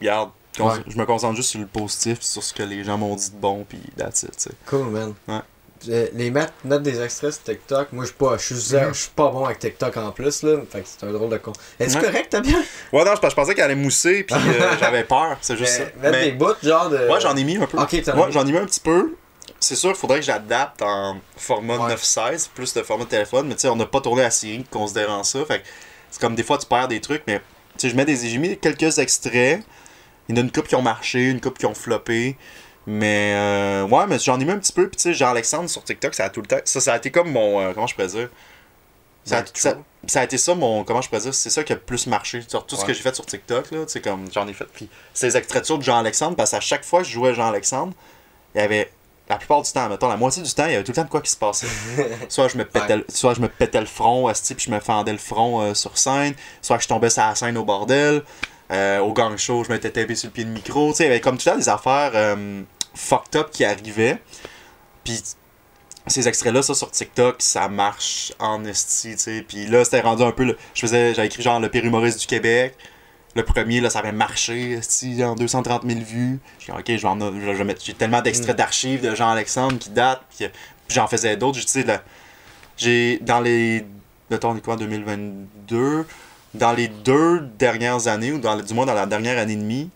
Regarde, 0.00 0.30
Ouais. 0.58 0.74
je 0.88 0.96
me 0.98 1.06
concentre 1.06 1.36
juste 1.36 1.50
sur 1.50 1.60
le 1.60 1.66
positif, 1.66 2.20
sur 2.22 2.42
ce 2.42 2.52
que 2.52 2.64
les 2.64 2.82
gens 2.82 2.98
m'ont 2.98 3.14
dit 3.14 3.30
de 3.30 3.36
bon, 3.36 3.64
puis 3.68 3.80
that's 3.96 4.24
it. 4.24 4.48
Cool, 4.66 4.86
man. 4.90 5.14
Ouais. 5.28 5.38
Euh, 5.88 6.08
Les 6.12 6.30
mettre, 6.30 6.52
mettre 6.64 6.82
des 6.82 7.00
extraits 7.00 7.32
sur 7.32 7.42
TikTok, 7.42 7.92
moi 7.92 8.04
je 8.04 8.08
suis 8.10 8.16
pas, 8.18 8.36
je 8.36 8.44
suis 8.44 8.54
zéro- 8.54 8.92
je 8.92 8.98
suis 9.00 9.10
pas 9.16 9.30
bon 9.30 9.46
avec 9.46 9.58
TikTok 9.60 9.96
en 9.96 10.12
plus 10.12 10.42
là, 10.42 10.58
fait 10.70 10.80
que 10.82 10.86
c'est 10.86 11.06
un 11.06 11.12
drôle 11.12 11.30
de 11.30 11.38
con. 11.38 11.52
Est-ce 11.78 11.96
Ouais. 11.96 12.04
correct 12.04 12.26
t'as 12.30 12.40
bien? 12.40 12.62
Ouais, 12.92 13.02
non, 13.04 13.12
je, 13.22 13.28
je 13.28 13.34
pensais 13.34 13.54
qu'elle 13.54 13.64
allait 13.64 13.74
mousser, 13.76 14.24
puis 14.24 14.36
euh, 14.36 14.76
j'avais 14.80 15.04
peur, 15.04 15.38
c'est 15.40 15.56
juste 15.56 15.72
ça. 15.72 15.84
mettre 15.84 15.96
Mais- 16.18 16.24
des 16.26 16.32
bouts 16.32 16.52
genre 16.62 16.90
de. 16.90 16.98
Ouais, 17.08 17.20
j'en 17.20 17.34
ai 17.34 17.44
mis 17.44 17.56
un 17.56 17.66
peu. 17.66 17.78
Ok, 17.78 17.92
Ouais, 17.92 18.02
j'en 18.30 18.46
ai 18.46 18.52
mis 18.52 18.58
un 18.58 18.66
petit 18.66 18.80
peu. 18.80 19.14
C'est 19.58 19.74
sûr 19.74 19.90
qu'il 19.90 19.98
faudrait 19.98 20.20
que 20.20 20.24
j'adapte 20.26 20.82
en 20.82 21.18
format 21.36 21.76
Ouais. 21.78 21.94
9-16, 21.94 22.48
plus 22.54 22.72
de 22.74 22.82
format 22.82 23.04
de 23.04 23.10
téléphone, 23.10 23.46
mais 23.48 23.54
tu 23.54 23.62
sais, 23.62 23.68
on 23.68 23.76
n'a 23.76 23.86
pas 23.86 24.00
tourné 24.00 24.22
la 24.22 24.30
série 24.30 24.64
considérant 24.70 25.22
ça. 25.24 25.44
Fait 25.46 25.60
que 25.60 25.64
c'est 26.10 26.20
comme 26.20 26.34
des 26.34 26.42
fois 26.42 26.58
tu 26.58 26.66
perds 26.66 26.88
des 26.88 27.00
trucs, 27.00 27.22
mais 27.26 27.38
tu 27.38 27.42
sais, 27.78 27.88
je 27.88 27.96
mets 27.96 28.04
des. 28.04 28.16
J'ai 28.16 28.36
mis 28.38 28.58
quelques 28.58 28.98
extraits. 28.98 29.62
Il 30.28 30.36
y 30.36 30.38
en 30.38 30.42
a 30.42 30.44
une 30.44 30.52
couple 30.52 30.68
qui 30.68 30.74
ont 30.76 30.82
marché, 30.82 31.30
une 31.30 31.40
couple 31.40 31.58
qui 31.58 31.66
ont 31.66 31.74
floppé. 31.74 32.36
Mais 32.86 33.34
euh, 33.36 33.82
ouais, 33.86 34.06
mais 34.06 34.18
j'en 34.18 34.40
ai 34.40 34.44
mis 34.44 34.50
un 34.52 34.58
petit 34.58 34.72
peu. 34.72 34.88
Puis 34.88 34.96
tu 34.96 35.02
sais, 35.02 35.14
Jean-Alexandre 35.14 35.68
sur 35.68 35.84
TikTok, 35.84 36.14
ça 36.14 36.24
a 36.24 36.30
tout 36.30 36.40
le 36.40 36.46
temps. 36.46 36.60
Ça, 36.64 36.80
ça 36.80 36.94
a 36.94 36.96
été 36.96 37.10
comme 37.10 37.30
mon. 37.30 37.60
euh, 37.60 37.72
comment 37.74 37.86
je 37.86 37.94
pourrais 37.94 38.08
dire? 38.08 38.28
Ça 39.24 39.36
a, 39.38 39.42
Back 39.42 39.50
ça, 40.06 40.20
a 40.20 40.24
été 40.24 40.38
ça 40.38 40.54
mon. 40.54 40.82
Comment 40.84 41.02
je 41.02 41.08
pourrais 41.08 41.20
dire? 41.20 41.34
C'est 41.34 41.50
ça 41.50 41.62
qui 41.62 41.72
a 41.72 41.76
le 41.76 41.82
plus 41.82 42.06
marché 42.06 42.42
sur 42.48 42.64
tout 42.64 42.76
ce 42.76 42.84
que 42.86 42.92
j'ai 42.94 43.02
fait 43.02 43.14
sur 43.14 43.26
TikTok. 43.26 43.70
Là, 43.70 43.84
tu 43.84 43.92
sais, 43.92 44.00
comme 44.00 44.26
j'en 44.32 44.48
ai 44.48 44.54
fait. 44.54 44.64
Puis 44.72 44.88
c'est 45.12 45.26
les 45.26 45.36
extraits 45.36 45.70
de 45.70 45.82
Jean-Alexandre, 45.82 46.36
parce 46.36 46.52
qu'à 46.52 46.60
chaque 46.60 46.84
fois 46.84 47.00
que 47.00 47.06
je 47.06 47.12
jouais 47.12 47.34
Jean-Alexandre, 47.34 47.92
il 48.54 48.60
y 48.60 48.64
avait. 48.64 48.90
La 49.28 49.36
plupart 49.36 49.62
du 49.62 49.70
temps, 49.70 49.88
mettons, 49.88 50.08
la 50.08 50.16
moitié 50.16 50.42
du 50.42 50.52
temps, 50.52 50.64
il 50.66 50.72
y 50.72 50.74
avait 50.74 50.82
tout 50.82 50.90
le 50.90 50.96
temps 50.96 51.04
de 51.04 51.08
quoi 51.08 51.20
qui 51.20 51.30
se 51.30 51.36
passait. 51.36 51.68
soit 52.28 52.48
je 52.48 52.56
me 52.58 52.64
pétais, 52.64 52.96
le- 52.96 53.06
soit 53.08 53.34
je 53.34 53.40
me 53.40 53.46
pétais 53.48 53.78
le 53.78 53.86
front, 53.86 54.26
asti, 54.26 54.56
puis 54.56 54.64
je 54.66 54.72
me 54.72 54.80
fendais 54.80 55.12
le 55.12 55.18
front 55.18 55.60
euh, 55.60 55.74
sur 55.74 55.96
scène, 55.98 56.34
soit 56.60 56.80
je 56.80 56.88
tombais 56.88 57.10
sur 57.10 57.22
la 57.22 57.36
scène 57.36 57.56
au 57.56 57.64
bordel, 57.64 58.24
euh, 58.70 58.98
au 59.00 59.12
gang 59.12 59.36
show, 59.36 59.64
je 59.64 59.70
m'étais 59.72 59.90
tapé 59.90 60.14
sur 60.14 60.28
le 60.28 60.32
pied 60.32 60.44
de 60.44 60.50
micro, 60.50 60.90
tu 60.92 60.96
sais, 60.98 61.04
il 61.04 61.06
y 61.08 61.10
avait 61.10 61.20
comme 61.20 61.36
tout 61.38 61.44
le 61.46 61.52
temps 61.52 61.58
des 61.58 61.68
affaires 61.68 62.12
euh, 62.14 62.62
fucked 62.94 63.36
up 63.36 63.50
qui 63.50 63.64
arrivaient. 63.64 64.18
Puis 65.04 65.20
ces 66.06 66.26
extraits-là, 66.28 66.62
ça 66.62 66.74
sur 66.74 66.90
TikTok, 66.90 67.36
ça 67.40 67.68
marche 67.68 68.32
en 68.38 68.64
esti, 68.64 69.12
tu 69.12 69.18
sais. 69.18 69.44
Puis 69.46 69.66
là, 69.66 69.84
c'était 69.84 70.00
rendu 70.00 70.22
un 70.22 70.32
peu. 70.32 70.44
le- 70.44 70.56
je 70.74 70.80
faisais, 70.80 71.14
j'avais 71.14 71.26
écrit 71.28 71.42
genre 71.42 71.60
le 71.60 71.68
pire 71.68 71.84
humoriste 71.84 72.20
du 72.20 72.26
Québec. 72.26 72.74
Le 73.36 73.44
premier, 73.44 73.80
là, 73.80 73.90
ça 73.90 74.00
avait 74.00 74.10
marché, 74.10 74.72
esti, 74.72 75.22
en 75.24 75.36
230 75.36 75.82
000 75.86 76.00
vues. 76.00 76.40
J'ai 76.58 76.72
dit, 76.72 76.78
ok, 76.78 76.84
je 76.88 76.92
vais 77.02 77.06
en- 77.06 77.18
je 77.40 77.50
vais 77.52 77.64
mettre- 77.64 77.84
j'ai 77.84 77.94
tellement 77.94 78.22
d'extraits 78.22 78.56
d'archives 78.56 79.02
de 79.02 79.14
Jean-Alexandre 79.14 79.78
qui 79.78 79.90
datent. 79.90 80.22
Puis, 80.36 80.48
puis 80.48 80.94
j'en 80.96 81.06
faisais 81.06 81.36
d'autres. 81.36 81.60
Tu 81.60 81.66
sais, 81.68 81.84
là, 81.84 82.02
j'ai, 82.76 83.18
dans 83.22 83.40
les. 83.40 83.84
On 84.44 84.56
est 84.56 84.60
quoi, 84.64 84.76
2022 84.76 86.06
Dans 86.54 86.72
les 86.72 86.88
deux 86.88 87.40
dernières 87.58 88.08
années, 88.08 88.32
ou 88.32 88.38
dans, 88.38 88.56
du 88.56 88.74
moins 88.74 88.86
dans 88.86 88.94
la 88.94 89.06
dernière 89.06 89.38
année 89.38 89.52
et 89.52 89.56
demie, 89.56 89.90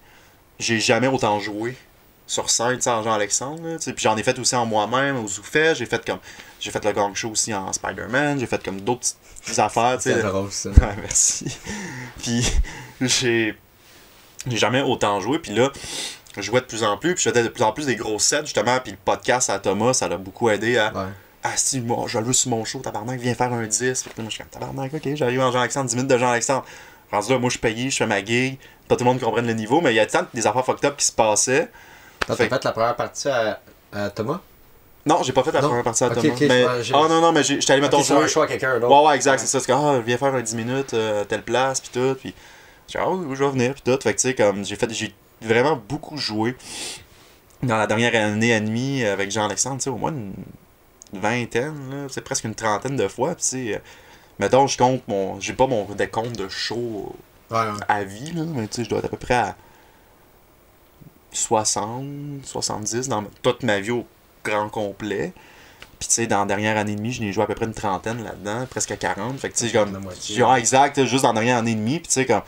j'ai 0.59 0.79
jamais 0.79 1.09
autant 1.09 1.41
joué 1.41 1.77
sur 2.27 2.49
scène, 2.49 2.77
tu 2.77 2.83
sais, 2.83 2.91
en 2.91 3.03
Jean-Alexandre. 3.03 3.77
Puis 3.79 3.95
j'en 3.99 4.17
ai 4.17 4.23
fait 4.23 4.39
aussi 4.39 4.55
en 4.57 4.67
moi-même, 4.67 5.17
au 5.23 5.29
Zoufet. 5.29 5.75
J'ai 5.75 5.87
fait 5.87 6.05
comme. 6.05 6.19
J'ai 6.61 6.71
fait 6.71 6.85
le 6.85 6.93
gang 6.93 7.15
show 7.15 7.31
aussi 7.31 7.53
en 7.53 7.73
Spider-Man. 7.73 8.41
J'ai 8.41 8.47
fait 8.47 8.63
comme 8.63 8.81
d'autres 8.81 9.09
petites 9.43 9.59
affaires, 9.59 9.99
tu 9.99 10.11
sais. 10.11 10.15
C'est 10.15 10.23
drôle 10.23 10.51
ça. 10.51 10.71
Ouais, 10.71 10.97
merci. 11.01 11.59
Puis 12.23 12.51
j'ai 13.01 13.55
j'ai 14.47 14.57
jamais 14.57 14.83
autant 14.83 15.21
joué. 15.21 15.39
Puis 15.39 15.53
là, 15.55 15.71
je 16.37 16.43
jouais 16.43 16.61
de 16.61 16.67
plus 16.67 16.83
en 16.83 16.97
plus. 16.97 17.15
Puis 17.15 17.25
je 17.25 17.31
faisais 17.31 17.43
de 17.43 17.49
plus 17.49 17.63
en 17.63 17.73
plus 17.73 17.87
des 17.87 17.97
gros 17.97 18.19
sets, 18.19 18.45
justement. 18.45 18.79
Puis 18.81 18.93
le 18.93 18.99
podcast 19.05 19.51
à 19.51 19.59
Thomas, 19.59 19.93
ça 19.93 20.09
l'a 20.09 20.17
beaucoup 20.17 20.49
aidé 20.49 20.79
à. 20.79 20.93
Ouais. 20.93 21.11
Ah, 21.47 21.53
si, 21.57 21.81
moi, 21.83 22.07
je 22.09 22.19
le 22.19 22.25
veux 22.25 22.33
sur 22.33 22.51
mon 22.51 22.65
show, 22.65 22.79
tabarnak, 22.81 23.21
viens 23.21 23.35
faire 23.35 23.53
un 23.53 23.67
10. 23.67 24.03
Fait 24.03 24.11
que 24.11 24.21
moi, 24.23 24.31
je 24.31 24.35
suis 24.37 24.43
comme, 24.43 24.49
tabarnak, 24.51 24.95
ok, 24.95 25.15
j'arrive 25.15 25.41
en 25.41 25.53
Jean-Alexandre, 25.53 25.89
10 25.91 25.97
minutes 25.97 26.11
de 26.11 26.17
Jean-Alexandre. 26.19 26.65
Rendu 27.13 27.31
là, 27.33 27.39
moi, 27.39 27.49
je 27.51 27.53
suis 27.53 27.61
payé, 27.61 27.91
je 27.91 27.97
fais 27.97 28.07
ma 28.07 28.25
gig. 28.25 28.59
Pas 28.89 28.97
tout 28.97 29.05
le 29.05 29.11
monde 29.11 29.21
comprenne 29.21 29.47
le 29.47 29.53
niveau, 29.53 29.81
mais 29.83 29.93
il 29.93 29.97
y 29.97 30.01
a 30.01 30.07
tant 30.07 30.27
des 30.33 30.47
affaires 30.47 30.65
fucked 30.65 30.85
up 30.87 30.97
qui 30.97 31.05
se 31.05 31.13
passaient. 31.13 31.71
T'as 32.27 32.35
Fait- 32.35 32.49
fait 32.49 32.65
la 32.65 32.73
première 32.73 32.97
partie 32.97 33.29
à, 33.29 33.61
à 33.93 34.09
Thomas? 34.11 34.41
Non, 35.07 35.23
j'ai 35.23 35.33
pas 35.35 35.43
fait 35.43 35.53
la 35.53 35.61
Non? 35.61 35.69
première 35.69 35.85
partie 35.85 36.03
à 36.03 36.09
Thomas. 36.11 36.35
mais... 36.41 36.65
j'ai- 36.83 36.95
Oh 36.95 37.07
non, 37.09 37.21
non, 37.21 37.31
mais 37.31 37.43
j'étais 37.43 37.73
allé, 37.75 37.87
c'est 37.93 38.03
jouer. 38.05 38.25
un 38.25 38.27
choix 38.27 38.45
à 38.45 38.47
quelqu'un 38.47 38.81
d'autre. 38.81 38.91
Ouais, 39.03 39.09
ouais, 39.09 39.17
exact, 39.17 39.39
c'est 39.39 39.47
ça. 39.47 39.61
C'est 39.61 39.71
comme, 39.71 39.85
ah, 39.85 40.01
viens 40.05 40.17
faire 40.17 40.35
un 40.35 40.41
10 40.41 40.55
minutes 40.57 40.95
euh, 40.95 41.25
telle 41.25 41.43
place, 41.43 41.81
puis 41.81 41.91
tout. 41.93 42.15
Puis, 42.19 42.35
j'ai 42.89 42.99
dit, 42.99 43.05
ah 43.07 43.11
oui, 43.11 43.37
je 43.37 43.45
vais 43.45 43.51
venir, 43.51 43.75
puis 43.75 43.83
tout. 43.83 43.99
Fait 44.03 44.15
que, 44.15 44.19
tu 44.21 44.29
sais, 44.29 44.35
comme, 44.35 44.65
j'ai 44.65 44.77
fait, 44.77 44.91
j'ai 44.91 45.15
vraiment 45.43 45.77
beaucoup 45.89 46.17
joué 46.17 46.57
dans 47.63 47.77
la 47.77 47.87
dernière 47.87 48.15
année 48.15 48.51
et 48.57 48.61
demie 48.61 49.05
avec 49.05 49.31
Jean-Alexandre, 49.31 49.77
tu 49.77 49.85
sais, 49.85 49.91
au 49.91 49.97
moins 49.97 50.11
une 50.11 50.33
vingtaine, 51.19 52.07
sais, 52.09 52.21
presque 52.21 52.45
une 52.45 52.55
trentaine 52.55 52.97
de 52.97 53.09
fois. 53.09 53.35
Puis, 53.35 53.75
euh, 53.75 53.79
mettons, 54.39 54.67
je 54.67 54.77
compte 54.79 55.07
mon. 55.09 55.41
J'ai 55.41 55.53
pas 55.53 55.67
mon 55.67 55.85
décompte 55.87 56.37
de 56.37 56.49
show 56.49 57.15
Ouais, 57.51 57.59
ouais. 57.59 57.73
à 57.89 58.05
vie, 58.05 58.33
là, 58.33 58.43
mais 58.47 58.67
tu 58.69 58.77
sais, 58.77 58.85
je 58.85 58.89
dois 58.91 58.99
être 59.01 59.05
à 59.07 59.09
peu 59.09 59.17
près 59.17 59.35
à 59.35 59.57
60, 61.33 62.45
70 62.45 63.09
dans 63.09 63.25
toute 63.43 63.63
ma 63.63 63.81
vie 63.81 63.91
au 63.91 64.07
grand 64.45 64.69
complet. 64.69 65.33
Puis 65.99 66.09
tu 66.09 66.15
sais, 66.15 66.27
dans 66.27 66.41
la 66.41 66.47
dernière 66.47 66.77
année 66.77 66.93
et 66.93 66.97
demie, 66.97 67.13
je 67.13 67.23
n'ai 67.23 67.33
joué 67.33 67.45
à 67.45 67.47
peu 67.47 67.55
près 67.55 67.67
une 67.67 67.75
trentaine 67.75 68.23
là-dedans, 68.23 68.67
presque 68.69 68.91
à 68.91 68.97
40. 68.97 69.39
Fait 69.39 69.51
que 69.51 69.57
tu 69.57 69.67
sais, 69.69 69.73
comme. 69.73 69.95
Ouais, 70.05 70.59
exact, 70.59 71.05
juste 71.05 71.23
dans 71.23 71.33
la 71.33 71.41
dernière 71.41 71.59
année 71.59 71.73
et 71.73 71.77
demie. 71.77 71.99
Puis 71.99 72.09
tu 72.09 72.15
sais, 72.15 72.27
comme. 72.27 72.43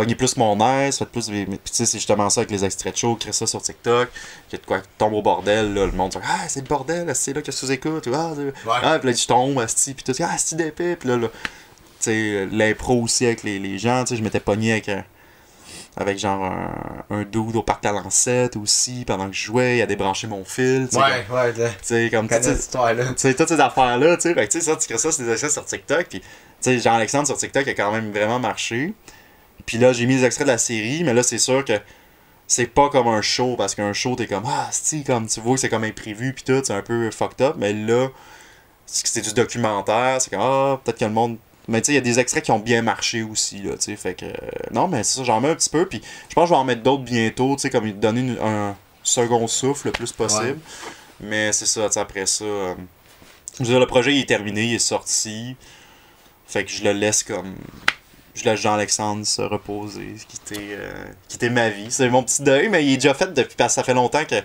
Pogner 0.00 0.14
plus 0.14 0.36
mon 0.36 0.58
air, 0.60 0.92
fait 0.94 1.04
plus. 1.06 1.26
Puis 1.28 1.46
tu 1.46 1.58
sais, 1.72 1.86
c'est 1.86 1.98
justement 1.98 2.30
ça 2.30 2.40
avec 2.40 2.50
les 2.50 2.64
extraits 2.64 2.92
de 2.94 2.98
show, 2.98 3.14
créer 3.16 3.32
ça 3.32 3.46
sur 3.46 3.60
TikTok. 3.60 4.08
A 4.52 4.56
de 4.56 4.62
quoi 4.66 4.80
tombe 4.98 5.14
au 5.14 5.22
bordel, 5.22 5.74
là, 5.74 5.86
le 5.86 5.92
monde 5.92 6.10
dit 6.12 6.18
Ah, 6.22 6.48
c'est 6.48 6.60
le 6.60 6.66
bordel, 6.66 7.10
c'est 7.14 7.32
là 7.32 7.42
que 7.42 7.50
tu 7.50 7.70
écoutes. 7.72 8.08
Ah, 8.14 8.30
c'est- 8.36 8.52
ah, 8.82 8.98
puis 8.98 9.10
là, 9.10 9.16
je 9.16 9.26
tombe, 9.26 9.58
asti, 9.58 9.94
puis 9.94 10.04
tout, 10.04 10.14
ah, 10.22 10.36
c'est 10.38 10.56
d'épée, 10.56 10.96
puis 10.96 11.08
là, 11.08 11.16
là, 11.16 11.28
tu 11.28 11.34
sais, 12.00 12.46
l'impro 12.50 13.02
aussi 13.02 13.26
avec 13.26 13.42
les, 13.42 13.58
les 13.58 13.78
gens, 13.78 14.04
tu 14.04 14.10
sais, 14.10 14.16
je 14.16 14.22
m'étais 14.22 14.40
pogné 14.40 14.72
avec, 14.72 14.90
avec 15.96 16.18
genre 16.18 16.44
un, 16.44 17.04
un 17.10 17.22
dude 17.24 17.56
au 17.56 17.62
parc 17.62 17.84
à 17.84 17.92
Lancette 17.92 18.56
aussi, 18.56 19.04
pendant 19.04 19.28
que 19.28 19.34
je 19.34 19.42
jouais, 19.44 19.78
il 19.78 19.82
a 19.82 19.86
débranché 19.86 20.26
mon 20.26 20.44
fil, 20.44 20.86
tu 20.90 20.96
sais, 20.96 21.02
Ouais, 21.02 21.26
ouais, 21.30 21.52
comme- 21.54 21.64
tu 21.66 21.72
sais, 21.82 22.10
comme, 22.10 22.28
sais, 22.28 22.42
cette 22.42 22.58
histoire-là. 22.60 23.04
tu 23.08 23.12
sais, 23.16 23.34
toutes 23.34 23.48
ces 23.48 23.60
affaires-là, 23.60 24.16
tu 24.16 24.22
sais, 24.22 24.34
fait 24.34 24.46
que, 24.46 24.52
tu 24.52 24.60
sais, 24.60 24.64
ça, 24.64 24.76
tu 24.76 24.86
crées 24.86 24.98
ça, 24.98 25.12
c'est 25.12 25.24
des 25.24 25.30
extraits 25.32 25.52
sur 25.52 25.64
TikTok, 25.64 26.06
puis, 26.08 26.20
tu 26.20 26.26
sais, 26.60 26.78
Jean-Alexandre 26.78 27.26
sur 27.26 27.36
TikTok 27.36 27.68
a 27.68 27.74
quand 27.74 27.92
même 27.92 28.10
vraiment 28.12 28.38
marché, 28.38 28.94
puis 29.70 29.78
là, 29.78 29.92
j'ai 29.92 30.04
mis 30.06 30.16
les 30.16 30.24
extraits 30.24 30.48
de 30.48 30.50
la 30.52 30.58
série, 30.58 31.04
mais 31.04 31.14
là, 31.14 31.22
c'est 31.22 31.38
sûr 31.38 31.64
que 31.64 31.74
c'est 32.48 32.66
pas 32.66 32.88
comme 32.88 33.06
un 33.06 33.22
show, 33.22 33.54
parce 33.56 33.76
qu'un 33.76 33.92
show, 33.92 34.16
t'es 34.16 34.26
comme, 34.26 34.42
ah, 34.48 34.68
c'est 34.72 35.04
comme, 35.04 35.28
tu 35.28 35.38
vois 35.40 35.54
que 35.54 35.60
c'est 35.60 35.68
comme 35.68 35.84
imprévu, 35.84 36.32
puis 36.32 36.42
tout, 36.42 36.60
c'est 36.64 36.72
un 36.72 36.82
peu 36.82 37.08
fucked 37.12 37.40
up, 37.40 37.54
mais 37.56 37.72
là, 37.72 38.08
c'est 38.84 39.20
du 39.20 39.32
documentaire, 39.32 40.20
c'est 40.20 40.30
comme, 40.30 40.40
ah, 40.42 40.80
peut-être 40.84 40.98
que 40.98 41.04
le 41.04 41.12
monde. 41.12 41.36
Mais 41.68 41.80
tu 41.80 41.86
sais, 41.86 41.92
il 41.92 41.94
y 41.94 41.98
a 41.98 42.00
des 42.00 42.18
extraits 42.18 42.42
qui 42.44 42.50
ont 42.50 42.58
bien 42.58 42.82
marché 42.82 43.22
aussi, 43.22 43.62
là, 43.62 43.74
tu 43.74 43.82
sais, 43.82 43.94
fait 43.96 44.14
que. 44.14 44.24
euh, 44.24 44.32
non, 44.72 44.88
mais 44.88 45.04
c'est 45.04 45.18
ça, 45.18 45.22
j'en 45.24 45.40
mets 45.40 45.50
un 45.50 45.54
petit 45.54 45.70
peu, 45.70 45.86
puis 45.86 46.02
je 46.28 46.34
pense 46.34 46.46
que 46.46 46.48
je 46.48 46.54
vais 46.54 46.58
en 46.60 46.64
mettre 46.64 46.82
d'autres 46.82 47.04
bientôt, 47.04 47.54
tu 47.54 47.62
sais, 47.62 47.70
comme 47.70 47.88
donner 47.92 48.22
une- 48.22 48.38
un 48.42 48.76
second 49.04 49.46
souffle 49.46 49.86
le 49.86 49.92
plus 49.92 50.10
possible. 50.10 50.58
Mais 51.20 51.52
c'est 51.52 51.66
ça, 51.66 51.86
tu 51.86 51.92
sais, 51.92 52.00
après 52.00 52.26
ça. 52.26 52.44
euh, 52.44 52.74
je 53.60 53.64
veux 53.66 53.70
dire, 53.70 53.78
le 53.78 53.86
projet 53.86 54.12
il 54.12 54.22
est 54.22 54.28
terminé, 54.28 54.64
il 54.64 54.74
est 54.74 54.78
sorti. 54.80 55.54
Fait 56.48 56.64
que 56.64 56.70
je 56.72 56.82
le 56.82 56.90
laisse 56.92 57.22
comme. 57.22 57.54
Je 58.40 58.44
laisse 58.48 58.60
Jean-Alexandre 58.60 59.26
se 59.26 59.42
reposer, 59.42 60.14
quitter, 60.26 60.68
euh, 60.72 60.92
quitter 61.28 61.50
ma 61.50 61.68
vie. 61.68 61.90
C'est 61.90 62.08
mon 62.08 62.22
petit 62.22 62.42
deuil, 62.42 62.68
mais 62.70 62.84
il 62.84 62.92
est 62.94 62.96
déjà 62.96 63.12
fait 63.14 63.32
depuis 63.34 63.54
parce 63.56 63.72
que 63.72 63.74
ça 63.74 63.84
fait 63.84 63.92
longtemps 63.94 64.24
qu'il 64.24 64.42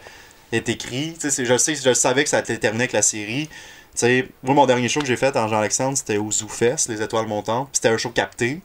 est 0.52 0.68
écrit. 0.70 1.14
Tu 1.14 1.22
sais, 1.22 1.30
c'est- 1.32 1.46
je 1.46 1.58
sais, 1.58 1.76
je 1.76 1.94
savais 1.94 2.24
que 2.24 2.30
ça 2.30 2.40
allait 2.40 2.58
terminer 2.58 2.84
avec 2.84 2.94
la 2.94 3.02
série. 3.02 3.48
Tu 3.48 3.54
sais, 3.96 4.28
moi, 4.44 4.54
mon 4.54 4.66
dernier 4.66 4.90
show 4.90 5.00
que 5.00 5.06
j'ai 5.06 5.16
fait 5.16 5.36
en 5.38 5.48
Jean-Alexandre, 5.48 5.98
c'était 5.98 6.18
au 6.18 6.30
ZooFest, 6.30 6.90
les 6.90 7.02
étoiles 7.02 7.28
montantes. 7.28 7.70
Puis 7.72 7.78
c'était 7.82 7.90
un 7.90 7.98
show 7.98 8.10
capté. 8.10 8.60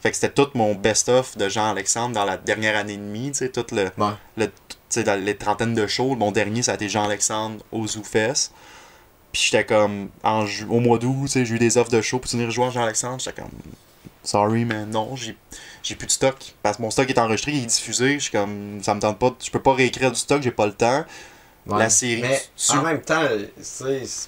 Fait 0.00 0.10
que 0.10 0.16
c'était 0.16 0.32
tout 0.32 0.48
mon 0.54 0.74
best-of 0.74 1.36
de 1.36 1.48
Jean-Alexandre 1.48 2.14
dans 2.14 2.24
la 2.24 2.36
dernière 2.36 2.76
année 2.76 2.94
et 2.94 2.96
demie. 2.96 3.30
Tu 3.32 3.50
tout 3.52 3.66
le, 3.72 3.84
Ouais. 3.96 4.12
le, 4.36 4.46
tu 4.46 4.52
sais, 4.88 5.04
dans 5.04 5.14
les 5.22 5.36
trentaines 5.36 5.74
de 5.74 5.86
shows. 5.86 6.16
Mon 6.16 6.32
dernier, 6.32 6.62
ça 6.62 6.72
a 6.72 6.74
été 6.74 6.88
Jean-Alexandre 6.88 7.64
au 7.70 7.86
ZooFest. 7.86 8.50
Puis 9.32 9.42
j'étais 9.50 9.64
comme, 9.64 10.08
en 10.24 10.44
au 10.68 10.80
mois 10.80 10.98
d'août, 10.98 11.28
j'ai 11.32 11.40
eu 11.48 11.58
des 11.58 11.76
offres 11.78 11.90
de 11.90 12.00
show 12.00 12.18
pour 12.18 12.30
venir 12.30 12.50
jouer 12.50 12.64
en 12.66 12.70
Jean-Alexandre. 12.70 13.20
J'étais 13.20 13.40
comme, 13.42 13.50
sorry, 14.24 14.64
mais 14.64 14.84
non, 14.86 15.16
j'ai 15.16 15.36
j'ai 15.82 15.94
plus 15.94 16.06
de 16.06 16.12
stock. 16.12 16.36
Parce 16.62 16.76
que 16.76 16.82
mon 16.82 16.90
stock 16.90 17.08
est 17.08 17.18
enregistré, 17.18 17.52
il 17.52 17.62
est 17.62 17.66
diffusé. 17.66 18.14
Je 18.14 18.24
suis 18.24 18.32
comme, 18.32 18.80
ça 18.82 18.94
me 18.94 19.00
tente 19.00 19.18
pas, 19.18 19.34
je 19.42 19.50
peux 19.50 19.62
pas 19.62 19.74
réécrire 19.74 20.10
du 20.12 20.18
stock, 20.18 20.42
j'ai 20.42 20.50
pas 20.50 20.66
le 20.66 20.72
temps. 20.74 21.04
Ouais. 21.66 21.78
La 21.80 21.90
série, 21.90 22.22
Mais 22.22 22.40
en 22.70 22.82
même 22.82 23.02
temps, 23.02 23.24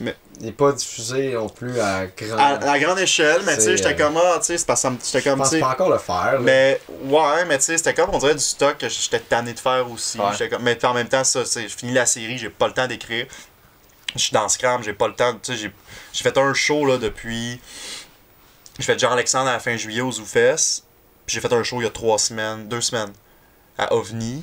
Mais- 0.00 0.14
il 0.40 0.46
n'est 0.46 0.53
pas 0.53 0.72
diffusé 0.72 1.33
non 1.33 1.48
plus 1.48 1.81
à 1.81 2.05
grand. 2.07 2.37
À, 2.37 2.70
à 2.72 2.79
grande 2.79 2.98
échelle, 2.98 3.40
mais 3.46 3.57
tu 3.57 3.62
sais, 3.62 3.76
j'étais 3.79 3.94
euh, 3.94 4.07
comme, 4.07 4.18
ah, 4.22 4.37
tu 4.40 4.44
sais, 4.46 4.59
c'est 4.59 4.66
parce 4.66 4.83
que 4.83 4.88
j'étais 5.03 5.20
je 5.20 5.24
comme, 5.31 5.38
pense 5.38 5.48
sais. 5.50 5.59
pas 5.61 5.70
encore 5.70 5.88
le 5.90 5.96
faire. 5.98 6.33
là. 6.35 6.38
Mais 6.40 6.81
ouais, 7.05 7.44
mais 7.46 7.57
tu 7.57 7.64
sais, 7.64 7.79
c'était 7.79 7.94
comme 7.94 8.11
on 8.12 8.18
dirait 8.18 8.35
du 8.35 8.40
stock 8.44 8.76
que 8.76 8.88
j'étais 8.90 9.20
tanné 9.20 9.55
de 9.55 9.59
faire 9.59 9.90
aussi. 9.90 10.18
Ouais. 10.18 10.48
Comme, 10.50 10.62
mais 10.62 10.83
en 10.85 10.92
même 10.92 11.09
temps, 11.09 11.24
ça, 11.24 11.44
c'est- 11.46 11.66
je 11.68 11.74
finis 11.76 11.92
la 11.94 12.05
série, 12.05 12.37
j'ai 12.37 12.50
pas 12.50 12.66
le 12.68 12.74
temps 12.74 12.87
d'écrire. 12.87 13.26
je 14.16 14.18
suis 14.20 14.33
dans 14.33 14.48
Scram, 14.48 14.83
j'ai 14.83 14.92
pas 14.92 15.07
le 15.09 15.14
temps. 15.14 15.33
Tu 15.35 15.53
sais, 15.53 15.57
j'ai- 15.59 15.72
j'ai 16.12 16.22
fait 16.24 16.37
un 16.37 16.53
show 16.53 16.85
là 16.85 16.98
depuis. 16.98 17.61
J'ai 18.81 18.87
fait 18.87 18.99
Jean-Alexandre 18.99 19.51
à 19.51 19.53
la 19.53 19.61
fin 19.61 19.77
juillet 19.77 20.01
au 20.01 20.11
ZooFest. 20.11 20.85
Puis 21.27 21.35
j'ai 21.35 21.40
fait 21.40 21.53
un 21.53 21.62
show 21.62 21.81
il 21.81 21.85
y 21.85 21.87
a 21.87 21.90
trois 21.90 22.19
semaines, 22.19 22.66
deux 22.66 22.81
semaines, 22.81 23.12
à 23.77 23.93
OVNI, 23.93 24.43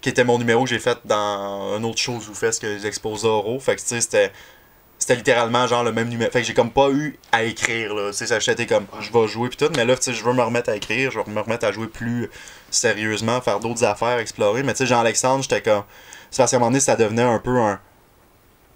qui 0.00 0.08
était 0.08 0.22
mon 0.22 0.38
numéro 0.38 0.62
que 0.62 0.70
j'ai 0.70 0.78
fait 0.78 0.98
dans 1.04 1.74
un 1.74 1.82
autre 1.82 1.98
show 1.98 2.14
au 2.14 2.20
ZooFest 2.20 2.60
que 2.60 2.66
les 2.66 2.86
exposés 2.86 3.26
oraux. 3.26 3.58
Fait 3.58 3.74
que 3.74 3.80
tu 3.80 3.88
sais, 3.88 4.00
c'était. 4.00 4.32
C'était 4.98 5.16
littéralement 5.16 5.66
genre 5.66 5.82
le 5.82 5.90
même 5.90 6.08
numéro. 6.08 6.30
Fait 6.30 6.42
que 6.42 6.46
j'ai 6.46 6.54
comme 6.54 6.70
pas 6.70 6.88
eu 6.90 7.18
à 7.32 7.42
écrire 7.42 7.92
là. 7.92 8.12
Tu 8.12 8.24
sais, 8.24 8.52
été 8.52 8.66
comme 8.68 8.86
je 9.00 9.12
vais 9.12 9.26
jouer 9.26 9.48
puis 9.48 9.56
tout. 9.56 9.72
Mais 9.76 9.84
là, 9.84 9.96
tu 9.96 10.04
sais, 10.04 10.12
je 10.12 10.22
veux 10.22 10.32
me 10.32 10.42
remettre 10.42 10.70
à 10.70 10.76
écrire, 10.76 11.10
je 11.10 11.18
veux 11.18 11.24
me 11.26 11.40
remettre 11.40 11.66
à 11.66 11.72
jouer 11.72 11.88
plus 11.88 12.30
sérieusement, 12.70 13.40
faire 13.40 13.58
d'autres 13.58 13.82
affaires, 13.82 14.18
explorer. 14.18 14.62
Mais 14.62 14.74
tu 14.74 14.78
sais, 14.78 14.86
Jean-Alexandre, 14.86 15.42
j'étais 15.42 15.60
comme. 15.60 15.82
C'est 16.30 16.36
parce 16.36 16.52
qu'à 16.52 16.58
un 16.58 16.60
moment 16.60 16.70
donné, 16.70 16.78
ça 16.78 16.94
devenait 16.94 17.22
un 17.22 17.40
peu 17.40 17.58
un. 17.58 17.80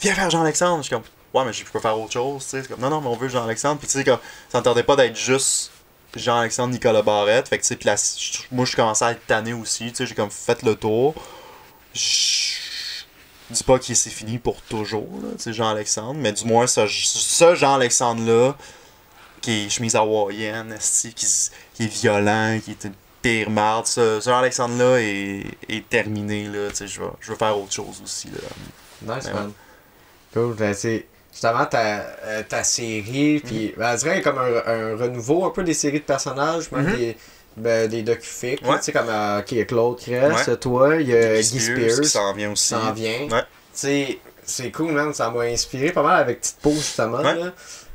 Viens 0.00 0.14
faire 0.14 0.30
Jean-Alexandre. 0.30 0.78
Je 0.78 0.88
suis 0.88 0.96
comme. 0.96 1.04
Ouais, 1.36 1.44
mais 1.44 1.52
je 1.52 1.64
peux 1.66 1.80
faire 1.80 1.98
autre 1.98 2.12
chose. 2.12 2.42
tu 2.44 2.62
sais. 2.62 2.66
Comme. 2.66 2.80
Non, 2.80 2.88
non, 2.88 3.02
mais 3.02 3.08
on 3.08 3.16
veut 3.16 3.28
Jean-Alexandre. 3.28 3.78
Puis 3.78 3.88
tu 3.88 3.98
sais, 3.98 4.04
comme. 4.04 4.18
Ça 4.48 4.58
n'entendait 4.58 4.82
pas 4.84 4.96
d'être 4.96 5.16
juste 5.16 5.70
Jean-Alexandre 6.14 6.72
Nicolas 6.72 7.02
Barrette. 7.02 7.48
Fait 7.48 7.58
que 7.58 7.62
tu 7.66 7.76
sais, 7.76 8.18
moi, 8.50 8.64
je 8.64 8.74
commençais 8.74 9.04
à 9.04 9.10
être 9.12 9.26
tanné 9.26 9.52
aussi. 9.52 9.90
Tu 9.90 9.96
sais, 9.96 10.06
j'ai 10.06 10.14
comme 10.14 10.30
fait 10.30 10.62
le 10.62 10.74
tour. 10.76 11.14
Je 11.92 12.54
dis 13.50 13.64
pas 13.64 13.78
que 13.78 13.84
c'est 13.92 14.10
fini 14.10 14.38
pour 14.38 14.62
toujours, 14.62 15.08
tu 15.36 15.42
sais, 15.42 15.52
Jean-Alexandre. 15.52 16.18
Mais 16.18 16.32
du 16.32 16.46
moins, 16.46 16.66
ce, 16.66 16.86
ce 16.86 17.54
Jean-Alexandre-là, 17.54 18.56
qui 19.42 19.66
est 19.66 19.68
chemise 19.68 19.94
hawaïenne, 19.94 20.74
qui, 20.80 21.14
qui 21.74 21.84
est 21.84 21.86
violent, 21.86 22.58
qui 22.64 22.70
est 22.70 22.84
une 22.84 22.94
pire 23.20 23.50
marde. 23.50 23.86
Ce, 23.86 24.20
ce 24.20 24.30
Jean-Alexandre-là 24.30 25.00
est, 25.00 25.44
est 25.68 25.86
terminé, 25.86 26.44
là, 26.48 26.70
tu 26.70 26.76
sais, 26.76 26.88
je 26.88 27.02
veux, 27.02 27.10
je 27.20 27.30
veux 27.32 27.36
faire 27.36 27.58
autre 27.58 27.72
chose 27.72 28.00
aussi, 28.02 28.28
là. 28.28 29.16
Nice, 29.16 29.30
man. 29.32 29.52
Cool. 30.32 30.54
Ben, 30.54 30.74
c'est 30.74 31.06
justement 31.36 31.66
ta, 31.66 32.00
euh, 32.24 32.42
ta 32.48 32.64
série, 32.64 33.42
puis 33.44 33.74
ben, 33.76 33.92
on 33.92 33.96
dirait 33.96 34.22
comme 34.22 34.38
un, 34.38 34.62
un 34.66 34.96
renouveau 34.96 35.44
un 35.44 35.50
peu 35.50 35.62
des 35.64 35.74
séries 35.74 36.00
de 36.00 36.04
personnages, 36.04 36.70
même 36.72 36.86
Mhm. 36.86 36.96
des, 36.96 37.16
ben, 37.58 37.88
des 37.90 38.02
docu-fics. 38.02 38.62
Ouais. 38.66 38.76
Tu 38.78 38.84
sais, 38.84 38.92
comme 38.92 39.10
euh, 39.10 39.38
a 39.40 39.42
Claude 39.42 39.98
Cress, 40.00 40.48
Ouais. 40.48 40.56
toi, 40.56 40.96
il 40.96 41.08
y 41.08 41.14
a 41.14 41.38
Guy 41.40 41.60
Spears, 41.60 42.00
qui 42.00 42.08
s'en 42.08 42.32
vient 42.32 42.52
aussi. 42.52 42.68
s'en 42.68 42.90
vient. 42.92 43.28
Ouais. 43.30 43.42
Tu 43.42 43.46
sais, 43.74 44.18
c'est 44.44 44.70
cool, 44.70 44.92
man. 44.92 45.12
Ça 45.12 45.28
m'a 45.30 45.42
inspiré 45.42 45.92
pas 45.92 46.02
mal 46.02 46.20
avec 46.20 46.40
Petite 46.40 46.56
Peau, 46.62 46.72
justement. 46.72 47.18
Là. 47.20 47.52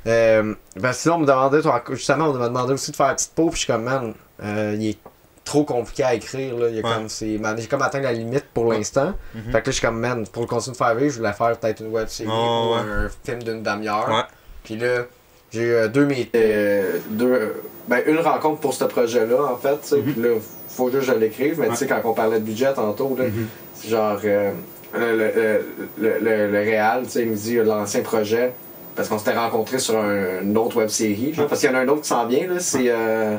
Euh, 0.08 0.54
ben, 0.76 0.94
sinon, 0.94 1.16
on 1.16 1.18
me 1.20 1.26
demandait, 1.26 1.62
justement, 1.92 2.26
on 2.30 2.34
m'a 2.34 2.48
demandé 2.48 2.74
aussi 2.74 2.92
de 2.92 2.96
faire 2.96 3.16
Petite 3.16 3.32
Peau, 3.34 3.48
puis 3.50 3.60
je 3.62 3.66
suis 3.66 3.74
comme, 3.74 3.84
man, 3.84 4.14
euh, 4.44 4.76
il 4.80 4.90
est 4.90 4.98
trop 5.44 5.64
compliqué 5.64 6.04
à 6.04 6.14
écrire. 6.14 6.56
Là. 6.58 6.70
Il 6.70 6.76
y 6.76 6.80
a 6.80 6.84
Ouais. 6.88 6.94
comme, 6.96 7.10
c'est, 7.10 7.40
j'ai 7.58 7.68
comme 7.68 7.82
atteint 7.82 8.00
la 8.02 8.14
limite 8.14 8.46
pour 8.54 8.72
l'instant. 8.72 9.14
Mhm. 9.36 9.44
Fait 9.46 9.52
que 9.52 9.56
là, 9.58 9.62
je 9.66 9.72
suis 9.72 9.82
comme, 9.86 10.00
man, 10.00 10.26
pour 10.32 10.44
le 10.44 10.48
continuer 10.48 10.74
de 10.74 10.78
faire 10.78 10.96
vivre, 10.96 11.12
je 11.14 11.18
voulais 11.20 11.34
faire 11.34 11.58
peut-être 11.58 11.80
une 11.82 11.92
web 11.92 12.08
série 12.08 12.30
Oh, 12.32 12.70
ou 12.70 12.76
ouais. 12.76 12.82
un 13.06 13.10
film 13.24 13.44
d'une 13.44 13.64
demi-heure. 13.64 14.08
Ouais. 14.10 14.24
Puis 14.64 14.78
là, 14.78 15.06
j'ai 15.52 15.64
eu 15.64 15.90
deux 15.90 16.08
euh, 16.36 16.98
deux, 17.10 17.62
ben, 17.88 18.02
une 18.06 18.20
rencontre 18.20 18.60
pour 18.62 18.74
ce 18.74 18.86
projet-là, 18.86 19.44
en 19.54 19.58
fait. 19.58 19.78
sais. 19.84 19.98
Mhm. 19.98 20.04
Puis 20.14 20.22
là, 20.22 20.30
faut 20.70 20.90
juste 20.90 21.08
que 21.08 21.14
je 21.14 21.20
l'écrive. 21.20 21.60
Mais 21.60 21.70
tu 21.70 21.76
sais, 21.76 21.88
quand 21.88 22.00
on 22.06 22.14
parlait 22.14 22.40
de 22.40 22.46
budget 22.46 22.74
tantôt, 22.74 23.16
là, 23.20 23.26
Mhm. 23.26 23.48
c'est 23.74 23.90
genre, 23.90 24.18
euh, 24.24 24.52
le, 24.94 25.16
le, 25.18 25.66
le, 25.98 26.20
le, 26.20 26.52
le 26.52 26.60
Réal, 26.60 27.04
tu 27.06 27.10
sais, 27.12 27.22
il 27.24 27.30
me 27.32 27.36
dit 27.36 27.56
l'ancien 27.56 28.02
projet. 28.02 28.54
Parce 28.96 29.08
qu'on 29.08 29.18
s'était 29.18 29.34
rencontrés 29.38 29.80
sur 29.80 29.98
un, 29.98 30.42
une 30.42 30.58
autre 30.58 30.76
web 30.78 30.90
série. 30.90 31.34
genre, 31.34 31.48
parce 31.48 31.62
qu'il 31.62 31.70
y 31.70 31.74
en 31.74 31.78
a 31.78 31.80
un 31.82 31.88
autre 31.88 32.02
qui 32.02 32.10
s'en 32.10 32.28
vient, 32.28 32.46
là. 32.48 32.60
C'est. 32.60 32.86
Euh, 32.90 33.38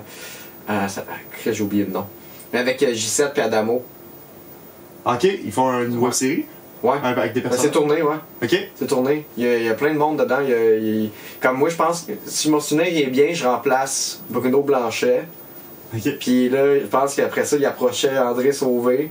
ah, 0.69 0.89
ça- 0.89 1.05
ah, 1.11 1.15
j'ai 1.51 1.63
oublié 1.63 1.85
le 1.85 1.93
nom. 1.93 2.07
Mais 2.53 2.59
avec 2.61 2.83
euh, 2.83 2.93
J7 2.93 3.33
et 3.37 3.41
Adamo. 3.41 3.85
Ok, 5.05 5.25
ils 5.25 5.51
font 5.53 5.81
une 5.83 5.99
web 5.99 6.13
série? 6.13 6.45
Ouais. 6.83 6.97
avec 7.03 7.33
des 7.33 7.41
Ben, 7.41 7.49
personnes. 7.49 7.67
c'est 7.67 7.71
tourné, 7.71 8.03
ouais. 8.03 8.17
Ok. 8.43 8.57
C'est 8.75 8.87
tourné. 8.89 9.25
Il 9.37 9.45
y, 9.45 9.49
a, 9.49 9.57
il 9.57 9.65
y 9.65 9.69
a 9.69 9.75
plein 9.75 9.93
de 9.93 9.99
monde 9.99 10.19
dedans. 10.19 10.39
Il 10.43 10.51
y 10.51 10.55
a- 10.55 10.75
il- 10.77 11.11
Comme 11.41 11.59
moi, 11.59 11.69
je 11.69 11.77
pense, 11.77 12.03
que 12.03 12.13
si 12.27 12.51
mon 12.51 12.59
souvenir 12.61 12.87
est 12.89 13.07
bien, 13.11 13.33
je 13.33 13.45
remplace 13.47 14.21
Bruno 14.29 14.63
Blanchet. 14.63 15.23
Ok. 15.95 16.19
Puis 16.19 16.49
là, 16.49 16.81
je 16.81 16.87
pense 16.87 17.15
qu'après 17.15 17.45
ça, 17.45 17.57
il 17.57 17.65
approchait 17.67 18.19
André 18.19 18.51
Sauvé. 18.53 19.11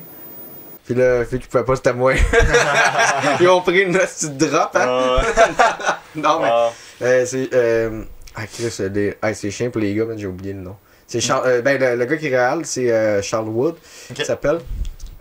Puis 0.85 0.95
là, 0.95 1.23
vu 1.23 1.39
qu'il 1.39 1.47
pouvait 1.47 1.63
pas, 1.63 1.75
c'était 1.77 1.93
moi. 1.93 2.13
Ils 3.39 3.47
ont 3.47 3.61
pris 3.61 3.81
une 3.83 3.93
petite 3.97 4.35
drop, 4.37 4.71
hein? 4.75 5.19
Ah, 5.59 5.99
Non, 6.15 6.39
mais. 6.41 6.49
ah. 6.51 6.69
Euh, 7.03 7.25
c'est. 7.25 7.49
Euh... 7.53 8.03
Ah, 8.35 8.47
Chris, 8.47 8.75
ah, 9.21 9.33
c'est 9.33 9.51
chiant 9.51 9.69
pour 9.69 9.79
les 9.81 9.93
gars, 9.93 10.05
mais 10.07 10.17
j'ai 10.17 10.27
oublié 10.27 10.53
le 10.53 10.59
nom. 10.61 10.75
C'est 11.19 11.32
euh, 11.32 11.62
ben, 11.62 11.80
le, 11.80 11.95
le 11.95 12.06
gars 12.06 12.17
qui 12.17 12.28
est 12.28 12.38
réel, 12.38 12.65
c'est 12.65 12.91
euh, 12.91 13.21
Charles 13.21 13.50
Wood. 13.50 13.76
Il 14.17 14.26
s'appelle. 14.26 14.60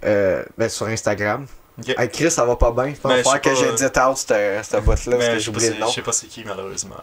Euh, 0.04 0.44
ben, 0.56 0.68
sur 0.68 0.86
Instagram. 0.86 1.46
Ok. 1.78 1.94
Hey, 1.98 2.08
Chris, 2.10 2.30
ça 2.30 2.44
va 2.44 2.56
pas 2.56 2.72
bien. 2.72 2.88
Je 2.94 3.00
pense 3.00 3.10
Ben, 3.12 3.18
je 3.18 3.22
faire 3.22 3.40
que 3.40 3.54
j'ai 3.54 3.72
dit 3.72 3.84
out 3.84 4.16
cette, 4.16 4.84
boîte-là 4.84 5.16
parce 5.16 5.28
que 5.28 5.34
je 5.34 5.38
j'ai 5.38 5.50
oublié 5.50 5.70
le 5.70 5.78
nom. 5.78 5.86
je 5.88 5.94
sais 5.94 6.02
pas 6.02 6.12
c'est 6.12 6.26
qui, 6.26 6.44
malheureusement. 6.44 6.96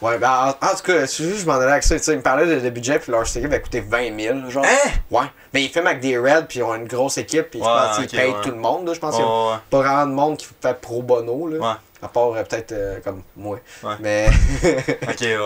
Ouais, 0.00 0.18
ben 0.18 0.30
en, 0.30 0.48
en 0.66 0.74
tout 0.76 0.82
cas, 0.84 1.06
c'est 1.06 1.24
juste 1.24 1.40
je 1.40 1.46
m'en 1.46 1.54
allais 1.54 1.72
avec 1.72 1.82
ça. 1.82 1.96
Ils 1.96 2.16
me 2.18 2.22
parlaient 2.22 2.46
de, 2.46 2.60
de 2.60 2.70
budget, 2.70 2.98
puis 3.00 3.10
leur 3.10 3.26
série 3.26 3.46
va 3.48 3.58
coûter 3.58 3.80
20 3.80 4.16
000, 4.20 4.50
genre. 4.50 4.64
Hein? 4.64 4.90
Ouais. 5.10 5.24
Mais 5.52 5.62
ils 5.64 5.68
filment 5.68 5.88
avec 5.88 6.00
des 6.00 6.16
Reds, 6.16 6.46
puis 6.48 6.60
ils 6.60 6.62
ont 6.62 6.74
une 6.76 6.86
grosse 6.86 7.18
équipe, 7.18 7.50
puis 7.50 7.58
je 7.60 7.64
Ouais, 7.64 7.70
pense 7.70 7.98
qu'ils 8.06 8.18
payent 8.18 8.30
ouais. 8.30 8.40
tout 8.42 8.50
le 8.50 8.56
monde, 8.56 8.86
là. 8.86 8.94
Je 8.94 9.00
pense 9.00 9.16
qu'il 9.16 9.24
y 9.24 9.26
a 9.26 9.30
Oh, 9.30 9.52
pas 9.68 9.78
vraiment 9.78 10.06
de 10.06 10.12
monde 10.12 10.36
qui 10.36 10.46
fait 10.62 10.80
pro 10.80 11.02
bono, 11.02 11.48
là. 11.48 11.58
ouais. 11.58 11.74
À 12.02 12.08
part 12.08 12.32
euh, 12.32 12.42
peut-être 12.44 12.72
euh, 12.72 12.98
comme 13.04 13.22
moi. 13.36 13.58
Ouais. 13.82 13.94
Mais. 14.00 14.28
Ok, 15.02 15.20
ouais. 15.20 15.38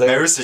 Mais 0.00 0.16
eux, 0.18 0.26
c'est 0.26 0.42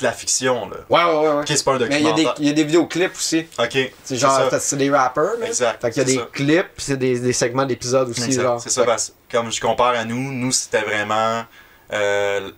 de 0.00 0.04
la 0.04 0.12
fiction, 0.12 0.68
là. 0.70 0.76
Ouais, 0.88 1.04
ouais, 1.04 1.28
ouais. 1.28 1.34
ouais. 1.38 1.44
C'est 1.46 1.64
pas 1.64 1.74
un 1.74 1.78
Mais 1.78 2.00
il 2.00 2.06
y, 2.06 2.08
a 2.08 2.12
des- 2.12 2.22
documentaire. 2.22 2.34
il 2.38 2.46
y 2.46 2.50
a 2.50 2.52
des 2.52 2.64
vidéoclips 2.64 3.16
aussi. 3.16 3.46
Ok. 3.58 3.92
C'est 4.04 4.16
genre, 4.16 4.48
c'est 4.60 4.76
des 4.76 4.90
rappers, 4.90 5.38
là. 5.40 5.46
Exact, 5.46 5.80
Fait 5.82 5.90
qu'il 5.90 5.98
y 5.98 6.00
a 6.02 6.04
des 6.04 6.16
ça. 6.16 6.28
clips, 6.32 6.66
c'est 6.78 6.96
des, 6.96 7.18
des 7.18 7.32
segments 7.32 7.66
d'épisodes 7.66 8.08
aussi, 8.10 8.24
Exact, 8.24 8.42
genre. 8.42 8.60
C'est 8.60 8.70
ça, 8.70 8.84
parce 8.84 9.12
que 9.28 9.36
comme 9.36 9.50
je 9.50 9.60
compare 9.60 9.94
à 9.94 10.04
nous, 10.04 10.32
nous 10.32 10.52
c'était 10.52 10.82
vraiment. 10.82 11.44
Euh, 11.92 12.50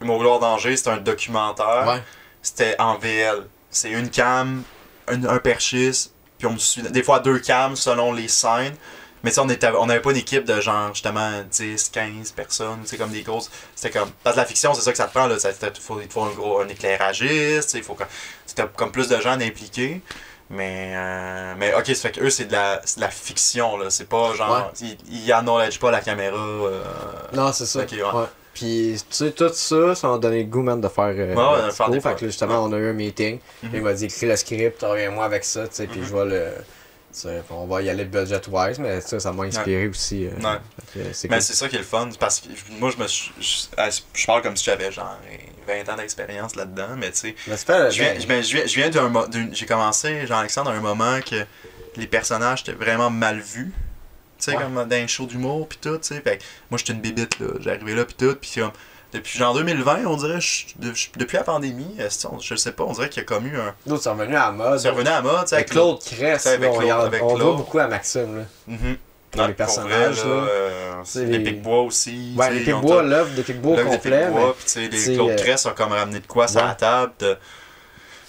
Mon 0.00 0.18
gloire 0.18 0.38
danger, 0.38 0.76
c'était 0.76 0.90
un 0.90 0.98
documentaire. 0.98 1.84
Ouais. 1.86 2.02
C'était 2.42 2.76
en 2.78 2.96
VL. 2.98 3.46
C'est 3.70 3.90
une 3.90 4.10
cam, 4.10 4.62
un, 5.08 5.24
un 5.24 5.38
perchiste, 5.38 6.12
puis 6.38 6.46
on 6.46 6.52
me 6.52 6.58
suit. 6.58 6.82
Des 6.82 7.02
fois 7.02 7.18
deux 7.20 7.38
cams 7.40 7.74
selon 7.74 8.12
les 8.12 8.28
scènes. 8.28 8.74
Mais 9.24 9.30
sais, 9.32 9.40
on 9.40 9.48
était- 9.48 9.68
on 9.68 9.86
n'avait 9.86 10.00
pas 10.00 10.10
une 10.12 10.18
équipe 10.18 10.44
de 10.44 10.60
genre 10.60 10.90
justement 10.94 11.30
10, 11.50 11.88
15 11.88 12.30
personnes, 12.30 12.78
sais, 12.84 12.96
comme 12.96 13.10
des 13.10 13.22
grosses. 13.22 13.50
C'était 13.74 13.98
comme. 13.98 14.10
Parce 14.22 14.36
que 14.36 14.40
la 14.40 14.46
fiction, 14.46 14.72
c'est 14.74 14.82
ça 14.82 14.92
que 14.92 14.96
ça 14.98 15.06
te 15.06 15.12
prend, 15.12 15.26
là. 15.26 15.38
Ça, 15.38 15.48
il 15.50 15.80
faut, 15.80 15.98
il 16.00 16.06
te 16.06 16.12
faut 16.12 16.22
un 16.22 16.30
gros 16.30 16.60
un 16.60 16.68
éclairagiste, 16.68 17.74
il 17.74 17.82
faut 17.82 17.94
que. 17.94 18.04
C'était 18.46 18.64
comme 18.76 18.92
plus 18.92 19.08
de 19.08 19.18
gens 19.20 19.32
impliqués. 19.40 20.00
Mais, 20.50 20.92
euh, 20.94 21.54
mais 21.58 21.72
ok, 21.74 21.86
ça 21.86 21.94
fait 21.94 22.12
que 22.12 22.20
eux, 22.20 22.28
c'est 22.30 22.44
de 22.44 22.52
la, 22.52 22.80
c'est 22.84 22.96
de 22.96 23.00
la 23.00 23.08
fiction, 23.10 23.78
là. 23.78 23.88
C'est 23.90 24.08
pas 24.08 24.34
genre. 24.34 24.70
Ils, 24.82 24.96
ils 25.10 25.32
acknowledge 25.32 25.78
pas 25.80 25.90
la 25.90 26.00
caméra. 26.00 26.36
euh, 26.36 26.82
Non, 27.32 27.50
c'est 27.52 27.66
ça. 27.66 27.80
Ok, 27.80 27.92
ouais. 27.92 28.02
ouais. 28.02 28.26
Puis, 28.52 28.94
tu 29.10 29.16
sais, 29.16 29.30
tout 29.32 29.48
ça, 29.52 29.94
ça 29.96 30.06
m'a 30.08 30.18
donné 30.18 30.40
le 30.44 30.48
goût, 30.48 30.62
man, 30.62 30.80
de 30.80 30.86
faire. 30.88 31.06
Euh, 31.06 31.34
Ouais, 31.34 31.66
de 31.66 31.70
faire 31.72 31.88
des 31.90 32.00
Fait 32.00 32.14
que 32.14 32.20
là, 32.24 32.26
justement, 32.28 32.62
on 32.62 32.72
a 32.72 32.76
eu 32.76 32.90
un 32.90 32.92
meeting. 32.92 33.40
Mhm. 33.62 33.70
Il 33.72 33.80
m'a 33.82 33.94
dit, 33.94 34.04
écris 34.04 34.26
le 34.26 34.36
script, 34.36 34.82
reviens-moi 34.82 35.24
avec 35.24 35.44
ça, 35.44 35.66
tu 35.66 35.74
sais, 35.76 35.86
puis 35.86 36.00
je 36.04 36.14
vais 36.14 36.24
le. 36.26 36.48
On 37.50 37.66
va 37.66 37.82
y 37.82 37.88
aller 37.90 38.04
budget-wise, 38.04 38.78
mais 38.78 39.00
ça, 39.00 39.20
ça 39.20 39.32
m'a 39.32 39.44
inspiré 39.44 39.86
aussi. 39.88 40.26
euh, 40.26 40.30
Ouais. 40.42 41.04
C'est 41.12 41.30
Mais 41.30 41.40
c'est 41.40 41.54
ça 41.54 41.68
qui 41.68 41.76
est 41.76 41.80
le 41.80 41.84
fun, 41.84 42.08
parce 42.18 42.40
que 42.40 42.48
moi, 42.80 42.90
je 42.90 43.00
me 43.02 43.06
suis- 43.06 43.32
je, 43.40 43.56
ah, 43.76 43.88
je 43.90 44.26
parle 44.26 44.42
comme 44.42 44.56
si 44.56 44.64
j'avais 44.64 44.90
genre 44.90 45.16
20 45.66 45.88
ans 45.92 45.96
d'expérience 45.96 46.56
là-dedans, 46.56 46.96
mais 46.96 47.10
tu 47.12 47.18
sais, 47.18 47.34
je 47.46 48.02
viens, 48.02 48.14
ben, 48.26 48.42
je 48.42 48.56
viens, 48.56 48.66
je 48.66 48.74
viens, 48.74 48.90
d'un 48.90 49.26
j'ai 49.52 49.66
commencé, 49.66 50.26
Jean-Alexandre, 50.26 50.70
à 50.70 50.74
un 50.74 50.80
moment 50.80 51.20
que 51.20 51.44
les 51.96 52.06
personnages 52.06 52.62
étaient 52.62 52.72
vraiment 52.72 53.10
mal 53.10 53.38
vus, 53.40 53.72
tu 54.38 54.44
sais, 54.44 54.56
Ouais. 54.56 54.62
comme 54.62 54.74
dans 54.74 54.96
un 54.96 55.06
show 55.06 55.26
d'humour, 55.26 55.68
pis 55.68 55.78
tout, 55.78 55.96
tu 55.98 56.08
sais, 56.14 56.20
fait 56.20 56.42
moi, 56.70 56.78
j'étais 56.78 56.92
une 56.94 57.00
bébite, 57.00 57.38
là, 57.38 57.46
j'arrivais 57.60 57.94
là, 57.94 58.04
pis 58.04 58.14
tout, 58.14 58.34
pis 58.34 58.54
comme, 58.60 58.72
depuis 59.14 59.38
genre 59.38 59.54
2020, 59.54 60.04
on 60.06 60.16
dirait, 60.16 60.40
je- 60.40 60.66
de- 60.76 60.92
je- 60.94 61.08
depuis 61.16 61.36
la 61.38 61.44
pandémie, 61.44 61.96
que- 62.38 62.42
je 62.42 62.54
sais 62.56 62.72
pas, 62.72 62.84
on 62.84 62.92
dirait 62.92 63.08
qu'il 63.08 63.22
y 63.22 63.24
a 63.24 63.26
comme 63.26 63.46
eu 63.46 63.56
un... 63.58 63.74
D'autres 63.86 64.02
sont 64.02 64.12
revenus 64.12 64.36
à 64.36 64.46
la 64.46 64.50
mode. 64.52 64.78
C'est 64.78 64.90
revenu 64.90 65.08
à 65.08 65.12
la 65.12 65.22
mode, 65.22 65.46
Avec 65.52 65.70
Claude 65.70 65.98
Cress, 66.04 66.46
avec 66.46 66.70
on, 66.70 66.78
Claude- 66.78 66.90
avec 67.06 67.22
on 67.22 67.36
voit 67.36 67.54
beaucoup 67.54 67.78
à 67.78 67.86
Maxime. 67.88 68.38
Là. 68.38 68.44
Mhm. 68.66 68.96
Pour 69.30 69.40
Ouais, 69.42 69.48
les 69.48 69.54
personnages, 69.54 70.20
vrai, 70.20 70.28
là. 70.28 70.46
euh, 70.48 70.92
les 71.16 71.38
les- 71.38 71.38
Pic-Bois 71.40 71.80
aussi. 71.82 72.34
Ouais, 72.38 72.50
les 72.52 72.60
Pic-Bois, 72.60 73.02
l'œuvre 73.02 73.30
des 73.34 73.42
Pic-Bois 73.42 73.76
L'œuvre 73.78 73.90
complet. 73.90 74.24
Pic-Bois, 74.26 74.40
mais- 74.46 74.52
puis 74.52 74.64
tu 74.64 74.70
sais, 74.70 74.88
les 74.88 74.96
c'est, 74.98 75.14
Claude 75.14 75.30
euh, 75.30 75.36
Cress 75.36 75.66
ont 75.66 75.70
comme 75.74 75.90
ramené 75.92 76.20
de 76.20 76.26
quoi 76.26 76.46
sur 76.46 76.64
la 76.64 76.74
table. 76.74 77.12
de- 77.18 77.36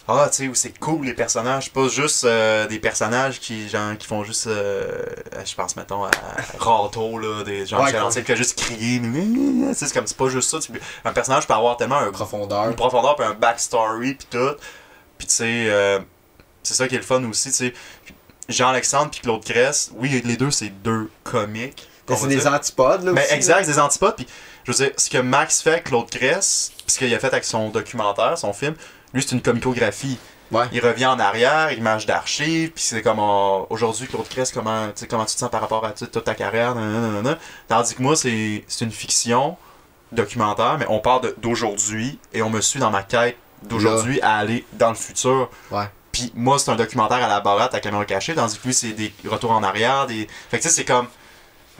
Ah, 0.08 0.28
tu 0.32 0.38
sais, 0.38 0.48
où 0.48 0.54
c'est 0.54 0.78
cool 0.80 1.06
les 1.06 1.14
personnages. 1.16 1.72
Pas 1.72 1.88
juste 1.88 2.26
euh, 2.26 2.68
des 2.68 2.78
personnages 2.80 3.40
qui, 3.40 3.68
genre, 3.68 3.98
qui 3.98 4.06
font 4.06 4.24
juste. 4.24 4.46
euh, 4.48 5.04
je 5.44 5.56
pense, 5.56 5.76
mettons, 5.76 6.04
à 6.06 6.12
Rato, 6.60 7.18
là, 7.18 7.44
des 7.44 7.66
gens 7.66 7.84
Ouais, 7.84 7.92
qui 7.92 8.36
juste 8.36 8.58
crié. 8.60 9.00
mais- 9.00 9.26
mais- 9.26 9.74
C'est 9.74 9.92
comme, 9.92 10.06
c'est 10.06 10.16
pas 10.18 10.30
juste 10.30 10.50
ça. 10.50 10.60
Un 11.06 11.12
personnage 11.14 11.48
peut 11.48 11.54
avoir 11.56 11.76
tellement 11.78 11.98
un, 11.98 12.12
Profondeur. 12.12 12.66
une 12.68 12.76
profondeur, 12.76 13.16
puis 13.16 13.26
un 13.26 13.34
backstory, 13.34 14.14
puis 14.14 14.28
tout. 14.30 14.56
Puis 15.18 15.28
tu 15.28 15.34
sais, 15.34 15.66
euh, 15.70 16.00
c'est 16.62 16.76
ça 16.76 16.88
qui 16.88 16.96
est 16.96 17.00
le 17.00 17.04
fun 17.04 17.24
aussi, 17.24 17.50
tu 17.50 17.56
sais. 17.56 17.74
Jean-Alexandre 18.48 19.10
puis 19.10 19.22
Claude 19.22 19.44
Cress, 19.44 19.92
oui, 19.96 20.22
les 20.24 20.38
deux, 20.38 20.52
c'est 20.52 20.70
deux 20.70 21.10
comiques. 21.24 21.88
C'est 22.08 22.28
des 22.28 22.46
antipodes, 22.46 23.04
là. 23.04 23.12
Mais 23.14 23.24
aussi, 23.26 23.34
exact, 23.34 23.64
c'est 23.66 23.72
des 23.72 23.80
antipodes. 23.80 24.16
Puis, 24.16 24.28
je 24.66 24.72
veux 24.72 24.78
dire, 24.78 24.92
ce 24.96 25.10
que 25.10 25.18
Max 25.18 25.62
fait 25.64 25.72
avec 25.72 25.86
Claude 25.86 26.08
Cress, 26.12 26.72
puis 26.78 26.86
ce 26.94 27.00
qu'il 27.00 27.12
a 27.14 27.18
fait 27.18 27.28
avec 27.34 27.44
son 27.44 27.70
documentaire, 27.70 28.38
son 28.38 28.54
film, 28.54 28.76
lui, 29.16 29.24
c'est 29.24 29.36
une 29.36 29.42
comicographie. 29.42 30.20
Ouais. 30.52 30.66
il 30.72 30.80
revient 30.80 31.08
en 31.08 31.18
arrière, 31.20 31.72
image 31.72 32.06
d'archives, 32.06 32.70
puis 32.70 32.84
c'est 32.84 33.02
comme 33.02 33.18
oh, 33.20 33.66
aujourd'hui, 33.72 34.06
Claude 34.08 34.28
Crest, 34.30 34.54
comment, 34.54 34.90
comment 35.10 35.26
tu 35.26 35.34
te 35.34 35.40
sens 35.40 35.50
par 35.50 35.60
rapport 35.60 35.84
à 35.84 35.92
toute 35.92 36.24
ta 36.24 36.36
carrière, 36.36 36.76
nanana. 36.76 37.40
Tandis 37.68 37.96
que 37.96 38.02
moi, 38.04 38.16
c'est 38.16 38.64
c'est 38.68 38.86
une 38.86 38.92
fiction 38.92 39.58
documentaire, 40.12 40.78
mais 40.78 40.86
on 40.88 41.00
parle 41.00 41.22
de- 41.22 41.36
d'aujourd'hui 41.40 42.20
et 42.32 42.44
on 42.44 42.52
me 42.52 42.62
suit 42.62 42.80
dans 42.80 42.92
ma 42.92 43.02
quête 43.02 43.38
d'aujourd'hui 43.64 44.22
à 44.22 44.36
aller 44.36 44.64
dans 44.74 44.90
le 44.90 44.96
futur. 44.96 45.50
Ouais. 45.72 45.90
Puis 46.12 46.32
moi, 46.36 46.60
c'est 46.60 46.70
un 46.70 46.76
documentaire 46.76 47.24
à 47.24 47.28
la 47.28 47.40
barate 47.40 47.74
à 47.74 47.80
caméra 47.80 48.06
cachée, 48.06 48.36
tandis 48.36 48.60
que 48.60 48.68
lui, 48.68 48.74
c'est 48.74 48.92
des 48.92 49.12
retours 49.26 49.52
en 49.52 49.64
arrière. 49.64 50.06
Des... 50.06 50.28
Fait 50.52 50.58
que 50.58 50.62
tu 50.64 50.70
sais, 50.70 50.76
c'est 50.76 50.86
comme. 50.86 51.08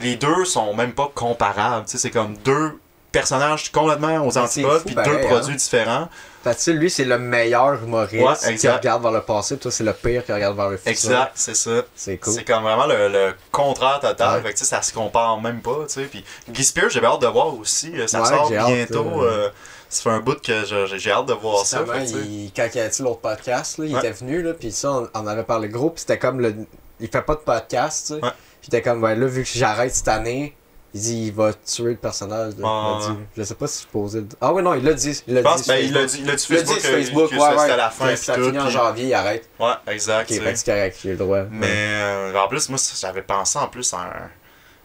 Les 0.00 0.16
deux 0.16 0.44
sont 0.44 0.74
même 0.74 0.92
pas 0.92 1.10
comparables. 1.14 1.86
Tu 1.86 1.92
sais, 1.92 1.98
c'est 1.98 2.10
comme 2.10 2.36
deux 2.38 2.78
personnages 3.12 3.70
complètement 3.72 4.26
aux 4.26 4.32
c'est 4.32 4.40
antipodes, 4.40 4.84
puis 4.84 4.94
deux 4.94 5.00
hein. 5.00 5.26
produits 5.26 5.56
différents. 5.56 6.08
Que, 6.54 6.60
sais, 6.60 6.72
lui, 6.72 6.90
c'est 6.90 7.04
le 7.04 7.18
meilleur 7.18 7.82
humoriste 7.82 8.46
Ouais, 8.46 8.54
qui 8.56 8.68
regarde 8.68 9.02
vers 9.02 9.12
le 9.12 9.20
passé, 9.22 9.56
puis 9.56 9.62
toi, 9.62 9.70
c'est 9.72 9.84
le 9.84 9.92
pire 9.92 10.24
qui 10.24 10.32
regarde 10.32 10.56
vers 10.56 10.68
le 10.70 10.76
futur. 10.76 10.90
Exact, 10.92 11.32
c'est 11.34 11.56
ça. 11.56 11.82
C'est 11.94 12.16
cool. 12.18 12.32
C'est 12.34 12.44
comme 12.44 12.62
vraiment 12.62 12.86
le, 12.86 13.08
le 13.08 13.34
contraire 13.50 14.00
total. 14.00 14.36
Ouais. 14.42 14.48
Fait 14.48 14.54
que, 14.54 14.58
ça 14.64 14.82
se 14.82 14.92
compare 14.92 15.40
même 15.40 15.60
pas. 15.62 15.78
tu 15.88 15.94
sais. 15.94 16.02
Puis 16.04 16.24
Guy 16.50 16.64
Spears, 16.64 16.90
j'avais 16.90 17.06
hâte 17.06 17.20
de 17.22 17.26
voir 17.26 17.56
aussi. 17.58 17.92
Euh, 17.98 18.06
Ça 18.06 18.20
Ouais, 18.22 18.28
sort 18.28 18.48
j'ai 18.48 18.56
bientôt. 18.58 19.22
euh, 19.22 19.46
euh, 19.46 19.50
ça 19.88 20.02
fait 20.02 20.10
un 20.10 20.20
bout 20.20 20.40
que 20.40 20.64
j'ai 20.64 20.98
j'ai 20.98 21.10
hâte 21.12 21.26
de 21.26 21.32
voir 21.34 21.64
ça. 21.64 21.84
Fait 21.86 22.04
il- 22.04 22.52
quand 22.54 22.68
il 22.74 22.80
a 22.80 22.88
dit 22.88 23.02
l'autre 23.02 23.20
podcast, 23.20 23.78
là, 23.78 23.84
il 23.86 23.96
était 23.96 24.10
venu, 24.12 24.42
là, 24.42 24.52
puis 24.54 24.72
ça, 24.72 24.90
on, 24.92 25.08
on 25.14 25.26
avait 25.26 25.44
parlé 25.44 25.68
gros, 25.68 25.90
puis 25.90 26.00
c'était 26.00 26.18
comme 26.18 26.40
le. 26.40 26.54
Il 27.00 27.08
fait 27.08 27.22
pas 27.22 27.34
de 27.34 27.40
podcast, 27.40 28.06
tu 28.08 28.20
sais. 28.20 28.32
Était 28.68 28.82
comme, 28.82 29.00
ouais, 29.02 29.14
là, 29.14 29.26
vu 29.26 29.44
que 29.44 29.48
j'arrête 29.54 29.94
cette 29.94 30.08
année, 30.08 30.56
il 30.96 31.00
dit, 31.00 31.26
il 31.26 31.32
va 31.32 31.52
tuer 31.52 31.90
le 31.90 31.96
personnage. 31.96 32.54
là. 32.54 32.58
Il 32.58 32.64
Ouais, 32.64 32.68
a 32.68 32.98
ouais. 32.98 33.14
dit. 33.14 33.20
Je 33.36 33.42
sais 33.42 33.54
pas 33.54 33.66
si 33.66 33.82
je 33.82 33.88
posais. 33.88 34.24
Ah, 34.40 34.52
ouais, 34.52 34.62
non, 34.62 34.74
il 34.74 34.82
l'a 34.84 34.92
dit. 34.94 35.22
Il 35.26 35.34
l'a 35.34 35.42
dit. 35.42 35.62
ben, 35.68 35.76
il 35.76 35.92
l'a 35.92 36.00
Facebook. 36.00 36.06
dit, 36.10 36.18
il 36.20 36.26
l'a 36.26 36.34
dit 36.34 36.46
Il 36.48 36.56
l'a 36.56 36.62
dit 36.62 36.66
Facebook, 36.66 36.80
sur 36.80 36.90
que- 36.90 36.96
Facebook, 36.96 37.30
que 37.30 37.34
ouais, 37.36 37.40
c'était 37.50 37.60
ouais. 37.62 37.70
à 37.70 37.76
la 37.76 37.90
fin. 37.90 38.04
que 38.06 38.14
puis 38.14 38.24
ça 38.24 38.34
tout, 38.34 38.44
finit 38.44 38.58
en 38.58 38.62
puis- 38.64 38.72
janvier, 38.72 39.04
il 39.06 39.14
arrête. 39.14 39.48
Ouais, 39.60 39.72
exact. 39.88 40.30
Ok, 40.30 40.38
que 40.38 40.54
c'est 40.56 40.66
correct, 40.66 40.98
j'ai 41.02 41.10
le 41.10 41.16
droit. 41.16 41.42
Mais 41.50 41.66
euh, 41.70 42.34
en 42.36 42.48
plus, 42.48 42.68
moi, 42.68 42.78
j'avais 43.00 43.22
pensé 43.22 43.58
en 43.58 43.68
plus 43.68 43.92
à 43.94 43.98
un. 43.98 44.30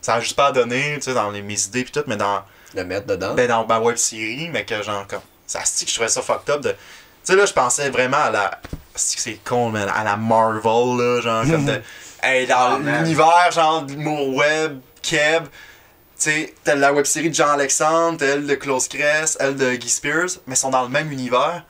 Ça 0.02 0.15
a 0.15 0.19
juste 0.19 0.36
pas 0.36 0.52
donné, 0.52 0.95
tu 0.95 1.02
sais, 1.04 1.13
dans 1.13 1.30
les, 1.30 1.41
mes 1.41 1.62
idées 1.63 1.84
pis 1.84 1.91
tout, 1.91 2.04
mais 2.08 2.17
dans, 2.17 2.41
Le 2.76 2.84
mettre 2.84 3.08
dedans. 3.08 3.34
ben, 3.36 3.47
dans 3.47 3.65
ma 3.67 3.80
web 3.80 3.97
série, 3.97 4.50
mais 4.52 4.65
que 4.65 4.82
genre, 4.84 5.06
comme. 5.08 5.19
Ça 5.47 5.63
se 5.65 5.80
dit 5.80 5.86
que 5.86 5.91
je 5.91 5.95
trouvais 5.95 6.10
ça 6.10 6.21
fucked 6.21 6.50
up 6.56 6.62
de. 6.62 6.69
Tu 6.71 6.78
sais, 7.24 7.36
là, 7.36 7.45
je 7.45 7.54
pensais 7.54 7.89
vraiment 7.89 8.17
à 8.17 8.30
la. 8.32 8.60
C'est 8.95 9.15
que 9.15 9.21
c'est 9.21 9.39
con, 9.43 9.69
mais 9.69 9.82
à 9.82 10.04
la 10.04 10.17
Marvel, 10.17 10.97
là, 10.97 11.21
genre, 11.21 11.43
comme 11.45 11.65
de. 11.65 11.82
Hey, 12.24 12.45
dans 12.45 12.56
Ah, 12.76 12.78
man. 12.78 13.04
l'univers, 13.04 13.50
genre, 13.52 13.84
l'humour 13.88 14.36
web, 14.36 14.80
Keb. 15.02 15.45
Tu 16.21 16.29
sais, 16.29 16.53
t'as 16.63 16.75
la 16.75 16.93
web 16.93 17.05
série 17.05 17.31
de 17.31 17.36
Jean-Alexandre, 17.36 18.19
t'as 18.19 18.27
elle 18.27 18.45
de 18.45 18.53
Close 18.53 18.88
Crest, 18.88 19.38
elle 19.39 19.55
de 19.55 19.73
Guy 19.73 19.89
Spears, 19.89 20.29
mais 20.45 20.53
ils 20.53 20.57
sont 20.57 20.69
dans 20.69 20.84
le 20.84 20.89
même 20.89 21.12
univers. 21.12 21.63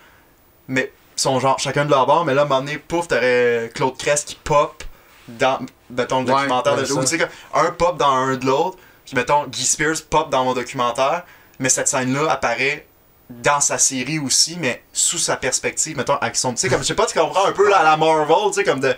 Mais 0.68 0.92
sont 1.16 1.40
genre 1.40 1.58
chacun 1.58 1.86
de 1.86 1.90
leur 1.90 2.06
bord, 2.06 2.26
mais 2.26 2.34
là, 2.34 2.42
à 2.42 2.46
un 2.46 2.48
moment 2.48 2.60
donné, 2.60 2.78
pouf, 2.78 3.08
t'aurais 3.08 3.72
Claude 3.74 3.98
Crest 3.98 4.28
qui 4.28 4.36
pop 4.36 4.84
dans, 5.30 5.60
mettons, 5.90 6.22
le 6.22 6.34
Ouais, 6.34 6.42
documentaire 6.42 6.76
de. 6.76 6.84
Joe. 6.84 7.00
Tu 7.10 7.18
sais, 7.18 7.28
un 7.54 7.72
pop 7.72 7.98
dans 7.98 8.12
un 8.12 8.36
de 8.36 8.46
l'autre, 8.46 8.78
puis 9.06 9.16
mettons, 9.16 9.48
Guy 9.48 9.64
Spears 9.64 10.04
pop 10.10 10.30
dans 10.30 10.44
mon 10.44 10.54
documentaire, 10.54 11.24
mais 11.60 11.70
cette 11.70 11.88
scène-là 11.88 12.30
apparaît 12.30 12.86
dans 13.30 13.62
sa 13.62 13.78
série 13.78 14.20
aussi, 14.20 14.58
mais 14.60 14.84
sous 14.92 15.18
sa 15.18 15.38
perspective, 15.38 15.96
mettons, 15.96 16.16
avec 16.16 16.36
son. 16.36 16.52
Tu 16.52 16.58
sais, 16.60 16.70
comme, 16.70 16.82
je 16.82 16.88
sais 16.88 16.96
pas, 16.96 17.06
tu 17.06 17.18
comprends 17.18 17.46
un 17.46 17.54
peu 17.54 17.70
là, 17.70 17.78
à 17.78 17.84
la 17.84 17.96
Marvel, 17.96 18.36
tu 18.48 18.54
sais, 18.56 18.64
comme 18.66 18.82
de. 18.82 18.94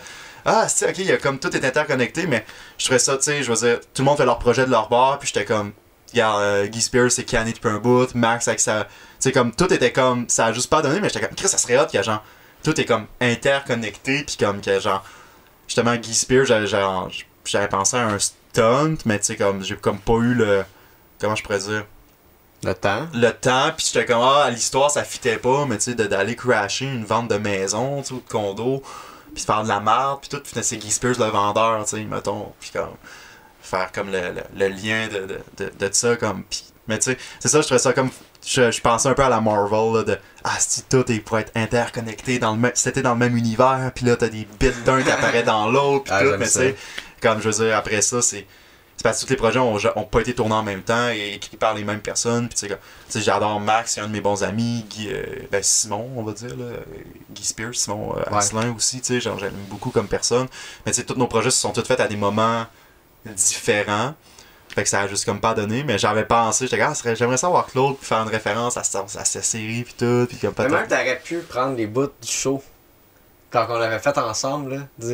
Ah, 0.46 0.68
c'est 0.68 0.90
ok, 0.90 0.98
il 1.00 1.06
y 1.06 1.12
a 1.12 1.18
comme 1.18 1.40
tout 1.40 1.56
est 1.56 1.66
interconnecté, 1.66 2.28
mais 2.28 2.46
je 2.78 2.86
trouvais 2.86 3.00
ça, 3.00 3.16
tu 3.18 3.24
sais, 3.24 3.44
je 3.44 3.52
veux 3.52 3.58
dire, 3.68 3.80
tout 3.94 4.02
le 4.02 4.06
monde 4.06 4.18
fait 4.18 4.26
leur 4.26 4.40
projet 4.40 4.66
de 4.66 4.72
leur 4.72 4.90
bord, 4.90 5.18
puis 5.20 5.28
j'étais 5.34 5.46
comme. 5.46 5.72
Regarde, 6.12 6.42
euh, 6.42 6.68
Guy 6.68 6.82
Spears, 6.82 7.12
c'est 7.12 7.24
Canny 7.24 7.54
depuis 7.54 7.70
un 7.70 7.80
bout, 7.80 8.14
Max 8.14 8.48
avec 8.48 8.60
sa. 8.60 8.84
Tu 8.84 8.90
sais, 9.20 9.32
comme 9.32 9.52
tout 9.54 9.72
était 9.74 9.92
comme. 9.92 10.26
Ça 10.30 10.48
a 10.48 10.54
juste 10.54 10.70
pas 10.70 10.82
donné, 10.82 11.00
mais 11.00 11.10
j'étais 11.10 11.26
comme. 11.26 11.36
Chris, 11.36 11.48
ça 11.48 11.58
serait 11.58 11.78
hot 11.80 11.86
qu'il 11.88 11.96
y 11.96 12.00
a 12.00 12.04
genre. 12.04 12.24
Tout 12.64 12.80
est 12.80 12.86
comme 12.86 13.08
interconnecté, 13.20 14.24
puis 14.24 14.38
comme 14.38 14.62
que 14.62 14.80
genre. 14.80 15.04
Justement, 15.68 15.96
Guy 15.96 16.14
Spears, 16.14 16.46
j'avais 16.46 16.68
genre. 16.68 17.10
J'avais 17.46 17.68
pensé 17.68 17.98
à 17.98 18.06
un 18.08 18.20
stunt, 18.20 18.96
mais 19.06 19.20
tu 19.20 19.26
sais, 19.26 19.36
comme. 19.38 19.64
J'ai 19.64 19.76
comme 19.76 19.98
pas 20.00 20.14
eu 20.18 20.34
le. 20.34 20.64
Comment 21.20 21.36
je 21.36 21.44
pourrais 21.44 21.60
dire? 21.60 21.86
Le 22.66 22.74
temps? 22.74 23.08
le 23.14 23.32
temps, 23.32 23.72
puis 23.76 23.86
j'étais 23.92 24.06
comme, 24.06 24.22
ah, 24.22 24.50
l'histoire, 24.50 24.90
ça 24.90 25.04
fitait 25.04 25.36
pas, 25.38 25.66
mais 25.66 25.78
tu 25.78 25.84
sais, 25.84 25.96
de- 25.96 26.06
d'aller 26.06 26.34
crasher 26.38 26.86
une 26.86 27.04
vente 27.04 27.28
de 27.30 27.36
maison, 27.36 28.02
tu 28.02 28.14
ou 28.14 28.22
de 28.22 28.30
condo, 28.30 28.82
puis 29.34 29.44
de 29.44 29.46
faire 29.46 29.64
de 29.64 29.68
la 29.68 29.80
merde, 29.80 30.20
puis 30.22 30.30
tout, 30.30 30.40
puis 30.40 30.54
c'est 30.62 30.78
Guy 30.78 30.92
Spears 30.92 31.20
le 31.20 31.26
vendeur, 31.26 31.84
tu 31.86 31.98
sais, 31.98 32.04
mettons, 32.04 32.54
puis 32.60 32.72
comme, 32.74 32.96
faire 33.62 33.92
comme 33.92 34.12
le, 34.12 34.20
le, 34.20 34.44
le 34.56 34.68
lien 34.68 35.08
de, 35.08 35.20
de, 35.26 35.40
de, 35.58 35.72
de 35.88 35.94
ça, 35.94 36.16
comme, 36.16 36.44
puis, 36.44 36.64
mais 36.88 37.00
tu 37.00 37.12
sais, 37.12 37.18
c'est 37.40 37.48
ça, 37.48 37.62
je 37.62 37.66
trouvais 37.66 37.80
ça 37.80 37.94
comme, 37.94 38.10
je, 38.46 38.72
je 38.72 38.82
pensais 38.82 39.08
un 39.10 39.14
peu 39.14 39.24
à 39.24 39.30
la 39.30 39.42
Marvel, 39.42 39.94
là, 39.94 40.04
de, 40.04 40.18
ah, 40.44 40.56
si 40.60 40.84
tout 40.84 41.10
est 41.12 41.20
pour 41.20 41.40
être 41.40 41.52
interconnecté, 41.56 42.40
dans 42.40 42.52
le 42.54 42.60
même, 42.60 42.72
c'était 42.76 43.02
dans 43.02 43.14
le 43.14 43.20
même 43.20 43.38
univers, 43.38 43.92
puis 43.96 44.06
là, 44.06 44.16
t'as 44.16 44.28
des 44.30 44.48
bits 44.60 44.72
d'un 44.86 45.02
qui 45.02 45.10
apparaît 45.12 45.44
dans 45.44 45.72
l'autre, 45.72 46.06
puis 46.06 46.14
Ah, 46.16 46.24
tout, 46.24 46.38
mais 46.38 46.46
tu 46.46 46.52
sais, 46.52 46.76
comme, 47.22 47.42
je 47.42 47.50
veux 47.50 47.66
dire, 47.66 47.78
après 47.78 48.02
ça, 48.02 48.22
c'est, 48.22 48.46
c'est 49.04 49.10
parce 49.10 49.20
que 49.22 49.26
tous 49.26 49.32
les 49.32 49.38
projets 49.38 49.60
ont, 49.60 49.76
ont 49.98 50.04
pas 50.06 50.22
été 50.22 50.34
tournés 50.34 50.56
en 50.56 50.64
même 50.64 50.82
temps 50.82 51.10
et 51.10 51.34
écrits 51.36 51.58
par 51.58 51.74
les 51.74 51.84
mêmes 51.84 52.00
personnes. 52.00 52.48
Puis 52.48 52.58
tu 52.68 52.68
sais, 53.10 53.22
j'adore 53.22 53.60
Max, 53.60 53.94
c'est 53.94 54.02
un 54.02 54.08
de 54.08 54.14
mes 54.14 54.22
bons 54.22 54.44
amis. 54.44 54.86
Guy, 54.90 55.10
euh, 55.12 55.26
ben 55.52 55.62
Simon, 55.62 56.10
on 56.16 56.24
va 56.24 56.32
dire, 56.32 56.56
là, 56.56 56.64
euh, 56.64 56.78
Guy 57.32 57.44
Spears, 57.44 57.76
Simon 57.76 58.16
euh, 58.16 58.20
Ouais. 58.32 58.38
Asselin 58.38 58.74
aussi, 58.74 59.02
tu 59.02 59.08
sais, 59.08 59.20
j'aime 59.20 59.52
beaucoup 59.70 59.90
comme 59.90 60.08
personne. 60.08 60.48
Mais 60.86 60.94
tu 60.94 61.02
sais, 61.02 61.06
tous 61.06 61.16
nos 61.16 61.28
projets 61.28 61.52
se 61.52 61.60
sont 61.60 61.72
tous 61.74 61.84
faits 61.86 62.00
à 62.00 62.08
des 62.08 62.16
moments 62.16 62.66
différents. 63.26 64.14
Fait 64.74 64.84
que 64.84 64.90
ça 64.90 65.02
a 65.02 65.08
juste 65.08 65.26
comme 65.26 65.40
pas 65.40 65.54
donné, 65.54 65.84
mais 65.84 65.98
j'avais 66.00 66.26
pensé, 66.26 66.66
j'étais 66.68 66.82
ah, 66.82 66.94
j'aimerais 67.14 67.38
savoir 67.38 67.68
Claude, 67.68 67.98
puis 67.98 68.08
faire 68.08 68.24
une 68.24 68.30
référence 68.30 68.76
à, 68.78 68.84
sa- 68.84 69.02
à 69.20 69.26
sa 69.26 69.42
série, 69.44 69.84
puis 69.84 69.94
tout, 69.98 70.26
puis 70.28 70.38
comme 70.38 70.54
même, 70.58 70.88
t'aurais 70.88 71.20
pu 71.20 71.40
prendre 71.40 71.76
les 71.78 71.86
bouts 71.86 72.08
du 72.08 72.28
show. 72.28 72.64
Quand 73.52 73.68
on 73.70 73.78
l'avait 73.78 74.00
fait 74.00 74.18
ensemble, 74.18 74.76
là. 74.76 75.08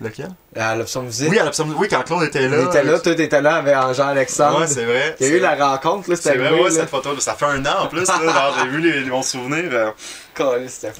Lequel? 0.00 0.28
À 0.54 0.76
musique. 1.02 1.30
Oui, 1.30 1.38
à 1.38 1.44
l'absolu- 1.44 1.74
oui, 1.78 1.88
quand 1.88 2.02
Claude 2.02 2.24
était 2.24 2.48
là. 2.48 2.58
Il 2.60 2.66
était 2.66 2.84
là, 2.84 2.92
euh, 2.92 2.98
toi 2.98 3.14
t'étais 3.14 3.40
là 3.40 3.56
avec 3.56 3.74
Jean-Alexandre. 3.94 4.60
Ouais, 4.60 4.66
c'est 4.66 4.84
vrai. 4.84 5.16
Il 5.20 5.26
y 5.26 5.30
a 5.32 5.36
eu 5.36 5.40
la 5.40 5.54
rencontre, 5.54 6.10
là, 6.10 6.16
c'était 6.16 6.36
vrai, 6.36 6.50
vrai. 6.50 6.60
ouais, 6.60 6.70
cette 6.70 6.90
photo, 6.90 7.18
ça 7.18 7.34
fait 7.34 7.46
un 7.46 7.64
an 7.64 7.84
en 7.84 7.86
plus, 7.88 8.06
là, 8.06 8.52
j'ai 8.58 8.68
vu 8.68 8.80
les, 8.80 9.08
bons 9.08 9.22
souvenirs. 9.22 9.70
euh. 9.72 9.90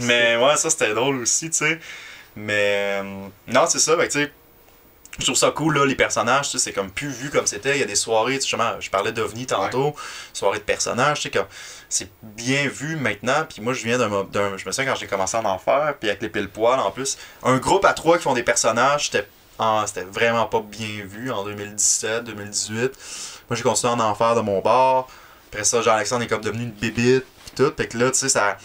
Mais 0.01 0.37
ouais, 0.37 0.57
ça 0.57 0.71
c'était 0.71 0.95
drôle 0.95 1.17
aussi, 1.23 1.51
tu 1.51 1.59
sais. 1.59 1.79
Mais 2.37 3.01
euh, 3.03 3.03
non, 3.49 3.65
c'est 3.69 3.79
ça, 3.79 3.97
que, 3.97 4.07
tu 4.09 4.23
sais. 4.23 4.33
Je 5.19 5.25
trouve 5.25 5.37
ça 5.37 5.51
cool, 5.51 5.79
là, 5.79 5.87
les 5.87 5.95
personnages, 5.95 6.51
tu 6.51 6.59
sais, 6.59 6.65
c'est 6.65 6.73
comme 6.73 6.91
plus 6.91 7.09
vu 7.09 7.31
comme 7.31 7.47
c'était. 7.47 7.77
Il 7.77 7.81
y 7.81 7.83
a 7.83 7.87
des 7.87 7.95
soirées, 7.97 8.35
justement, 8.35 8.73
je 8.81 8.91
parlais 8.91 9.13
d'OVNI 9.13 9.47
tantôt, 9.47 9.95
soirée 10.33 10.59
de 10.59 10.65
personnages, 10.65 11.19
tu 11.21 11.23
sais, 11.25 11.31
comme 11.31 11.47
c'est 11.89 12.11
bien 12.23 12.69
vu 12.69 12.97
maintenant. 12.97 13.47
Puis 13.49 13.63
moi, 13.63 13.73
je 13.73 13.83
viens 13.85 13.97
d'un. 13.99 14.09
Je 14.57 14.67
me 14.67 14.73
souviens 14.73 14.93
quand 14.93 14.99
j'ai 14.99 15.07
commencé 15.07 15.37
à 15.37 15.41
en 15.41 15.59
faire, 15.59 15.95
puis 15.99 16.11
avec 16.11 16.21
les 16.21 16.29
pile 16.29 16.49
poil 16.51 16.79
en 16.79 16.91
plus. 16.91 17.17
Un 17.43 17.57
groupe 17.57 17.85
à 17.87 17.95
trois 17.95 18.19
qui 18.19 18.25
font 18.25 18.35
des 18.35 18.43
personnages, 18.43 19.07
c'était 19.07 19.27
en- 19.59 19.87
c'était 19.87 20.05
vraiment 20.05 20.45
pas 20.47 20.61
bien 20.61 21.03
vu 21.07 21.31
en 21.31 21.45
2017, 21.45 22.25
2018. 22.25 22.93
Moi, 23.49 23.57
j'ai 23.57 23.63
continué 23.63 23.93
à 23.95 23.97
en 24.05 24.15
faire 24.15 24.35
de 24.35 24.41
mon 24.43 24.61
bar. 24.61 25.07
Après 25.51 25.65
ça, 25.65 25.81
Jean-Alexandre 25.81 26.25
est 26.25 26.27
comme 26.27 26.43
devenu 26.43 26.65
une 26.65 26.73
bébite, 26.73 27.25
pis 27.47 27.51
tout. 27.57 27.73
Fait 27.75 27.87
que 27.89 27.97
là, 27.97 28.11
tu 28.11 28.19
sais, 28.19 28.29
ça. 28.29 28.59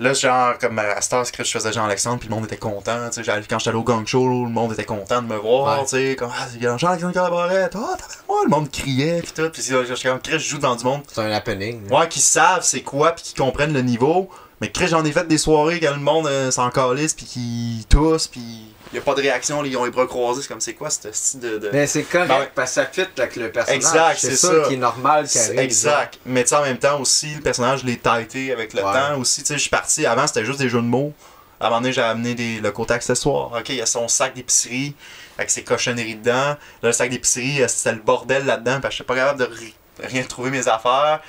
Là, 0.00 0.14
genre, 0.14 0.56
comme 0.58 0.78
à 0.78 0.98
Star 1.02 1.26
Script, 1.26 1.46
je 1.46 1.52
faisais 1.52 1.74
Jean-Alexandre, 1.74 2.20
puis 2.20 2.28
le 2.30 2.34
monde 2.34 2.46
était 2.46 2.56
content. 2.56 3.10
Tu 3.12 3.22
sais, 3.22 3.42
quand 3.46 3.58
j'étais 3.58 3.68
allé 3.68 3.78
au 3.78 3.82
gang 3.82 4.06
show, 4.06 4.26
le 4.44 4.48
monde 4.48 4.72
était 4.72 4.84
content 4.84 5.20
de 5.20 5.26
me 5.26 5.36
voir. 5.36 5.78
Ouais. 5.78 5.84
Tu 5.84 5.90
sais, 5.90 6.16
comme, 6.16 6.30
ah, 6.34 6.78
Jean-Alexandre 6.78 7.12
Collaborette, 7.12 7.76
ah, 7.76 7.96
t'as 7.98 8.06
moi, 8.26 8.40
le 8.44 8.48
monde 8.48 8.70
criait, 8.70 9.20
puis 9.20 9.32
tout. 9.36 9.50
Puis 9.50 9.62
là, 9.70 9.84
j'étais 9.84 10.08
comme, 10.08 10.20
Chris, 10.20 10.38
je 10.38 10.48
joue 10.48 10.56
devant 10.56 10.74
du 10.74 10.84
monde. 10.84 11.02
C'est 11.06 11.20
un 11.20 11.30
happening. 11.30 11.86
Ouais, 11.90 12.08
qui 12.08 12.20
savent 12.20 12.62
c'est 12.62 12.80
quoi, 12.80 13.12
puis 13.12 13.24
qui 13.24 13.34
comprennent 13.34 13.74
le 13.74 13.82
niveau. 13.82 14.30
Mais 14.62 14.70
Chris, 14.70 14.88
j'en 14.88 15.04
ai 15.04 15.12
fait 15.12 15.28
des 15.28 15.36
soirées 15.36 15.80
quand 15.80 15.92
le 15.92 16.00
monde 16.00 16.26
euh, 16.26 16.50
s'en 16.50 16.70
calisse, 16.70 17.12
puis 17.12 17.26
qui 17.26 17.86
tousse, 17.90 18.26
puis 18.26 18.72
y 18.92 18.98
a 18.98 19.00
pas 19.02 19.14
de 19.14 19.20
réaction, 19.20 19.64
ils 19.64 19.76
ont 19.76 19.84
les 19.84 19.90
bras 19.90 20.06
croisés. 20.06 20.42
C'est 20.42 20.48
comme, 20.48 20.60
c'est 20.60 20.74
quoi 20.74 20.90
ce 20.90 21.10
style 21.12 21.40
de. 21.40 21.58
de... 21.58 21.70
Mais 21.72 21.86
c'est 21.86 22.02
correct, 22.02 22.28
Ben 22.28 22.46
parce 22.54 22.70
que 22.70 22.74
ça 22.74 22.86
fit 22.86 23.06
avec 23.18 23.36
le 23.36 23.50
personnage. 23.52 23.76
Exact, 23.76 24.16
c'est 24.18 24.36
ça, 24.36 24.48
ça. 24.62 24.68
qui 24.68 24.74
est 24.74 24.78
normal 24.78 25.26
qui 25.28 25.38
arrive. 25.38 25.58
Exact. 25.58 26.18
Mais 26.26 26.42
tu 26.42 26.50
sais, 26.50 26.56
en 26.56 26.62
même 26.62 26.78
temps 26.78 27.00
aussi, 27.00 27.34
le 27.34 27.40
personnage, 27.40 27.80
je 27.80 27.86
l'ai 27.86 27.98
tighté 27.98 28.52
avec 28.52 28.72
le 28.74 28.82
Ouais. 28.84 28.92
temps 28.92 29.18
aussi. 29.18 29.42
Tu 29.42 29.48
sais, 29.48 29.54
je 29.54 29.60
suis 29.60 29.70
parti, 29.70 30.06
avant 30.06 30.26
c'était 30.26 30.44
juste 30.44 30.58
des 30.58 30.68
jeux 30.68 30.80
de 30.82 30.86
mots. 30.86 31.12
À 31.60 31.66
un 31.66 31.68
moment 31.68 31.82
donné, 31.82 31.92
j'ai 31.92 32.00
amené 32.02 32.34
des, 32.34 32.58
le 32.60 32.70
côté 32.72 32.94
accessoire. 32.94 33.52
Ok, 33.52 33.68
il 33.68 33.74
y 33.76 33.82
a 33.82 33.86
son 33.86 34.08
sac 34.08 34.34
d'épicerie 34.34 34.94
avec 35.36 35.50
ses 35.50 35.62
cochonneries 35.62 36.14
dedans. 36.16 36.32
Là, 36.32 36.56
le 36.82 36.92
sac 36.92 37.10
d'épicerie, 37.10 37.60
c'était 37.68 37.92
le 37.92 38.00
bordel 38.00 38.46
là-dedans? 38.46 38.80
Parce 38.80 38.94
que 38.94 38.98
j'étais 38.98 39.06
pas 39.06 39.14
capable 39.14 39.40
de 39.40 39.44
ri- 39.54 39.74
rien 40.02 40.22
trouver 40.22 40.50
mes 40.50 40.66
affaires. 40.68 41.20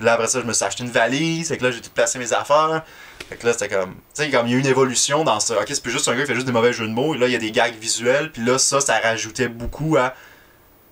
Là, 0.00 0.14
après 0.14 0.26
ça, 0.26 0.40
je 0.40 0.46
me 0.46 0.52
suis 0.52 0.64
acheté 0.64 0.82
une 0.84 0.90
valise. 0.90 1.48
Fait 1.48 1.56
que 1.56 1.64
là, 1.64 1.70
j'ai 1.70 1.80
tout 1.80 1.90
placé 1.94 2.18
mes 2.18 2.32
affaires. 2.32 2.82
Fait 3.28 3.36
que 3.36 3.46
là, 3.46 3.52
c'était 3.52 3.68
comme. 3.68 3.94
Tu 4.14 4.22
sais, 4.24 4.30
comme 4.30 4.46
il 4.46 4.50
y 4.52 4.54
a 4.54 4.56
eu 4.56 4.60
une 4.60 4.66
évolution 4.66 5.24
dans 5.24 5.40
ça. 5.40 5.54
Ok, 5.60 5.66
c'est 5.68 5.82
plus 5.82 5.92
juste 5.92 6.08
un 6.08 6.14
gars 6.14 6.22
qui 6.22 6.26
fait 6.28 6.34
juste 6.34 6.46
des 6.46 6.52
mauvais 6.52 6.72
jeux 6.72 6.86
de 6.86 6.92
mots. 6.92 7.14
Et 7.14 7.18
là, 7.18 7.26
il 7.26 7.32
y 7.32 7.36
a 7.36 7.38
des 7.38 7.52
gags 7.52 7.74
visuels. 7.80 8.30
Puis 8.32 8.44
là, 8.44 8.58
ça, 8.58 8.80
ça 8.80 8.98
rajoutait 8.98 9.48
beaucoup 9.48 9.96
à. 9.96 10.14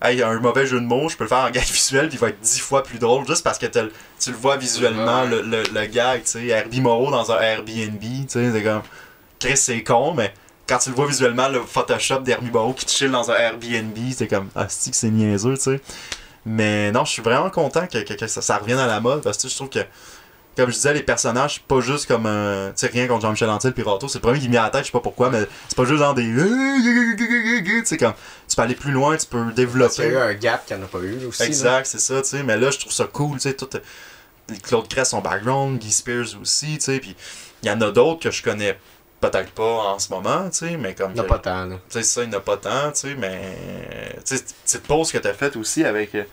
Hey, 0.05 0.21
un 0.21 0.41
mauvais 0.41 0.67
jeu 0.67 0.81
de 0.81 0.85
mots, 0.87 1.09
je 1.09 1.17
peux 1.17 1.23
le 1.25 1.29
faire 1.29 1.39
en 1.45 1.51
gag 1.51 1.63
visuel, 1.71 2.09
puis 2.09 2.17
il 2.17 2.21
va 2.21 2.29
être 2.31 2.41
dix 2.41 2.59
fois 2.59 2.83
plus 2.83 2.99
drôle, 2.99 3.25
juste 3.27 3.45
parce 3.45 3.57
que 3.59 3.67
le- 3.67 3.93
tu 4.19 4.31
le 4.31 4.37
vois 4.37 4.57
visuellement, 4.57 5.23
le, 5.23 5.43
le, 5.43 5.63
le 5.63 5.87
gag, 5.87 6.23
tu 6.25 6.31
sais. 6.31 6.47
Herbie 6.47 6.81
Moreau 6.81 7.11
dans 7.13 7.31
un 7.31 7.39
Airbnb, 7.41 8.01
tu 8.01 8.25
sais, 8.29 8.51
c'est 8.53 8.63
comme. 8.65 8.83
Chris, 9.39 9.57
c'est 9.57 9.83
con, 9.85 10.15
mais 10.15 10.35
quand 10.69 10.79
tu 10.79 10.89
le 10.91 10.97
vois 10.97 11.07
visuellement, 11.07 11.49
le 11.49 11.61
Photoshop 11.63 12.21
d'Herbie 12.21 12.51
Moreau 12.51 12.73
qui 12.73 12.85
te 12.87 12.91
chill 12.91 13.11
dans 13.13 13.31
un 13.31 13.35
Airbnb, 13.35 13.97
c'est 14.17 14.27
comme. 14.27 14.49
Ah, 14.57 14.67
c'est 14.69 15.11
niaiseux, 15.11 15.55
tu 15.57 15.63
sais. 15.63 15.81
Mais 16.45 16.91
non, 16.93 17.05
je 17.05 17.13
suis 17.13 17.23
vraiment 17.23 17.51
content 17.51 17.87
que, 17.87 17.99
que- 17.99 18.15
que 18.15 18.27
ça, 18.27 18.43
ça 18.43 18.59
revienne 18.59 18.79
à 18.79 18.87
la 18.87 19.01
mode, 19.01 19.23
parce 19.23 19.39
que 19.39 19.49
je 19.49 19.55
trouve 19.55 19.69
que 19.69 19.81
comme 20.55 20.69
je 20.69 20.75
disais, 20.75 20.93
les 20.93 21.03
personnages, 21.03 21.55
c'est 21.55 21.63
pas 21.63 21.81
juste 21.81 22.07
comme 22.07 22.27
un. 22.27 22.67
Tu 22.69 22.73
sais, 22.77 22.87
rien 22.89 23.07
contre 23.07 23.23
Jean-Michel 23.23 23.49
Antil 23.49 23.73
puis 23.73 23.83
Rato. 23.83 24.07
C'est 24.07 24.19
le 24.19 24.23
premier 24.23 24.39
qui 24.39 24.49
me 24.49 24.53
vient 24.53 24.61
à 24.61 24.65
la 24.65 24.71
tête, 24.71 24.83
je 24.83 24.87
sais 24.89 24.93
pas 24.93 25.01
pourquoi, 25.01 25.31
mais 25.31 25.47
c'est 25.67 25.77
pas 25.77 25.87
juste 25.87 25.99
genre 26.01 26.13
des. 26.13 26.25
Tu 26.25 27.83
sais, 27.87 27.97
comme. 27.97 28.13
Tu 28.49 28.57
peux 28.57 28.63
aller 28.63 28.75
plus 28.75 28.91
loin, 28.93 29.17
tu 29.17 29.27
peux 29.27 29.39
Il 29.39 29.45
y 29.45 29.47
a 29.49 29.51
eu 29.51 29.55
développer. 29.55 30.17
un 30.17 30.35
gap 30.35 30.67
qu'il 30.67 30.77
n'y 30.77 30.83
en 30.83 30.85
a 30.87 30.89
pas 30.89 30.99
eu 30.99 31.25
aussi. 31.27 31.43
Exact, 31.45 31.87
c'est 31.87 32.01
ça, 32.01 32.21
tu 32.21 32.29
sais. 32.29 32.43
Mais 32.43 32.59
là, 32.59 32.71
je 32.71 32.79
trouve 32.79 32.93
ça 32.93 33.05
cool, 33.11 33.35
tu 33.39 33.41
sais. 33.49 33.55
Tout, 33.55 33.69
euh, 33.75 34.55
Claude 34.63 34.89
Crest, 34.89 35.13
son 35.13 35.21
background, 35.21 35.79
Guy 35.79 35.91
Spears 35.91 36.39
aussi, 36.41 36.75
tu 36.75 36.81
sais. 36.85 36.99
Puis 37.01 37.17
il 37.63 37.69
y 37.69 37.73
en 37.73 37.81
a 37.81 37.91
d'autres 37.91 38.21
que 38.21 38.31
je 38.31 38.43
connais 38.43 38.79
peut-être 39.23 39.53
pas 39.53 39.65
en 39.95 39.99
ce 39.99 40.11
moment, 40.13 40.51
tu 40.51 40.59
sais, 40.59 40.77
mais 40.77 40.95
comme. 40.95 41.13
Il 41.13 41.15
n'y 41.15 41.21
en 41.21 41.23
a 41.23 41.27
que- 41.27 41.33
pas 41.33 41.39
tant, 41.39 41.65
là. 41.65 41.77
tu 41.89 41.99
sais, 41.99 42.03
ça, 42.03 42.23
il 42.25 42.29
n'y 42.29 42.35
en 42.35 42.39
a 42.39 42.43
pas 42.43 42.57
tant, 42.59 42.91
tu 42.93 43.01
sais, 43.01 43.15
mais. 43.15 43.57
Tu 44.27 44.37
sais, 44.37 44.45
cette 44.67 44.83
pause 44.83 45.11
que 45.11 45.19
t'as 45.19 45.33
faite 45.33 45.57
aussi 45.57 45.85
avec 45.85 46.15
euh, 46.15 46.25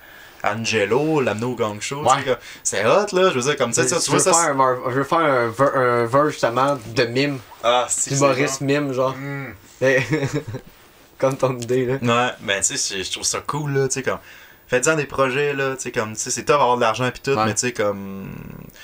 Angelo, 0.44 1.22
l'Amno 1.22 1.56
Gang 1.56 1.80
Show, 1.82 2.04
Ouais. 2.04 2.38
c'est 2.64 2.86
hot, 2.86 3.06
là, 3.14 3.30
je 3.30 3.36
veux 3.36 3.42
dire, 3.42 3.58
comme 3.58 3.72
ça, 3.74 3.86
tu 3.86 3.94
veux 3.94 4.00
vois 4.00 4.20
ça. 4.20 4.34
faire 4.34 4.60
un, 4.60 4.80
je 4.90 4.92
veux 4.96 5.04
faire 5.04 5.20
un, 5.20 5.48
ver- 5.50 5.76
un 5.78 6.06
verse 6.06 6.30
justement 6.32 6.78
de 6.96 7.04
mime. 7.06 7.40
Ah, 7.64 7.86
si. 7.90 8.14
Humoriste 8.16 8.62
mime, 8.62 8.92
genre. 8.94 9.16
Hmm. 9.16 9.54
Mais- 9.82 10.06
Comme 11.18 11.36
ton 11.36 11.58
idée, 11.58 11.86
là. 11.86 11.94
Ouais, 11.96 12.32
ben, 12.40 12.62
tu 12.62 12.78
sais, 12.78 12.98
je- 12.98 13.04
je 13.04 13.12
trouve 13.12 13.26
ça 13.26 13.42
cool, 13.46 13.74
là, 13.74 13.88
tu 13.90 13.96
sais, 13.96 14.04
comme. 14.04 14.20
Faites-en 14.68 14.96
des 14.96 15.06
projets, 15.06 15.54
là, 15.54 15.76
tu 15.76 15.82
sais, 15.84 15.92
comme, 15.92 16.14
tu 16.14 16.20
sais, 16.22 16.30
c'est 16.32 16.44
top 16.44 16.60
d'avoir 16.60 16.76
de 16.78 16.82
l'argent 16.82 17.10
pis 17.12 17.20
tout, 17.22 17.32
Ouais. 17.32 17.46
mais 17.46 17.54
tu 17.56 17.62
sais, 17.62 17.74
comme. 17.74 18.30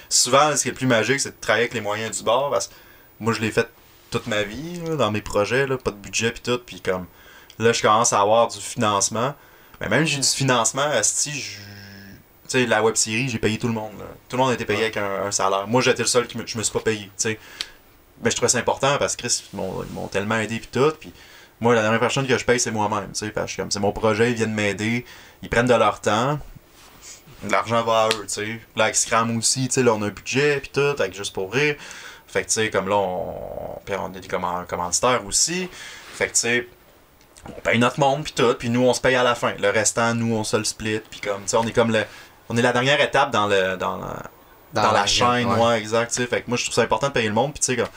Souvent, 0.10 0.54
ce 0.56 0.64
qui 0.64 0.68
est 0.68 0.72
le 0.72 0.78
plus 0.78 0.88
magique, 0.88 1.20
c'est 1.22 1.30
de 1.30 1.36
travailler 1.40 1.64
avec 1.66 1.74
les 1.74 1.82
moyens 1.82 2.18
du 2.18 2.24
bord, 2.24 2.50
parce 2.52 2.68
que 2.68 2.74
moi, 3.20 3.32
je 3.34 3.40
l'ai 3.40 3.52
fait 3.52 3.70
toute 4.18 4.28
ma 4.28 4.44
vie, 4.44 4.80
là, 4.88 4.96
dans 4.96 5.12
mes 5.12 5.22
projets, 5.22 5.68
là, 5.68 5.78
pas 5.78 5.92
de 5.92 5.98
budget 5.98 6.32
pis 6.32 6.42
tout, 6.42 6.58
pis 6.60 6.82
comme. 6.82 7.06
Là, 7.60 7.72
je 7.74 7.82
commence 7.82 8.14
à 8.14 8.22
avoir 8.22 8.48
du 8.48 8.60
financement. 8.60 9.34
Mais 9.82 9.90
même 9.90 10.06
si 10.06 10.14
j'ai 10.14 10.22
du 10.22 10.28
financement, 10.28 10.88
si 11.02 11.32
je. 11.32 11.58
Tu 12.48 12.52
sais, 12.60 12.66
la 12.68 12.84
web 12.84 12.96
série, 12.96 13.28
j'ai 13.28 13.40
payé 13.40 13.58
tout 13.58 13.68
le 13.68 13.74
monde, 13.74 13.94
là. 13.98 14.06
Tout 14.30 14.38
le 14.38 14.44
monde 14.44 14.52
a 14.52 14.54
été 14.54 14.66
payé 14.66 14.80
Ouais. 14.80 14.86
avec 14.86 14.98
un, 14.98 15.26
un 15.26 15.32
salaire. 15.32 15.68
Moi, 15.68 15.82
j'étais 15.82 16.04
le 16.04 16.08
seul 16.08 16.28
qui 16.28 16.38
me, 16.38 16.46
je 16.46 16.58
me 16.58 16.64
suis 16.64 16.72
pas 16.74 16.80
payé, 16.80 17.06
tu 17.06 17.10
sais. 17.18 17.40
Mais 18.24 18.30
je 18.32 18.36
trouvais 18.36 18.50
ça 18.50 18.60
important 18.60 18.98
parce 18.98 19.16
que 19.16 19.24
Chris, 19.24 19.44
ils 19.54 19.58
m'ont 19.58 20.08
tellement 20.08 20.38
aidé 20.38 20.60
pis 20.60 20.68
tout, 20.72 20.92
pis 21.00 21.12
moi, 21.62 21.74
la 21.74 21.82
dernière 21.82 22.00
personne 22.00 22.28
que 22.28 22.38
je 22.38 22.46
paye, 22.46 22.60
c'est 22.60 22.72
moi-même. 22.72 23.10
c'est 23.14 23.80
mon 23.80 23.92
projet, 23.94 24.32
ils 24.32 24.36
viennent 24.36 24.54
m'aider. 24.54 25.06
Ils 25.42 25.50
prennent 25.50 25.68
de 25.68 25.74
leur 25.74 26.02
temps. 26.02 26.38
L'argent 27.50 27.82
va 27.84 28.04
à 28.04 28.08
eux, 28.10 28.24
tu 28.28 28.34
sais. 28.34 28.62
Là, 28.76 28.86
avec 28.86 28.96
Scram 28.96 29.38
aussi, 29.38 29.68
tu 29.68 29.76
sais, 29.76 29.84
là, 29.84 29.94
on 29.94 30.02
a 30.02 30.08
un 30.08 30.10
budget, 30.10 30.60
puis 30.60 30.70
tout, 30.74 30.80
avec 30.82 31.14
juste 31.16 31.34
pour 31.34 31.54
rire. 31.54 31.76
Fait 32.36 32.42
que, 32.42 32.48
tu 32.48 32.54
sais, 32.56 32.70
comme 32.70 32.90
là, 32.90 32.98
on, 32.98 33.80
on 33.88 34.06
a 34.08 34.10
des 34.10 34.28
comman- 34.28 34.66
commanditaires 34.66 35.26
aussi. 35.26 35.70
Fait 36.16 36.28
que, 36.28 36.34
tu 36.34 36.40
sais, 36.40 36.68
on 37.48 37.62
paye 37.62 37.80
notre 37.80 37.98
monde, 37.98 38.26
puis 38.26 38.34
tout, 38.34 38.54
puis 38.56 38.70
nous, 38.70 38.82
on 38.82 38.94
se 38.94 39.00
paye 39.00 39.16
à 39.16 39.24
la 39.24 39.36
fin. 39.36 39.54
Le 39.58 39.70
restant, 39.70 40.14
nous, 40.14 40.36
on 40.36 40.44
se 40.44 40.58
le 40.58 40.66
split, 40.66 41.00
puis 41.10 41.22
comme, 41.22 41.44
tu 41.44 41.52
sais, 41.52 41.56
on 41.56 41.66
est 41.66 41.72
comme 41.72 41.94
le. 41.94 42.04
On 42.50 42.58
est 42.58 42.62
la 42.62 42.74
dernière 42.74 43.00
étape 43.00 43.32
dans 43.32 43.48
le 43.48 43.78
dans 43.78 43.96
la, 43.96 44.24
dans, 44.74 44.92
la, 44.92 45.06
chaîne, 45.06 45.48
ouais. 45.48 45.62
ouais. 45.62 45.80
exact, 45.80 46.10
tu 46.10 46.16
sais. 46.16 46.28
Fait 46.28 46.42
que 46.42 46.50
moi, 46.50 46.58
je 46.58 46.66
trouve 46.66 46.76
ça 46.76 46.82
important 46.82 47.08
de 47.08 47.14
payer 47.14 47.30
le 47.30 47.34
monde, 47.34 47.54
puis 47.54 47.62
tu 47.62 47.74
sais, 47.74 47.90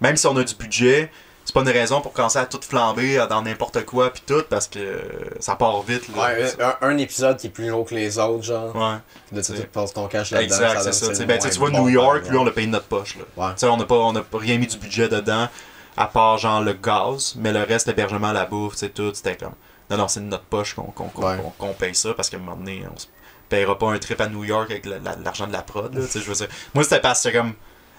même 0.00 0.16
si 0.16 0.26
on 0.26 0.34
a 0.38 0.42
du 0.42 0.54
budget, 0.54 1.12
c'est 1.54 1.62
pas 1.64 1.70
une 1.70 1.76
raison 1.76 2.00
pour 2.00 2.12
commencer 2.14 2.38
à 2.38 2.46
tout 2.46 2.60
flamber 2.66 3.24
dans 3.28 3.42
n'importe 3.42 3.84
quoi, 3.84 4.10
puis 4.10 4.22
tout, 4.26 4.42
parce 4.48 4.68
que 4.68 4.78
euh, 4.78 5.00
ça 5.40 5.54
part 5.54 5.82
vite, 5.82 6.08
là. 6.16 6.22
Ouais, 6.22 6.52
un, 6.60 6.88
un 6.88 6.96
épisode 6.98 7.36
qui 7.36 7.48
est 7.48 7.50
plus 7.50 7.68
long 7.68 7.84
que 7.84 7.94
les 7.94 8.18
autres, 8.18 8.42
genre. 8.44 8.74
Ouais, 8.74 8.96
De 9.32 9.42
tu 9.42 9.54
c'est- 9.56 9.66
passes 9.66 9.92
ton 9.92 10.06
cash 10.08 10.30
là-dedans. 10.30 10.46
exact, 10.54 10.82
c'est 10.82 10.92
ça. 11.14 11.24
Ben, 11.26 11.38
tu 11.38 11.48
sais, 11.48 11.50
tu 11.54 11.60
moins 11.60 11.70
vois, 11.70 11.80
New 11.80 11.88
York, 11.90 12.28
lui, 12.30 12.38
on 12.38 12.44
l'a 12.44 12.50
payé 12.52 12.66
de 12.66 12.72
notre 12.72 12.86
poche, 12.86 13.16
là. 13.16 13.24
Ouais. 13.48 13.52
Tu 13.54 13.58
sais, 13.60 13.66
on 13.66 13.76
n'a 13.76 13.84
pas, 13.84 13.96
on 13.96 14.16
a 14.16 14.22
rien 14.32 14.56
mis 14.58 14.66
du 14.66 14.78
budget 14.78 15.08
dedans, 15.10 15.48
à 15.96 16.06
part 16.06 16.38
genre 16.38 16.62
le 16.62 16.72
gaz, 16.72 17.34
mais 17.36 17.52
le 17.52 17.62
reste, 17.64 17.86
l'hébergement, 17.86 18.32
la 18.32 18.46
bouffe, 18.46 18.72
tu 18.72 18.78
sais, 18.78 18.88
tout, 18.88 19.10
c'était 19.12 19.36
comme. 19.36 19.52
Non, 19.90 19.98
non, 19.98 20.08
c'est 20.08 20.20
de 20.20 20.24
notre 20.26 20.44
poche 20.44 20.74
qu'on 20.74 20.90
Ouais. 21.16 21.74
paye 21.78 21.94
ça, 21.94 22.14
parce 22.14 22.30
qu'à 22.30 22.38
un 22.38 22.40
moment 22.40 22.56
donné, 22.56 22.82
on 22.94 22.98
se 22.98 23.06
payera 23.50 23.76
pas 23.78 23.90
un 23.92 23.98
trip 23.98 24.18
à 24.22 24.26
New 24.28 24.44
York 24.44 24.70
avec 24.70 24.86
la- 24.86 24.98
la- 25.00 25.16
l'argent 25.22 25.46
de 25.46 25.52
la 25.52 25.60
prod, 25.60 25.94
là, 25.94 26.00
je 26.14 26.18
veux 26.20 26.34
dire. 26.34 26.48
Moi, 26.72 26.82
c'était 26.84 27.00
parce 27.00 27.22
que 27.22 27.28
comme. 27.28 27.52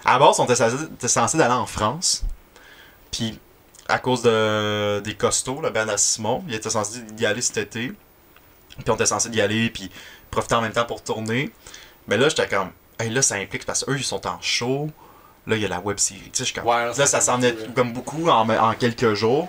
À 0.04 0.14
la 0.14 0.18
base, 0.18 0.38
on 0.40 0.44
était 0.44 0.56
censé, 0.56 0.74
était 0.82 1.08
censé 1.08 1.38
d'aller 1.38 1.54
en 1.54 1.64
France, 1.66 2.24
puis 3.14 3.38
à 3.88 3.98
cause 3.98 4.22
de, 4.22 5.00
des 5.00 5.14
costauds, 5.14 5.60
le 5.60 5.70
Ben 5.70 5.88
à 5.88 5.96
Simon, 5.96 6.42
il 6.48 6.54
était 6.54 6.70
censé 6.70 7.00
y 7.18 7.26
aller 7.26 7.42
cet 7.42 7.58
été, 7.58 7.92
puis 8.78 8.84
on 8.90 8.94
était 8.94 9.06
censé 9.06 9.28
y 9.28 9.40
aller, 9.40 9.70
puis 9.70 9.90
profiter 10.30 10.56
en 10.56 10.62
même 10.62 10.72
temps 10.72 10.84
pour 10.86 11.02
tourner. 11.02 11.52
Mais 12.08 12.16
là, 12.16 12.28
j'étais 12.28 12.48
comme, 12.48 12.70
hey, 12.98 13.10
là, 13.10 13.22
ça 13.22 13.36
implique 13.36 13.64
parce 13.66 13.84
qu'eux, 13.84 13.96
ils 13.96 14.04
sont 14.04 14.26
en 14.26 14.38
show. 14.40 14.90
Là, 15.46 15.54
il 15.56 15.62
y 15.62 15.64
a 15.64 15.68
la 15.68 15.80
web 15.80 15.98
série. 15.98 16.20
Tu 16.24 16.30
sais, 16.32 16.38
je 16.40 16.44
suis 16.44 16.54
comme, 16.54 16.66
Ouais, 16.66 16.86
là, 16.86 17.06
ça 17.06 17.20
s'en 17.20 17.40
est 17.42 17.72
comme 17.74 17.92
beaucoup 17.92 18.28
en, 18.28 18.48
en 18.48 18.74
quelques 18.74 19.14
jours. 19.14 19.48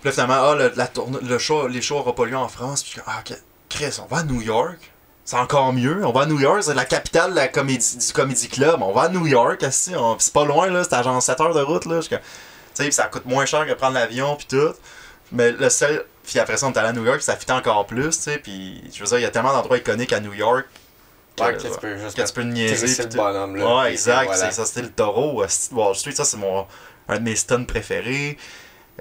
Puis 0.00 0.08
là, 0.08 0.12
finalement, 0.12 0.34
ah, 0.50 0.54
le, 0.56 0.72
la 0.76 0.86
tourne- 0.88 1.20
le 1.22 1.38
show, 1.38 1.68
les 1.68 1.80
shows 1.80 1.96
n'auront 1.96 2.12
pas 2.12 2.26
lieu 2.26 2.36
en 2.36 2.48
France. 2.48 2.82
Puis 2.82 2.92
je 2.96 3.00
ah, 3.06 3.20
ok, 3.20 3.36
Chris, 3.68 3.98
on 4.02 4.06
va 4.12 4.18
à 4.18 4.22
New 4.24 4.42
York. 4.42 4.78
C'est 5.24 5.36
encore 5.36 5.72
mieux. 5.72 6.04
On 6.04 6.10
va 6.12 6.22
à 6.22 6.26
New 6.26 6.40
York, 6.40 6.62
c'est 6.64 6.74
la 6.74 6.84
capitale 6.84 7.30
de 7.30 7.36
la 7.36 7.48
comédie, 7.48 7.96
du 7.98 8.12
Comedy 8.12 8.48
Club. 8.48 8.82
On 8.82 8.92
va 8.92 9.02
à 9.02 9.08
New 9.08 9.26
York, 9.26 9.64
c'est 9.70 10.32
pas 10.32 10.44
loin, 10.44 10.68
là. 10.68 10.82
C'est 10.84 10.94
à 10.94 11.02
genre 11.02 11.22
7 11.22 11.40
heures 11.40 11.54
de 11.54 11.60
route, 11.60 11.84
là. 11.86 11.96
Je 11.96 12.00
suis 12.02 12.10
comme, 12.10 12.18
tu 12.20 12.26
sais, 12.84 12.90
ça 12.90 13.04
coûte 13.04 13.24
moins 13.26 13.46
cher 13.46 13.66
que 13.66 13.72
prendre 13.74 13.94
l'avion, 13.94 14.36
puis 14.36 14.46
tout. 14.48 14.72
Mais 15.32 15.52
le 15.52 15.68
seul. 15.70 16.04
Puis 16.24 16.38
après 16.38 16.56
ça, 16.56 16.66
on 16.66 16.72
est 16.72 16.78
allé 16.78 16.88
à 16.88 16.92
New 16.92 17.04
York, 17.04 17.22
ça 17.22 17.36
fit 17.36 17.50
encore 17.52 17.86
plus, 17.86 18.10
tu 18.16 18.22
sais. 18.24 18.38
Puis 18.38 18.82
je 18.92 19.00
veux 19.00 19.06
dire, 19.08 19.18
il 19.18 19.22
y 19.22 19.26
a 19.26 19.30
tellement 19.30 19.52
d'endroits 19.52 19.78
iconiques 19.78 20.12
à 20.12 20.20
New 20.20 20.32
York. 20.34 20.66
que- 21.36 21.42
Ouais, 21.44 21.54
que 21.56 21.62
tu 21.62 21.68
peux 21.80 21.96
juste 21.98 22.16
que 22.16 22.22
tu 22.26 22.32
peux 22.32 22.42
niaiser. 22.42 22.86
c'est 22.88 23.04
le 23.12 23.16
bonhomme, 23.16 23.56
là. 23.56 23.76
Ouais, 23.82 23.92
exact. 23.92 24.26
voilà. 24.26 24.50
Ça, 24.50 24.66
c'était 24.66 24.82
le 24.82 24.90
taureau. 24.90 25.42
De 25.44 25.74
Wall 25.76 25.94
Street, 25.94 26.12
ça, 26.12 26.24
c'est 26.24 26.36
mon, 26.36 26.66
un 27.08 27.18
de 27.18 27.22
mes 27.22 27.36
stuns 27.36 27.64
préférés. 27.64 28.36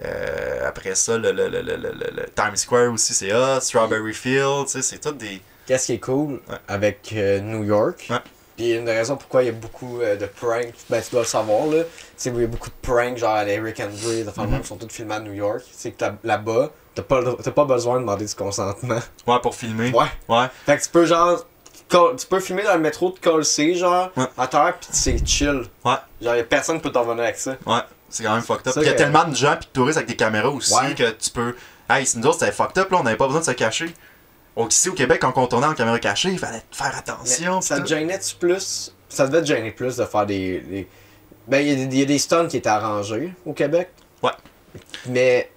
Euh, 0.06 0.68
après 0.68 0.94
ça, 0.96 1.18
le, 1.18 1.32
le, 1.32 1.48
le, 1.50 1.62
le, 1.62 1.76
le- 1.76 1.92
le- 1.92 2.12
le 2.16 2.26
Times 2.36 2.56
Square 2.56 2.92
aussi, 2.94 3.14
c'est 3.16 3.34
hot. 3.34 3.60
Strawberry 3.62 4.14
Field, 4.14 4.66
tu 4.68 4.74
sais, 4.74 4.82
c'est 4.84 5.00
tout 5.00 5.12
des. 5.12 5.42
Qu'est-ce 5.66 5.88
qui 5.88 5.94
est 5.94 6.00
cool 6.00 6.34
Ouais. 6.48 6.56
avec 6.68 7.10
euh, 7.14 7.40
New 7.40 7.64
York? 7.64 8.06
Ouais. 8.10 8.18
Puis 8.58 8.72
une 8.74 8.86
des 8.86 8.92
raisons 8.94 9.16
pourquoi 9.16 9.44
il 9.44 9.46
y 9.46 9.50
a 9.50 9.54
beaucoup 9.54 10.02
euh, 10.02 10.16
de 10.18 10.26
pranks, 10.26 10.74
ben 10.90 11.02
tu 11.02 11.12
dois 11.12 11.22
le 11.22 11.28
savoir 11.28 11.68
là, 11.68 11.84
c'est 12.18 12.32
qu'il 12.32 12.42
y 12.42 12.44
a 12.44 12.48
beaucoup 12.48 12.70
de 12.70 12.76
pranks 12.82 13.18
genre 13.18 13.36
à 13.36 13.46
Eric 13.48 13.80
Andre, 13.80 13.92
des 14.10 14.28
affaires 14.28 14.44
de 14.46 14.50
même 14.50 14.56
Mhm. 14.58 14.62
qui 14.64 14.68
sont 14.68 14.78
toutes 14.78 14.92
filmées 14.92 15.14
à 15.16 15.20
New 15.20 15.34
York. 15.34 15.62
C'est 15.72 15.92
que 15.92 16.04
là-bas, 16.24 16.72
t'as 16.96 17.04
pas, 17.04 17.22
pas 17.24 17.66
besoin 17.66 17.96
de 17.96 18.00
demander 18.02 18.26
du 18.26 18.34
consentement. 18.36 19.00
Ouais, 19.28 19.40
pour 19.42 19.54
filmer. 19.56 19.92
Ouais. 19.94 20.06
Ouais. 20.28 20.48
Fait 20.66 20.78
que 20.78 20.84
tu 20.84 20.90
peux 20.90 21.06
genre. 21.06 21.46
Tu 21.90 22.28
peux 22.30 22.40
filmer 22.42 22.64
dans 22.64 22.74
le 22.74 22.82
métro 22.82 23.12
de 23.12 23.20
Colsey, 23.20 23.76
genre, 23.76 24.10
Ouais. 24.18 24.26
à 24.38 24.48
terre, 24.48 24.76
pis 24.80 24.88
c'est 24.92 25.26
chill. 25.26 25.62
Ouais. 25.86 25.94
Genre, 26.22 26.36
y 26.36 26.40
a 26.40 26.44
personne 26.44 26.78
qui 26.78 26.82
peut 26.82 26.92
t'en 26.92 27.04
venir 27.06 27.24
avec 27.24 27.38
ça. 27.38 27.52
Ouais, 27.66 27.80
c'est 28.10 28.24
quand 28.24 28.34
même 28.34 28.42
fucked 28.42 28.68
up. 28.68 28.74
Il 28.78 28.84
y 28.84 28.90
a 28.90 28.92
que- 28.94 28.98
tellement 28.98 29.24
de 29.24 29.36
gens 29.36 29.56
puis 29.56 29.68
de 29.68 29.72
touristes 29.72 29.98
avec 29.98 30.10
des 30.10 30.16
caméras 30.18 30.50
aussi 30.50 30.74
Ouais. 30.74 30.96
que 30.96 31.12
tu 31.12 31.30
peux. 31.30 31.56
Hey, 31.90 32.06
c'est 32.06 32.18
nous 32.18 32.26
autres, 32.28 32.40
c'était 32.40 32.52
fucked 32.52 32.78
up 32.80 32.92
là, 32.92 32.98
on 33.00 33.04
n'avait 33.04 33.16
pas 33.16 33.28
besoin 33.28 33.40
de 33.40 33.46
se 33.46 33.52
cacher. 33.52 33.94
Au- 34.58 34.68
Ici 34.68 34.90
au 34.90 34.94
Québec, 34.94 35.20
quand 35.22 35.34
on 35.38 35.48
tournait 35.48 35.68
en 35.68 35.74
caméra 35.74 36.00
cachée, 36.00 36.30
il 36.30 36.40
fallait 36.40 36.64
faire 36.72 36.98
attention. 36.98 37.56
Mais 37.58 37.62
ça 37.62 37.76
te 37.78 37.82
tout. 37.82 37.88
gênait-tu 37.88 38.36
plus? 38.36 38.94
Ça 39.08 39.28
devait 39.28 39.42
te 39.42 39.46
gêner 39.48 39.72
plus 39.72 39.96
de 39.96 40.04
faire 40.06 40.26
des. 40.26 40.60
des- 40.60 40.88
Ben, 41.48 41.60
il 41.60 41.68
y, 41.70 41.72
a 41.72 41.76
des- 41.76 41.96
il 41.96 42.00
y 42.00 42.02
a 42.02 42.06
des 42.06 42.18
stunts 42.18 42.48
qui 42.50 42.58
étaient 42.58 42.68
arrangés 42.68 43.34
au 43.46 43.54
Québec. 43.54 43.90
Ouais. 44.22 44.32
Mais 45.06 45.50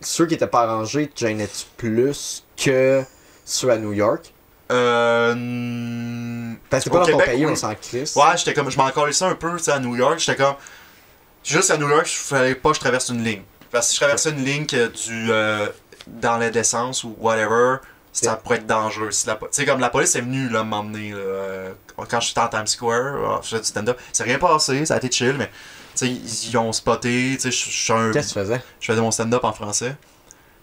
ceux 0.00 0.26
qui 0.26 0.34
étaient 0.34 0.46
pas 0.48 0.62
arrangés, 0.62 1.06
te 1.06 1.20
gênais-tu 1.20 1.66
plus 1.76 2.44
que 2.56 3.02
ceux 3.44 3.70
à 3.70 3.76
New 3.78 3.92
York? 3.92 4.32
Euh. 4.72 6.54
Parce 6.70 6.84
que 6.84 6.90
pas 6.90 6.98
dans 7.00 7.06
ton 7.06 7.18
pays, 7.18 7.44
oui. 7.46 7.52
on 7.52 7.56
s'en 7.56 7.74
crisse. 7.74 8.16
Ouais, 8.16 8.36
j'étais 8.36 8.54
comme. 8.54 8.70
Je 8.70 8.76
m'en 8.76 8.90
collais 8.90 9.12
ça 9.12 9.28
un 9.28 9.34
peu, 9.34 9.56
tu 9.56 9.64
sais, 9.64 9.72
à 9.72 9.78
New 9.78 9.94
York. 9.96 10.18
J'étais 10.18 10.42
comme. 10.42 10.56
Juste 11.44 11.70
à 11.70 11.76
New 11.76 11.88
York, 11.88 12.06
il 12.10 12.16
fallait 12.16 12.54
pas 12.56 12.70
que 12.70 12.74
je 12.76 12.80
traverse 12.80 13.08
une 13.10 13.22
ligne. 13.22 13.42
Parce 13.70 13.86
que 13.86 13.90
si 13.92 13.96
je 13.96 14.00
traversais 14.00 14.30
une 14.30 14.44
ligne 14.44 14.66
que 14.66 14.88
du. 14.88 15.30
euh, 15.30 15.68
dans 16.06 16.36
la 16.38 16.50
décence 16.50 17.04
ou 17.04 17.14
whatever, 17.18 17.76
ça 18.24 18.36
pourrait 18.36 18.56
être 18.58 18.66
dangereux. 18.66 19.10
Si 19.10 19.26
la 19.26 19.36
po- 19.36 19.46
Tu 19.46 19.52
sais, 19.52 19.66
comme 19.66 19.80
la 19.80 19.90
police 19.90 20.14
est 20.14 20.20
venue 20.22 20.48
là, 20.48 20.64
m'emmener. 20.64 21.10
là, 21.10 21.16
euh, 21.18 21.72
quand 22.08 22.20
j'étais 22.20 22.40
en 22.40 22.48
Times 22.48 22.66
Square, 22.66 23.42
je 23.42 23.48
faisais 23.48 23.60
du 23.60 23.66
stand-up. 23.68 23.98
C'est 24.12 24.24
rien 24.24 24.38
passé, 24.38 24.86
ça 24.86 24.94
a 24.94 24.96
été 24.98 25.10
chill, 25.10 25.34
mais. 25.38 25.50
Ils, 26.02 26.48
ils 26.50 26.56
ont 26.58 26.72
spoté. 26.72 27.38
Tu 27.40 27.50
sais, 27.50 27.70
je- 27.70 27.92
un- 27.92 28.12
Qu'est-ce 28.12 28.34
que 28.34 28.40
tu 28.40 28.46
faisais? 28.46 28.60
je 28.80 28.86
faisais 28.92 29.00
mon 29.00 29.10
stand-up 29.10 29.44
en 29.44 29.52
français. 29.52 29.96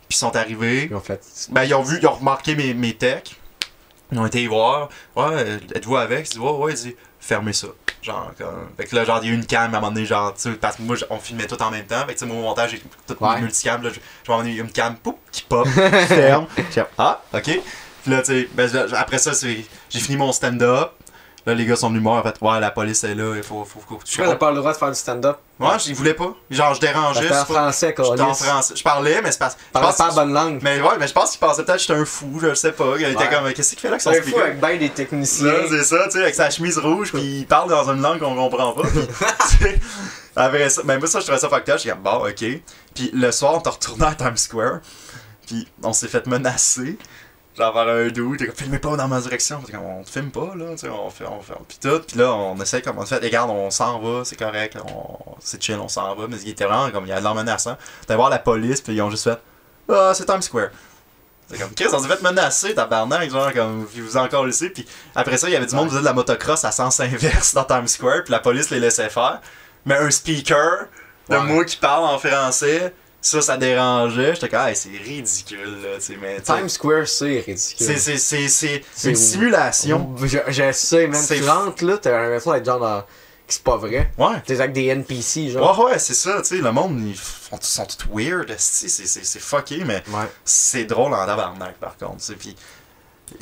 Puis 0.07 0.11
ils 0.11 0.15
sont 0.15 0.35
arrivés. 0.35 0.87
Ils 0.91 0.95
ont 0.95 0.99
fait. 0.99 1.21
Ben, 1.49 1.63
ils 1.63 1.73
ont 1.73 1.81
vu, 1.81 1.97
ils 2.01 2.07
ont 2.07 2.13
remarqué 2.13 2.55
mes, 2.55 2.73
mes 2.75 2.93
techs. 2.95 3.39
Ils 4.11 4.19
ont 4.19 4.25
été 4.27 4.43
y 4.43 4.47
voir. 4.47 4.89
Ouais, 5.15 5.25
euh, 5.31 5.59
êtes-vous 5.73 5.97
avec? 5.97 6.25
Je 6.27 6.31
dis, 6.33 6.39
ouais, 6.39 6.51
ouais, 6.51 6.73
il 6.73 6.77
dit, 6.77 6.95
fermez 7.19 7.53
ça. 7.53 7.67
Genre, 8.03 8.31
comme. 8.37 8.69
Fait 8.77 8.83
que 8.85 8.95
là, 8.95 9.05
genre, 9.05 9.19
il 9.23 9.29
y 9.29 9.31
a 9.31 9.33
une 9.33 9.45
cam 9.45 9.61
à 9.73 9.77
un 9.77 9.79
moment 9.79 9.91
donné, 9.91 10.05
genre, 10.05 10.33
tu 10.33 10.41
sais, 10.41 10.51
parce 10.51 10.75
que 10.75 10.81
moi, 10.81 10.95
on 11.09 11.17
filmait 11.19 11.47
tout 11.47 11.61
en 11.61 11.71
même 11.71 11.85
temps. 11.85 12.05
Fait 12.05 12.13
que, 12.13 12.19
tu 12.19 12.25
sais, 12.27 12.31
au 12.31 12.35
montage, 12.41 12.71
j'ai 12.71 12.83
tout 13.07 13.15
Ouais. 13.23 13.39
multicam. 13.39 13.81
Là, 13.81 13.89
je- 13.89 13.95
je 14.23 14.27
vais 14.27 14.33
emmener 14.33 14.55
une 14.57 14.71
cam, 14.71 14.95
poup, 14.97 15.17
qui 15.31 15.43
pop, 15.43 15.65
ferme. 16.07 16.47
J'ai 16.57 16.63
dit, 16.63 16.87
ah, 16.97 17.21
ok. 17.33 17.41
Puis 17.43 18.11
là, 18.11 18.19
tu 18.21 18.25
sais, 18.25 18.49
ben, 18.53 18.69
après 18.97 19.17
ça, 19.17 19.31
j'ai 19.41 19.65
fini 19.99 20.17
mon 20.17 20.31
stand-up. 20.33 20.91
Là, 21.45 21.53
les 21.53 21.65
gars 21.65 21.75
sont 21.75 21.89
venus 21.89 22.01
me 22.01 22.07
voir, 22.07 22.19
en 22.19 22.23
fait, 22.23 22.35
ouais, 22.39 22.59
la 22.61 22.71
police 22.71 23.03
est 23.03 23.15
là, 23.15 23.33
il 23.35 23.43
faut, 23.43 23.65
faut, 23.65 23.81
faut, 23.85 23.99
Tu 24.05 24.21
n'as 24.21 24.35
pas 24.35 24.51
le 24.51 24.57
droit 24.57 24.71
de 24.71 24.77
faire 24.77 24.89
du 24.89 24.95
stand-up? 24.95 25.37
Ouais, 25.59 25.67
ils 25.87 25.93
voulaient 25.93 26.13
pas. 26.13 26.33
Genre, 26.49 26.73
je 26.73 26.79
dérangeais. 26.79 27.27
En 27.27 27.29
pas- 27.45 27.71
J'étais 27.71 28.21
en 28.21 28.33
français. 28.33 28.73
Je 28.77 28.83
parlais, 28.83 29.21
mais 29.21 29.29
c'est 29.31 29.39
parce. 29.39 29.57
je 29.59 29.71
Parle 29.73 29.85
pense- 29.87 29.97
pas 29.97 30.07
la 30.07 30.13
bonne 30.13 30.33
langue. 30.33 30.59
mais 30.63 30.79
ouais, 30.81 30.97
mais 30.97 31.07
je 31.07 31.13
pense 31.13 31.31
qu'il 31.31 31.39
pensait 31.41 31.63
peut-être 31.65 31.75
que 31.77 31.81
j'étais 31.81 31.99
un 31.99 32.05
fou, 32.05 32.39
je 32.41 32.53
sais 32.53 32.71
pas. 32.71 32.93
Il 32.97 33.03
était 33.05 33.27
comme, 33.29 33.51
qu'est-ce 33.53 33.71
qu'il 33.71 33.79
fait 33.79 33.87
là 33.89 33.95
avec 33.95 34.01
son 34.01 34.11
C'est 34.13 34.21
fou 34.21 34.39
avec 34.39 34.59
ben 34.61 34.79
des 34.79 34.89
techniciens. 34.89 35.53
C'est 35.69 35.83
ça, 35.83 35.97
tu 36.05 36.11
sais, 36.11 36.21
avec 36.21 36.35
sa 36.35 36.49
chemise 36.49 36.77
rouge, 36.77 37.11
puis 37.11 37.39
il 37.39 37.45
parle 37.45 37.69
dans 37.69 37.89
une 37.91 38.01
langue 38.01 38.19
qu'on 38.19 38.35
comprend 38.35 38.71
pas. 38.71 38.83
Puis, 38.87 39.67
après 40.35 40.69
ça, 40.69 40.81
ben 40.83 40.97
moi, 40.97 41.07
ça, 41.07 41.19
je 41.19 41.25
trouvais 41.25 41.39
ça 41.39 41.49
fucked 41.49 41.69
up. 41.73 41.79
J'ai 41.83 41.91
dit, 41.91 41.97
bon, 42.01 42.25
ok. 42.25 42.61
Puis 42.95 43.11
le 43.13 43.31
soir, 43.31 43.55
on 43.55 43.59
t'a 43.59 43.71
retourné 43.71 44.05
à 44.05 44.15
Times 44.15 44.37
Square, 44.37 44.79
puis 45.45 45.67
on 45.83 45.93
s'est 45.93 46.07
fait 46.07 46.25
menacer. 46.25 46.97
Genre 47.57 47.73
vers 47.73 47.87
un 47.95 48.07
doux, 48.09 48.35
t'es 48.35 48.45
comme, 48.47 48.55
filmez 48.55 48.79
pas 48.79 48.95
dans 48.95 49.07
ma 49.07 49.19
direction. 49.21 49.61
T'es 49.65 49.71
comme, 49.73 49.83
on 49.85 50.03
te 50.03 50.09
filme 50.09 50.31
pas, 50.31 50.53
là, 50.55 50.71
tu 50.71 50.79
sais, 50.79 50.89
on 50.89 51.09
fait, 51.09 51.25
on 51.25 51.41
fait, 51.41 51.53
pis 51.67 51.77
tout. 51.79 51.99
Pis 51.99 52.17
là, 52.17 52.33
on 52.33 52.59
essaie 52.61 52.81
comme, 52.81 52.97
on 52.97 53.05
fait, 53.05 53.17
regarde, 53.23 53.49
on 53.49 53.69
s'en 53.69 53.99
va, 53.99 54.23
c'est 54.25 54.35
correct, 54.35 54.77
on, 54.87 55.35
c'est 55.39 55.61
chill, 55.61 55.75
on 55.79 55.87
s'en 55.87 56.15
va. 56.15 56.27
Mais 56.27 56.37
il 56.43 56.49
était 56.49 56.65
vraiment 56.65 56.89
comme, 56.91 57.05
il 57.05 57.09
y 57.09 57.13
a 57.13 57.19
de 57.19 57.23
l'air 57.23 57.35
menaçant. 57.35 57.77
T'allais 58.07 58.17
voir 58.17 58.29
la 58.29 58.39
police, 58.39 58.81
puis 58.81 58.93
ils 58.95 59.01
ont 59.01 59.09
juste 59.09 59.25
fait, 59.25 59.39
ah, 59.89 60.11
c'est 60.15 60.25
Times 60.25 60.41
Square. 60.41 60.69
C'est 61.49 61.59
comme, 61.59 61.73
Chris, 61.75 61.87
on 61.93 61.99
s'est 61.99 62.07
fait 62.07 62.21
menacer, 62.21 62.73
tabarnak, 62.73 63.29
genre, 63.29 63.53
comme, 63.53 63.85
puis 63.85 64.01
vous 64.01 64.17
encore 64.17 64.47
ici. 64.47 64.69
Puis 64.69 64.87
après 65.13 65.37
ça, 65.37 65.49
il 65.49 65.53
y 65.53 65.55
avait 65.55 65.65
du 65.65 65.75
monde 65.75 65.85
qui 65.85 65.91
faisait 65.91 66.01
de 66.01 66.05
la 66.05 66.13
motocross 66.13 66.63
à 66.65 66.71
sens 66.71 66.99
inverse 66.99 67.53
dans 67.53 67.65
Times 67.65 67.87
Square, 67.87 68.23
puis 68.23 68.31
la 68.31 68.39
police 68.39 68.69
les 68.69 68.79
laissait 68.79 69.09
faire. 69.09 69.41
Mais 69.85 69.95
un 69.95 70.09
speaker, 70.09 70.85
de 71.29 71.35
Ouais. 71.35 71.43
moi 71.43 71.65
qui 71.65 71.77
parle 71.77 72.05
en 72.05 72.17
français, 72.17 72.93
ça, 73.23 73.41
ça 73.41 73.57
dérangeait. 73.57 74.35
J'étais 74.35 74.49
comme, 74.49 74.59
ah, 74.61 74.75
c'est 74.75 74.89
ridicule, 74.89 75.81
là, 75.81 75.95
tu 75.95 76.01
sais, 76.01 76.17
mais. 76.21 76.39
Times 76.41 76.69
Square, 76.69 77.07
c'est 77.07 77.39
ridicule. 77.39 77.57
c'est, 77.97 78.17
c'est, 78.17 78.47
c'est, 78.47 78.83
c'est 78.93 79.09
une 79.09 79.15
simulation. 79.15 80.15
Je, 80.21 80.37
je 80.49 80.71
sais, 80.71 81.07
même 81.07 81.19
C'est 81.21 81.37
tu 81.37 81.49
rentres 81.49 81.83
là, 81.83 81.97
t'as 81.97 82.11
l'impression 82.21 82.51
d'être 82.53 82.65
genre 82.65 82.79
dans. 82.79 83.03
c'est 83.47 83.63
pas 83.63 83.77
vrai. 83.77 84.11
Ouais. 84.17 84.41
T'es 84.45 84.59
avec 84.59 84.73
des 84.73 84.85
NPC, 84.87 85.49
genre. 85.49 85.79
Ouais, 85.79 85.85
ouais, 85.93 85.99
c'est 85.99 86.13
ça, 86.13 86.37
tu 86.41 86.55
sais, 86.55 86.61
le 86.61 86.71
monde, 86.71 86.99
ils 87.07 87.15
font- 87.17 87.57
sont 87.61 87.85
tous 87.85 88.07
weird, 88.13 88.53
c'est, 88.57 89.39
fucké, 89.39 89.83
mais 89.85 90.03
Ouais. 90.11 90.27
c'est 90.45 90.85
drôle 90.85 91.13
en 91.13 91.25
tabarnak, 91.25 91.77
par 91.79 91.97
contre, 91.97 92.17
tu 92.17 92.23
sais, 92.25 92.35
pis 92.35 92.55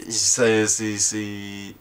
c'est. 0.10 1.76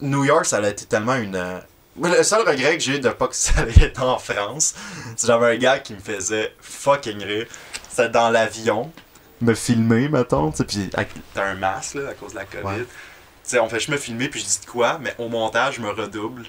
New 0.00 0.24
York, 0.24 0.46
ça 0.46 0.58
a 0.58 0.68
été 0.68 0.86
tellement 0.86 1.16
une... 1.16 1.60
Le 2.00 2.22
seul 2.22 2.40
regret 2.48 2.76
que 2.76 2.82
j'ai 2.82 2.98
de 2.98 3.08
pas 3.10 3.28
que 3.28 3.36
ça 3.36 3.60
allait 3.60 3.84
être 3.86 4.02
en 4.02 4.18
France, 4.18 4.74
c'est 5.16 5.26
que 5.26 5.32
j'avais 5.32 5.54
un 5.54 5.56
gars 5.56 5.78
qui 5.78 5.94
me 5.94 6.00
faisait 6.00 6.52
fucking 6.60 7.22
rire. 7.22 7.46
C'était 7.88 8.08
dans 8.08 8.30
l'avion, 8.30 8.90
me 9.40 9.54
filmer, 9.54 10.08
mettons, 10.08 10.50
tu 10.50 10.62
avec- 10.94 11.10
t'as 11.34 11.44
un 11.44 11.54
masque, 11.54 11.94
là, 11.94 12.10
à 12.10 12.14
cause 12.14 12.32
de 12.32 12.38
la 12.38 12.44
COVID. 12.44 12.64
Ouais. 12.64 12.78
Tu 12.78 12.86
sais, 13.50 13.58
on 13.60 13.68
fait 13.68 13.76
juste 13.76 13.90
me 13.90 13.96
filmer, 13.98 14.28
puis 14.28 14.40
je 14.40 14.46
dis 14.46 14.60
de 14.64 14.70
quoi, 14.70 14.98
mais 15.00 15.14
au 15.18 15.28
montage, 15.28 15.74
je 15.76 15.80
me 15.82 15.90
redouble. 15.90 16.42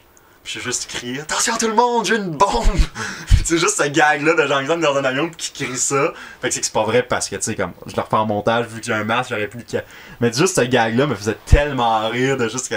Puis 0.43 0.54
j'ai 0.54 0.62
juste 0.62 0.88
crié 0.88 1.20
Attention 1.22 1.58
tout 1.58 1.68
le 1.68 1.74
monde, 1.74 2.06
j'ai 2.06 2.16
une 2.18 2.30
bombe! 2.38 2.66
c'est 3.46 3.58
juste 3.58 3.78
ce 3.82 3.88
gag-là 3.88 4.34
de 4.36 4.48
Jean-Xavier 4.48 4.84
dans 4.84 4.96
un 4.96 5.04
avion 5.04 5.30
qui 5.30 5.52
crie 5.52 5.78
ça. 5.78 6.14
Fait 6.41 6.50
que 6.50 6.54
c'est 6.54 6.60
que 6.62 6.66
c'est 6.68 6.74
pas 6.74 6.84
vrai 6.84 7.02
parce 7.04 7.28
que, 7.30 7.36
tu 7.36 7.41
sais, 7.41 7.56
comme 7.56 7.74
je 7.88 7.96
le 7.96 8.02
refais 8.02 8.16
en 8.16 8.26
montage, 8.28 8.68
vu 8.68 8.80
que 8.80 8.86
j'ai 8.86 8.93
un 8.93 9.04
masque, 9.04 9.32
j'aurais 9.32 9.48
plus 9.48 9.64
de. 9.64 9.82
Mais 10.22 10.32
juste 10.32 10.56
ce 10.56 10.62
gag-là 10.62 11.08
me 11.08 11.16
faisait 11.16 11.38
tellement 11.48 12.08
rire 12.10 12.38
de 12.38 12.48
juste 12.48 12.70
que. 12.70 12.76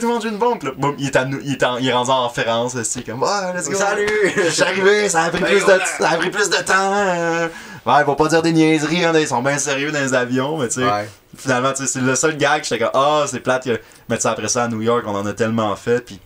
Le 0.00 0.08
monde, 0.08 0.22
j'ai 0.22 0.28
une 0.28 0.38
bombe! 0.38 0.62
Là, 0.64 0.72
boum, 0.76 0.94
il 0.98 1.06
est, 1.06 1.16
à 1.16 1.24
nous- 1.24 1.40
il 1.44 1.52
est, 1.52 1.62
en- 1.62 1.76
il 1.78 1.88
est 1.88 1.92
rendu 1.92 2.10
en 2.10 2.28
France, 2.28 2.76
c'est 2.82 3.04
comme 3.04 3.22
Ah, 3.26 3.52
let's 3.54 3.68
go! 3.68 3.74
Salut! 3.76 4.06
Je 4.36 4.50
suis 4.50 4.62
arrivé, 4.62 5.08
ça 5.08 5.22
a 5.22 5.30
pris 5.30 5.40
Ben, 5.40 5.46
plus 5.46 5.64
de, 5.64 5.80
ça 5.98 6.10
a 6.10 6.16
pris 6.16 6.30
plus 6.30 6.50
de 6.50 6.56
temps! 6.56 6.72
euh. 6.94 7.48
Ouais, 7.86 7.94
ils 8.00 8.04
vont 8.04 8.14
pas 8.16 8.28
dire 8.28 8.42
des 8.42 8.52
niaiseries, 8.52 9.04
hein, 9.04 9.12
ils 9.14 9.28
sont 9.28 9.42
bien 9.42 9.58
sérieux 9.58 9.92
dans 9.92 10.00
les 10.00 10.14
avions, 10.14 10.58
mais 10.58 10.68
tu 10.68 10.74
sais 10.80 10.84
Ouais. 10.84 11.08
finalement, 11.36 11.72
tu 11.72 11.82
sais, 11.82 11.92
c'est 11.92 12.00
le 12.00 12.14
seul 12.16 12.36
gag, 12.36 12.64
j'étais 12.64 12.78
comme, 12.78 12.90
ah, 12.94 13.24
c'est 13.28 13.40
plate, 13.40 13.64
que... 13.64 13.80
mais 14.08 14.16
tu 14.16 14.22
sais, 14.22 14.28
après 14.28 14.48
ça, 14.48 14.64
à 14.64 14.68
New 14.68 14.80
York, 14.82 15.04
on 15.06 15.14
en 15.14 15.26
a 15.26 15.32
tellement 15.34 15.74
fait, 15.76 16.00
puis 16.04 16.18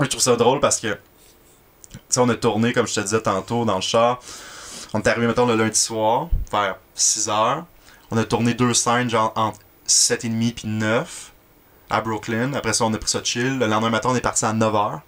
je 0.00 0.06
trouve 0.06 0.20
ça 0.20 0.36
drôle 0.36 0.60
parce 0.60 0.78
que, 0.80 0.88
tu 0.88 1.98
sais, 2.08 2.20
on 2.20 2.28
a 2.28 2.34
tourné, 2.34 2.72
comme 2.72 2.86
je 2.88 2.94
te 2.94 3.00
disais 3.00 3.20
tantôt, 3.20 3.64
dans 3.64 3.76
le 3.76 3.80
char, 3.82 4.20
on 4.92 5.00
est 5.00 5.06
arrivé, 5.08 5.26
mettons, 5.26 5.46
le 5.46 5.54
lundi 5.54 5.78
soir, 5.78 6.28
vers 6.52 6.76
6 6.94 7.28
heures, 7.28 7.64
on 8.10 8.16
a 8.18 8.24
tourné 8.24 8.54
deux 8.54 8.74
scènes, 8.74 9.08
genre, 9.08 9.32
entre 9.36 9.58
7h30 9.86 10.54
puis 10.54 10.68
9, 10.68 11.29
à 11.90 12.00
Brooklyn, 12.00 12.52
après 12.54 12.72
ça, 12.72 12.84
on 12.84 12.94
a 12.94 12.98
pris 12.98 13.10
ça 13.10 13.22
chill, 13.22 13.58
le 13.58 13.66
lendemain 13.66 13.90
matin, 13.90 14.10
on 14.12 14.16
est 14.16 14.20
parti 14.20 14.44
à 14.44 14.52
9 14.52 14.74
heures, 14.74 15.00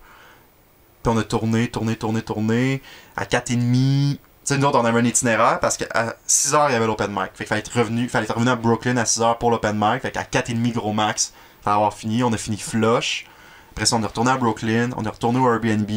puis 1.03 1.13
on 1.13 1.19
a 1.19 1.23
tourné, 1.25 1.69
tourné, 1.69 1.97
tourné, 1.97 2.23
tourné, 2.23 2.83
à 3.17 3.25
4h30, 3.25 4.19
tu 4.45 4.55
sais, 4.55 4.59
nous 4.59 4.67
autres, 4.67 4.81
on 4.81 4.85
avait 4.85 4.99
un 4.99 5.05
itinéraire 5.05 5.61
parce 5.61 5.77
qu'à 5.77 6.17
6h, 6.27 6.67
il 6.69 6.73
y 6.73 6.75
avait 6.75 6.87
l'open 6.87 7.13
mic. 7.13 7.31
Fait 7.35 7.45
qu'il 7.45 7.47
fallait 7.47 7.61
être 7.61 7.79
revenu, 7.79 8.09
fallait 8.09 8.25
être 8.25 8.35
revenu 8.35 8.51
à 8.51 8.57
Brooklyn 8.57 8.97
à 8.97 9.05
6h 9.05 9.39
pour 9.39 9.53
l'open 9.53 9.77
mic. 9.79 10.03
Fait 10.03 10.11
qu'à 10.11 10.25
4h30 10.25 10.73
gros 10.73 10.93
max, 10.93 11.33
fallait 11.63 11.77
avoir 11.77 11.95
fini. 11.95 12.25
On 12.25 12.33
a 12.33 12.37
fini 12.37 12.57
flush. 12.57 13.25
Après 13.71 13.87
ça, 13.87 13.95
on 13.95 14.03
est 14.03 14.07
retourné 14.07 14.33
à 14.33 14.37
Brooklyn. 14.37 14.91
On 14.97 15.05
est 15.05 15.09
retourné 15.09 15.39
au 15.39 15.49
Airbnb. 15.49 15.89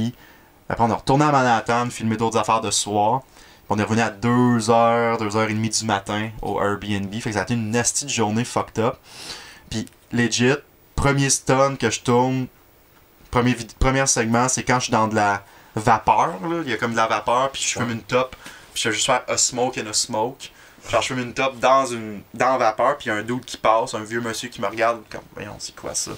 Après, 0.70 0.84
on 0.84 0.90
est 0.92 0.94
retourné 0.94 1.26
à 1.26 1.32
Manhattan, 1.32 1.90
filmer 1.90 2.18
d'autres 2.18 2.38
affaires 2.38 2.62
de 2.62 2.70
soir. 2.70 3.24
On 3.68 3.80
est 3.80 3.84
revenu 3.84 4.02
à 4.02 4.12
2h, 4.12 5.18
2h30 5.18 5.80
du 5.80 5.86
matin 5.86 6.30
au 6.44 6.62
Airbnb. 6.62 7.12
Fait 7.16 7.30
que 7.30 7.32
ça 7.32 7.40
a 7.40 7.44
été 7.44 7.56
une 7.56 7.72
nasty 7.72 8.08
journée 8.08 8.46
fucked 8.46 8.78
up. 8.78 8.98
Puis, 9.72 9.88
legit, 10.12 10.54
premier 11.06 11.30
stun 11.30 11.76
que 11.76 11.92
je 11.92 12.00
tourne, 12.00 12.48
premier, 13.30 13.56
premier 13.78 14.08
segment, 14.08 14.50
c'est 14.50 14.64
quand 14.64 14.80
je 14.80 14.86
suis 14.86 14.92
dans 14.92 15.08
de 15.08 15.14
la 15.14 15.44
vapeur, 15.76 16.40
là. 16.50 16.62
Il 16.64 16.70
y 16.72 16.74
a 16.74 16.78
comme 16.78 16.94
de 16.94 16.98
la 16.98 17.06
vapeur, 17.06 17.52
puis 17.52 17.62
je 17.62 17.78
fume 17.78 17.92
une 17.92 18.02
top, 18.02 18.36
puis 18.74 18.82
je 18.82 18.90
fais 18.90 18.92
juste 18.92 19.06
faire 19.06 19.22
a 19.28 19.38
smoke 19.38 19.80
and 19.80 19.86
a 19.86 19.94
smoke. 19.94 20.50
Genre, 20.90 21.02
je 21.04 21.08
fume 21.10 21.20
une 21.20 21.36
top 21.36 21.60
dans 21.60 21.86
une 21.86 22.24
dans 22.34 22.54
la 22.54 22.58
vapeur, 22.58 22.98
puis 22.98 23.06
il 23.06 23.10
y 23.10 23.12
a 23.12 23.18
un 23.18 23.22
dude 23.22 23.46
qui 23.46 23.58
passe, 23.58 23.94
un 23.94 24.04
vieux 24.04 24.20
monsieur 24.20 24.50
qui 24.50 24.60
me 24.60 24.66
regarde, 24.66 25.04
comme, 25.08 25.22
voyons, 25.36 25.56
c'est 25.60 25.76
quoi 25.76 25.94
ça? 25.94 26.10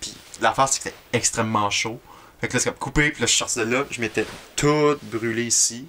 Puis 0.00 0.12
l'affaire, 0.40 0.68
c'est 0.68 0.78
que 0.78 0.84
c'était 0.84 0.96
extrêmement 1.12 1.70
chaud. 1.70 2.00
Fait 2.40 2.48
que 2.48 2.54
là, 2.54 2.58
c'est 2.58 2.70
comme 2.70 2.78
coupé, 2.80 3.12
puis 3.12 3.20
là, 3.20 3.28
je 3.28 3.34
sorti 3.34 3.60
de 3.60 3.66
là, 3.66 3.84
je 3.88 4.00
m'étais 4.00 4.26
tout 4.56 4.98
brûlé 5.00 5.44
ici. 5.44 5.86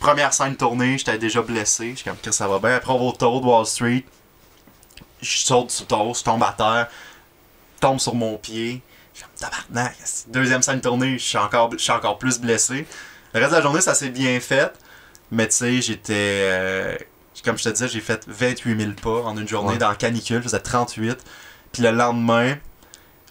Première 0.00 0.32
scène 0.32 0.56
tournée, 0.56 0.96
j'étais 0.96 1.18
déjà 1.18 1.42
blessé. 1.42 1.90
Je 1.90 1.96
suis 1.96 2.04
comme, 2.04 2.16
que 2.16 2.30
ça 2.30 2.48
va 2.48 2.58
bien. 2.58 2.76
Après, 2.76 2.94
on 2.94 2.98
va 2.98 3.04
au 3.04 3.12
taureau 3.12 3.40
de 3.40 3.46
Wall 3.46 3.66
Street. 3.66 4.04
Je 5.20 5.38
saute 5.38 5.70
sur 5.70 5.84
le 5.90 6.14
je 6.14 6.24
tombe 6.24 6.42
à 6.42 6.52
terre, 6.52 6.88
tombe 7.82 8.00
sur 8.00 8.14
mon 8.14 8.38
pied. 8.38 8.80
Je 9.12 9.18
suis 9.18 9.26
comme, 9.26 9.50
tabarnak. 9.50 9.94
Deuxième 10.28 10.62
scène 10.62 10.80
tournée, 10.80 11.18
je 11.18 11.24
suis 11.24 11.36
encore, 11.38 11.70
je 11.72 11.76
suis 11.76 11.92
encore 11.92 12.16
plus 12.18 12.38
blessé. 12.40 12.86
Le 13.34 13.40
reste 13.40 13.50
de 13.52 13.56
la 13.56 13.62
journée, 13.62 13.80
ça 13.82 13.94
s'est 13.94 14.08
bien 14.08 14.40
fait. 14.40 14.72
Mais 15.30 15.46
tu 15.48 15.56
sais, 15.56 15.82
j'étais. 15.82 16.14
euh, 16.16 16.96
comme 17.44 17.58
je 17.58 17.64
te 17.64 17.68
disais, 17.70 17.88
j'ai 17.88 18.00
fait 18.00 18.24
28 18.28 18.78
000 18.80 18.92
pas 19.02 19.22
en 19.28 19.36
une 19.36 19.48
journée 19.48 19.72
Ouais. 19.72 19.78
dans 19.78 19.88
la 19.88 19.96
canicule. 19.96 20.38
Je 20.38 20.42
faisais 20.44 20.60
38. 20.60 21.18
Puis 21.72 21.82
le 21.82 21.90
lendemain, 21.90 22.56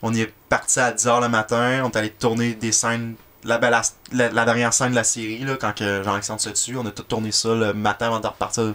on 0.02 0.14
est 0.14 0.32
parti 0.50 0.80
à 0.80 0.92
10h 0.92 1.22
le 1.22 1.30
matin. 1.30 1.82
On 1.86 1.90
est 1.90 1.96
allé 1.98 2.10
tourner 2.10 2.54
des 2.54 2.72
scènes. 2.72 3.16
La, 3.44 3.58
la, 3.60 3.82
la 4.12 4.46
dernière 4.46 4.72
scène 4.74 4.92
de 4.92 4.96
la 4.96 5.04
série, 5.04 5.40
là, 5.46 5.56
quand 5.60 5.74
Jean-Alexandre 5.78 6.42
se 6.42 6.50
tue. 6.50 6.78
On 6.78 6.86
a 6.86 6.92
tout 6.92 7.04
tourné 7.04 7.32
ça 7.32 7.56
le 7.56 7.74
matin 7.74 8.08
avant 8.08 8.20
de 8.20 8.28
repartir 8.28 8.74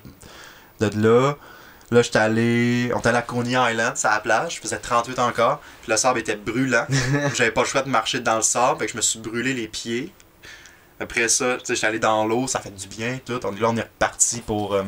de 0.81 0.91
là. 1.01 1.35
Là, 1.91 2.03
j'étais 2.03 2.19
allé. 2.19 2.91
On 2.95 2.99
était 2.99 3.09
allé 3.11 3.19
à 3.19 3.23
Coney 3.23 3.53
Island, 3.53 3.93
c'est 3.97 4.09
à 4.09 4.15
la 4.15 4.21
plage. 4.21 4.57
Je 4.57 4.61
faisais 4.61 4.79
38 4.79 5.19
encore. 5.21 5.61
Puis 5.83 5.91
le 5.91 5.97
sable 5.97 6.19
était 6.19 6.35
brûlant. 6.37 6.85
J'avais 7.35 7.53
pas 7.53 7.63
le 7.63 7.67
choix 7.67 7.83
de 7.83 7.89
marcher 7.89 8.21
dans 8.21 8.37
le 8.37 8.43
sable. 8.43 8.81
Fait 8.81 8.87
que 8.87 8.93
je 8.93 8.97
me 8.97 9.03
suis 9.03 9.19
brûlé 9.21 9.55
les 9.55 9.69
pieds. 9.69 10.13
Après 10.99 11.29
ça, 11.29 11.57
tu 11.59 11.67
sais, 11.67 11.75
j'étais 11.75 11.87
allé 11.87 11.99
dans 11.99 12.25
l'eau, 12.25 12.47
ça 12.47 12.59
fait 12.59 12.75
du 12.75 12.89
bien, 12.89 13.19
tout. 13.25 13.39
On, 13.45 13.51
là, 13.53 13.69
on 13.69 13.77
est 13.77 13.83
reparti 13.83 14.41
pour, 14.41 14.73
euh, 14.75 14.83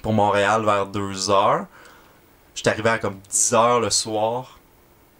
pour 0.00 0.12
Montréal 0.12 0.64
vers 0.64 0.86
2h. 0.86 1.66
J'étais 2.54 2.70
arrivé 2.70 2.90
à 2.90 2.98
comme 2.98 3.18
10h 3.30 3.80
le 3.80 3.90
soir. 3.90 4.58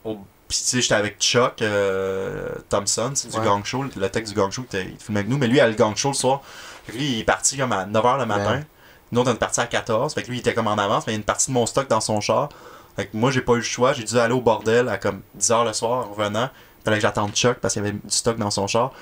Au... 0.05 0.14
Puis, 0.49 0.59
tu 0.59 0.64
sais, 0.64 0.80
j'étais 0.80 0.95
avec 0.95 1.18
Chuck 1.20 1.61
euh, 1.62 2.49
Thompson, 2.70 3.11
sais, 3.14 3.28
du 3.28 3.36
Ouais. 3.39 3.45
gang 3.45 3.62
show, 3.64 3.84
le 3.95 4.09
texte 4.09 4.32
du 4.32 4.39
gang 4.41 4.51
show, 4.51 4.64
il 4.72 4.97
filmait 4.99 5.20
avec 5.20 5.28
nous. 5.28 5.36
Mais 5.36 5.49
lui, 5.49 5.57
il 5.57 5.61
a 5.61 5.66
le 5.68 5.74
gang 5.74 5.95
show 5.97 6.09
le 6.09 6.14
soir. 6.14 6.43
Fait 6.86 6.93
que 6.93 6.97
lui, 6.97 7.05
il 7.14 7.20
est 7.20 7.24
parti 7.24 7.59
comme 7.59 7.72
à 7.72 7.84
9h 7.84 8.18
le 8.20 8.26
matin. 8.26 8.53
Ouais. 8.59 8.66
Nous, 9.12 9.20
on 9.20 9.24
est 9.24 9.34
parti 9.34 9.61
à 9.61 9.66
14. 9.66 10.14
Fait 10.14 10.22
que 10.22 10.28
lui, 10.28 10.36
il 10.36 10.40
était 10.40 10.54
comme 10.54 10.66
en 10.68 10.76
avance, 10.78 11.06
mais 11.06 11.12
il 11.12 11.16
y 11.16 11.18
a 11.18 11.20
une 11.20 11.24
partie 11.24 11.48
de 11.48 11.52
mon 11.52 11.66
stock 11.66 11.88
dans 11.88 12.00
son 12.00 12.20
char. 12.20 12.48
Fait 12.96 13.06
que 13.06 13.16
moi, 13.16 13.30
j'ai 13.30 13.40
pas 13.42 13.52
eu 13.54 13.56
le 13.56 13.62
choix. 13.62 13.92
J'ai 13.92 14.04
dû 14.04 14.18
aller 14.18 14.34
au 14.34 14.40
bordel 14.40 14.88
à 14.88 14.98
comme 14.98 15.22
10h 15.38 15.64
le 15.66 15.72
soir 15.72 16.06
en 16.09 16.12
revenant. 16.12 16.50
Fallait 16.84 16.96
que 16.98 17.02
j'attende 17.02 17.32
Chuck 17.34 17.59
parce 17.59 17.74
qu'il 17.74 17.82
y 17.84 17.86
avait 17.88 17.96
du 17.96 18.11
stock 18.11 18.36
dans 18.38 18.50
son 18.50 18.66
char. 18.66 18.92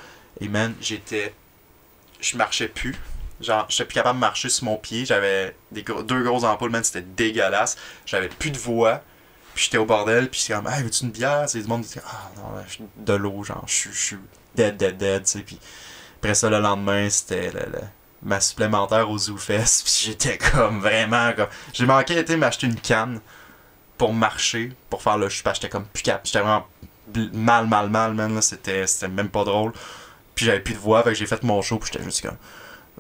Et 0.40 0.48
man, 0.48 0.74
j'étais. 0.80 1.34
Je 2.20 2.36
marchais 2.36 2.68
plus. 2.68 2.94
Genre, 3.40 3.66
j'étais 3.68 3.84
plus 3.84 3.94
capable 3.94 4.16
de 4.18 4.20
marcher 4.20 4.48
sur 4.48 4.64
mon 4.64 4.76
pied. 4.76 5.04
J'avais 5.04 5.54
des 5.72 5.82
gros- 5.82 6.02
deux 6.02 6.22
grosses 6.22 6.44
ampoules, 6.44 6.70
man, 6.70 6.82
c'était 6.84 7.02
dégueulasse. 7.02 7.76
J'avais 8.06 8.28
plus 8.28 8.50
de 8.50 8.58
voix. 8.58 9.02
Puis 9.54 9.64
j'étais 9.64 9.78
au 9.78 9.86
bordel, 9.86 10.28
puis 10.30 10.40
c'est 10.40 10.52
comme, 10.52 10.66
hey, 10.68 10.82
veux-tu 10.82 11.04
une 11.04 11.10
bière? 11.10 11.44
C'est 11.48 11.60
du 11.60 11.66
monde 11.66 11.82
qui 11.84 11.98
ah 12.06 12.30
non, 12.36 12.62
suis 12.68 12.84
de 12.98 13.12
l'eau, 13.14 13.42
genre, 13.42 13.64
je 13.66 13.88
suis- 13.90 14.16
dead, 14.54 14.76
dead, 14.76 14.98
dead, 14.98 15.24
tu 15.24 15.30
sais. 15.30 15.38
Puis 15.40 15.58
après 16.18 16.34
ça, 16.34 16.50
le 16.50 16.58
lendemain, 16.60 17.08
c'était 17.08 17.50
ma 18.26 18.40
supplémentaire 18.40 19.08
au 19.08 19.16
ZooFest. 19.16 19.84
Puis 19.84 20.02
j'étais 20.06 20.36
comme 20.36 20.80
vraiment 20.80 21.32
comme. 21.32 21.48
J'ai 21.72 21.86
manqué 21.86 22.18
été 22.18 22.36
m'acheter 22.36 22.66
une 22.66 22.78
canne 22.78 23.20
pour 23.96 24.12
marcher, 24.12 24.72
pour 24.90 25.02
faire 25.02 25.16
le. 25.16 25.28
Que 25.28 25.32
j'étais 25.32 25.68
comme 25.68 25.86
plus. 25.86 26.02
J'étais 26.24 26.40
vraiment 26.40 26.66
mal, 27.32 27.66
mal, 27.66 27.88
mal, 27.88 28.14
man. 28.14 28.42
C'était 28.42 29.08
même 29.08 29.30
pas 29.30 29.44
drôle. 29.44 29.72
Puis 30.34 30.44
j'avais 30.44 30.60
plus 30.60 30.74
de 30.74 30.78
voix, 30.78 31.02
fait 31.02 31.10
que 31.10 31.14
j'ai 31.14 31.26
fait 31.26 31.42
mon 31.44 31.62
show, 31.62 31.78
puis 31.78 31.90
j'étais 31.90 32.04
juste 32.04 32.20
comme. 32.20 32.36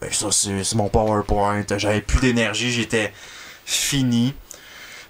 Ben, 0.00 0.12
ça, 0.12 0.30
c'est 0.30 0.74
mon 0.74 0.88
PowerPoint. 0.88 1.64
J'avais 1.76 2.00
plus 2.00 2.20
d'énergie, 2.20 2.70
j'étais 2.70 3.12
fini. 3.64 4.34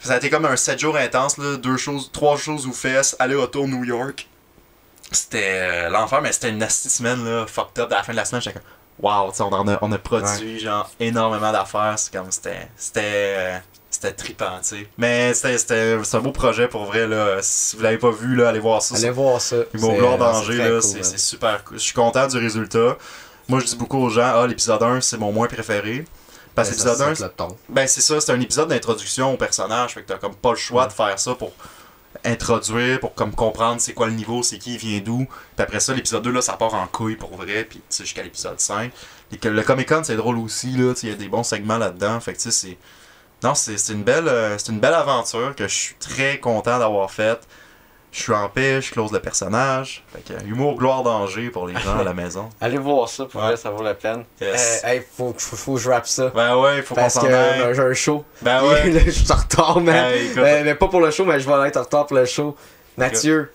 Ça 0.00 0.14
a 0.14 0.16
été 0.18 0.30
comme 0.30 0.44
un 0.44 0.56
7 0.56 0.78
jours 0.78 0.96
intense, 0.96 1.38
là. 1.38 1.56
Deux 1.56 1.76
choses, 1.76 2.10
trois 2.12 2.36
choses 2.36 2.66
ou 2.66 2.72
fesses, 2.72 3.16
aller-retour 3.18 3.68
New 3.68 3.84
York. 3.84 4.28
C'était 5.12 5.60
euh, 5.60 5.88
l'enfer, 5.88 6.20
mais 6.20 6.32
c'était 6.32 6.50
une 6.50 6.68
semaine, 6.68 7.24
là, 7.24 7.46
fucked 7.46 7.78
up. 7.78 7.92
À 7.92 7.96
la 7.96 8.02
fin 8.02 8.12
de 8.12 8.16
la 8.16 8.24
semaine, 8.24 8.42
j'étais 8.42 8.58
comme, 8.58 8.68
wow, 9.00 9.32
on, 9.38 9.42
en 9.52 9.68
a, 9.68 9.78
on 9.82 9.92
a 9.92 9.98
produit, 9.98 10.58
genre, 10.58 10.90
énormément 11.00 11.52
d'affaires. 11.52 11.94
C'est 11.98 12.12
comme, 12.12 12.30
c'était, 12.30 12.68
c'était, 12.76 13.00
euh, 13.04 13.58
c'était 13.90 14.12
trippant, 14.12 14.58
tu 14.62 14.76
sais. 14.78 14.88
Mais 14.98 15.32
c'était, 15.34 15.96
un 16.12 16.20
beau 16.20 16.32
projet 16.32 16.68
pour 16.68 16.84
vrai, 16.84 17.06
là. 17.06 17.38
Si 17.40 17.76
vous 17.76 17.82
l'avez 17.82 17.98
pas 17.98 18.10
vu, 18.10 18.34
là, 18.36 18.48
allez 18.50 18.58
voir 18.60 18.82
ça. 18.82 18.96
Allez 18.96 19.10
voir 19.10 19.40
ça. 19.40 19.56
Ils 19.74 19.80
vont 19.80 19.90
C'est- 19.90 19.94
vouloir 19.96 20.12
c'est 20.14 20.18
danger, 20.18 20.56
là, 20.70 20.80
c'est 20.80 21.18
super 21.18 21.64
cool. 21.64 21.78
Je 21.78 21.82
suis 21.82 21.94
content 21.94 22.26
du 22.26 22.38
résultat. 22.38 22.96
Moi, 23.48 23.60
je 23.60 23.66
dis 23.66 23.76
beaucoup 23.76 23.98
aux 23.98 24.10
gens, 24.10 24.32
ah, 24.34 24.46
l'épisode 24.46 24.82
1, 24.82 25.00
c'est 25.00 25.18
mon 25.18 25.32
moins 25.32 25.46
préféré. 25.46 26.04
Parce 26.54 26.70
que 26.70 26.74
Ben, 26.76 26.84
l'épisode 26.84 27.08
1, 27.10 27.14
set 27.14 27.24
le 27.26 27.32
ton. 27.32 27.56
Ben 27.68 27.86
c'est 27.86 28.00
ça, 28.00 28.18
c'est 28.18 28.32
un 28.32 28.40
épisode 28.40 28.68
d'introduction 28.70 29.34
au 29.34 29.36
personnage, 29.36 29.92
fait 29.92 30.02
que 30.02 30.08
t'as 30.08 30.16
comme 30.16 30.34
pas 30.34 30.50
le 30.52 30.56
choix 30.56 30.86
de 30.86 30.92
faire 30.92 31.18
ça 31.18 31.34
pour 31.34 31.52
introduire, 32.24 33.00
pour 33.00 33.14
comme 33.14 33.34
comprendre 33.34 33.80
c'est 33.80 33.92
quoi 33.92 34.06
le 34.06 34.14
niveau, 34.14 34.42
c'est 34.42 34.58
qui, 34.58 34.76
vient 34.76 35.00
d'où. 35.00 35.26
Puis 35.26 35.62
après 35.62 35.80
ça, 35.80 35.94
l'épisode 35.94 36.22
2 36.22 36.32
là, 36.32 36.42
ça 36.42 36.54
part 36.54 36.74
en 36.74 36.86
couille 36.86 37.16
pour 37.16 37.36
vrai, 37.36 37.64
puis 37.64 37.78
tu 37.78 37.84
sais 37.88 38.04
jusqu'à 38.04 38.22
l'épisode 38.22 38.60
5. 38.60 38.92
Et 39.32 39.38
que 39.38 39.48
le 39.48 39.62
Comic 39.62 39.88
Con 39.88 40.02
c'est 40.04 40.16
drôle 40.16 40.38
aussi 40.38 40.70
là, 40.72 40.94
il 41.02 41.08
y 41.08 41.12
a 41.12 41.16
des 41.16 41.28
bons 41.28 41.42
segments 41.42 41.78
là-dedans, 41.78 42.20
fait 42.20 42.34
que 42.34 42.40
c'est 42.50 42.78
non, 43.42 43.54
c'est 43.54 43.92
une 43.92 44.02
belle 44.02 44.28
euh, 44.28 44.56
c'est 44.58 44.72
une 44.72 44.80
belle 44.80 44.94
aventure 44.94 45.54
que 45.54 45.68
je 45.68 45.74
suis 45.74 45.94
très 45.96 46.38
content 46.40 46.78
d'avoir 46.78 47.10
faite. 47.10 47.46
Je 48.16 48.22
suis 48.22 48.32
en 48.32 48.48
paix, 48.48 48.80
je 48.80 48.90
close 48.92 49.12
le 49.12 49.20
personnage. 49.20 50.02
Fait 50.10 50.22
que 50.34 50.42
humour, 50.46 50.76
gloire, 50.76 51.02
danger 51.02 51.50
pour 51.50 51.66
les 51.66 51.74
gens 51.78 51.98
à 51.98 52.02
la 52.02 52.14
maison. 52.22 52.48
Allez 52.62 52.78
voir 52.78 53.10
ça, 53.10 53.26
pour 53.26 53.42
Ouais. 53.42 53.48
vrai, 53.48 53.56
ça 53.58 53.68
vaut 53.68 53.82
la 53.82 53.92
peine. 53.92 54.24
Yes. 54.40 54.80
Euh, 54.84 54.88
hey, 54.88 55.02
faut, 55.16 55.34
faut, 55.36 55.54
faut 55.56 55.74
que 55.74 55.80
je 55.80 55.90
rappe 55.90 56.06
ça. 56.06 56.32
Ben 56.34 56.56
ouais, 56.56 56.80
faut 56.80 56.94
qu'on 56.94 57.10
s'en 57.10 57.26
aille. 57.26 57.32
euh, 57.60 57.74
j'ai 57.74 57.82
un 57.82 57.92
show. 57.92 58.24
Ben 58.40 58.62
ouais. 58.68 58.90
je 59.04 59.10
suis 59.10 59.30
en 59.30 59.36
retard, 59.36 59.80
man. 59.80 59.94
Hey. 60.12 60.30
Euh, 60.34 60.62
mais 60.64 60.74
pas 60.74 60.88
pour 60.88 61.00
le 61.02 61.10
show, 61.10 61.26
mais 61.26 61.38
je 61.40 61.46
vais 61.46 61.68
être 61.68 61.76
en 61.76 61.82
retard 61.82 62.06
pour 62.06 62.16
le 62.16 62.24
show. 62.24 62.56
Mathieu, 62.96 63.52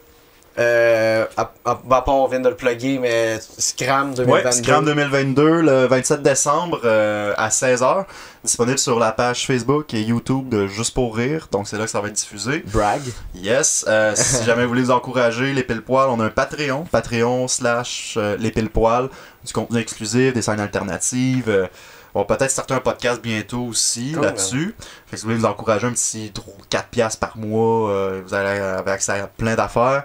euh, 0.60 1.26
à, 1.38 1.52
à, 1.64 1.72
à 1.72 2.02
part 2.02 2.10
on 2.16 2.28
vient 2.28 2.42
de 2.42 2.50
le 2.50 2.56
plugger, 2.56 3.00
mais 3.00 3.40
Scram 3.40 4.14
2022. 4.14 4.32
Ouais, 4.46 4.52
Scram 4.52 4.86
2022, 4.86 5.62
le 5.62 5.86
27 5.88 6.22
décembre 6.22 6.82
euh, 6.84 7.34
à 7.38 7.50
16h. 7.50 8.06
Disponible 8.44 8.80
sur 8.80 9.00
la 9.00 9.12
page 9.12 9.46
Facebook 9.46 9.94
et 9.94 10.02
YouTube 10.02 10.50
de 10.50 10.68
Juste 10.68 10.94
pour 10.94 11.16
rire. 11.16 11.48
Donc 11.52 11.68
c'est 11.68 11.78
là 11.78 11.86
que 11.86 11.90
ça 11.92 12.02
va 12.02 12.08
être 12.10 12.16
diffusé. 12.16 12.64
Brag. 12.68 13.02
Yes. 13.36 13.86
euh, 13.88 14.14
si 14.16 14.44
jamais 14.44 14.64
vous 14.64 14.70
voulez 14.70 14.82
vous 14.84 14.92
encourager, 14.92 15.54
les 15.54 15.64
pile 15.64 15.82
poils, 15.82 16.10
on 16.10 16.20
a 16.20 16.26
un 16.26 16.30
Patreon. 16.30 16.86
Patreon 16.92 17.48
slash 17.48 18.16
euh, 18.18 18.36
les 18.38 18.52
pile 18.52 18.70
poils. 18.70 19.10
Du 19.46 19.54
contenu 19.54 19.80
exclusif, 19.80 20.34
des 20.34 20.42
scènes 20.42 20.60
alternatives. 20.60 21.70
on 22.14 22.20
va 22.24 22.26
peut-être 22.26 22.52
starter 22.52 22.74
un 22.74 22.80
podcast 22.80 23.22
bientôt 23.22 23.62
aussi 23.64 24.12
Cool, 24.14 24.24
là-dessus. 24.24 24.76
Fait 25.08 25.12
que 25.12 25.18
si 25.18 25.24
vous 25.24 25.30
voulez 25.32 25.42
nous 25.42 25.48
encourager 25.48 25.88
un 25.88 25.92
petit 25.94 26.32
4 26.70 26.88
piastres 26.90 27.20
par 27.20 27.38
mois, 27.38 28.20
vous 28.20 28.34
allez 28.34 28.60
avoir 28.60 28.96
accès 28.96 29.14
à 29.14 29.28
plein 29.28 29.56
d'affaires. 29.56 30.04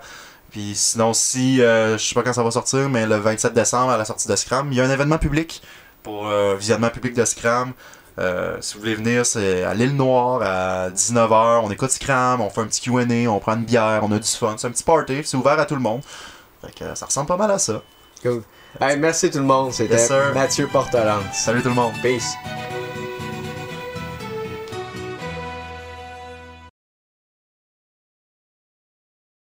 Puis 0.57 0.73
sinon, 0.75 1.13
si, 1.13 1.61
euh, 1.61 1.99
je 1.99 2.03
sais 2.03 2.15
pas 2.15 2.23
quand 2.23 2.33
ça 2.33 2.43
va 2.43 2.51
sortir, 2.51 2.89
mais 2.89 3.05
le 3.05 3.17
27 3.17 3.53
décembre, 3.53 3.91
à 3.91 3.99
la 3.99 4.07
sortie 4.07 4.27
de 4.27 4.35
Scram, 4.35 4.67
il 4.73 4.79
y 4.79 4.81
a 4.81 4.85
un 4.85 4.91
événement 4.91 5.19
public 5.19 5.61
pour 6.03 6.29
euh, 6.29 6.57
visionnement 6.59 6.89
public 6.89 7.13
de 7.13 7.27
Scram. 7.27 7.75
Euh, 8.19 8.57
si 8.63 8.73
vous 8.73 8.81
voulez 8.81 8.95
venir, 8.95 9.27
c'est 9.27 9.65
à 9.65 9.75
l'île 9.75 9.95
Noire 9.95 10.41
à 10.43 10.89
19h. 10.89 11.61
On 11.63 11.71
écoute 11.71 11.91
Scram, 11.91 12.41
on 12.41 12.49
fait 12.49 12.63
un 12.63 12.69
petit 12.69 12.81
QA, 12.81 13.31
on 13.31 13.39
prend 13.39 13.55
une 13.55 13.65
bière, 13.67 14.01
on 14.03 14.11
a 14.13 14.19
du 14.19 14.27
fun. 14.27 14.55
C'est 14.57 14.67
un 14.67 14.71
petit 14.71 14.83
party, 14.83 15.21
c'est 15.25 15.37
ouvert 15.37 15.61
à 15.61 15.67
tout 15.67 15.75
le 15.75 15.83
monde. 15.83 16.01
Fait 16.65 16.73
que 16.73 16.85
euh, 16.85 16.95
ça 16.95 17.05
ressemble 17.05 17.29
pas 17.29 17.37
mal 17.37 17.51
à 17.51 17.59
ça. 17.59 17.83
Cool. 18.23 18.43
Hey, 18.81 18.99
merci 18.99 19.31
tout 19.31 19.41
le 19.41 19.45
monde. 19.45 19.75
C'était 19.75 19.97
Yes. 19.97 20.11
Mathieu 20.33 20.69
Portelance. 20.69 21.35
Salut 21.35 21.61
tout 21.61 21.69
le 21.69 21.75
monde! 21.75 21.93
Peace. 22.03 22.33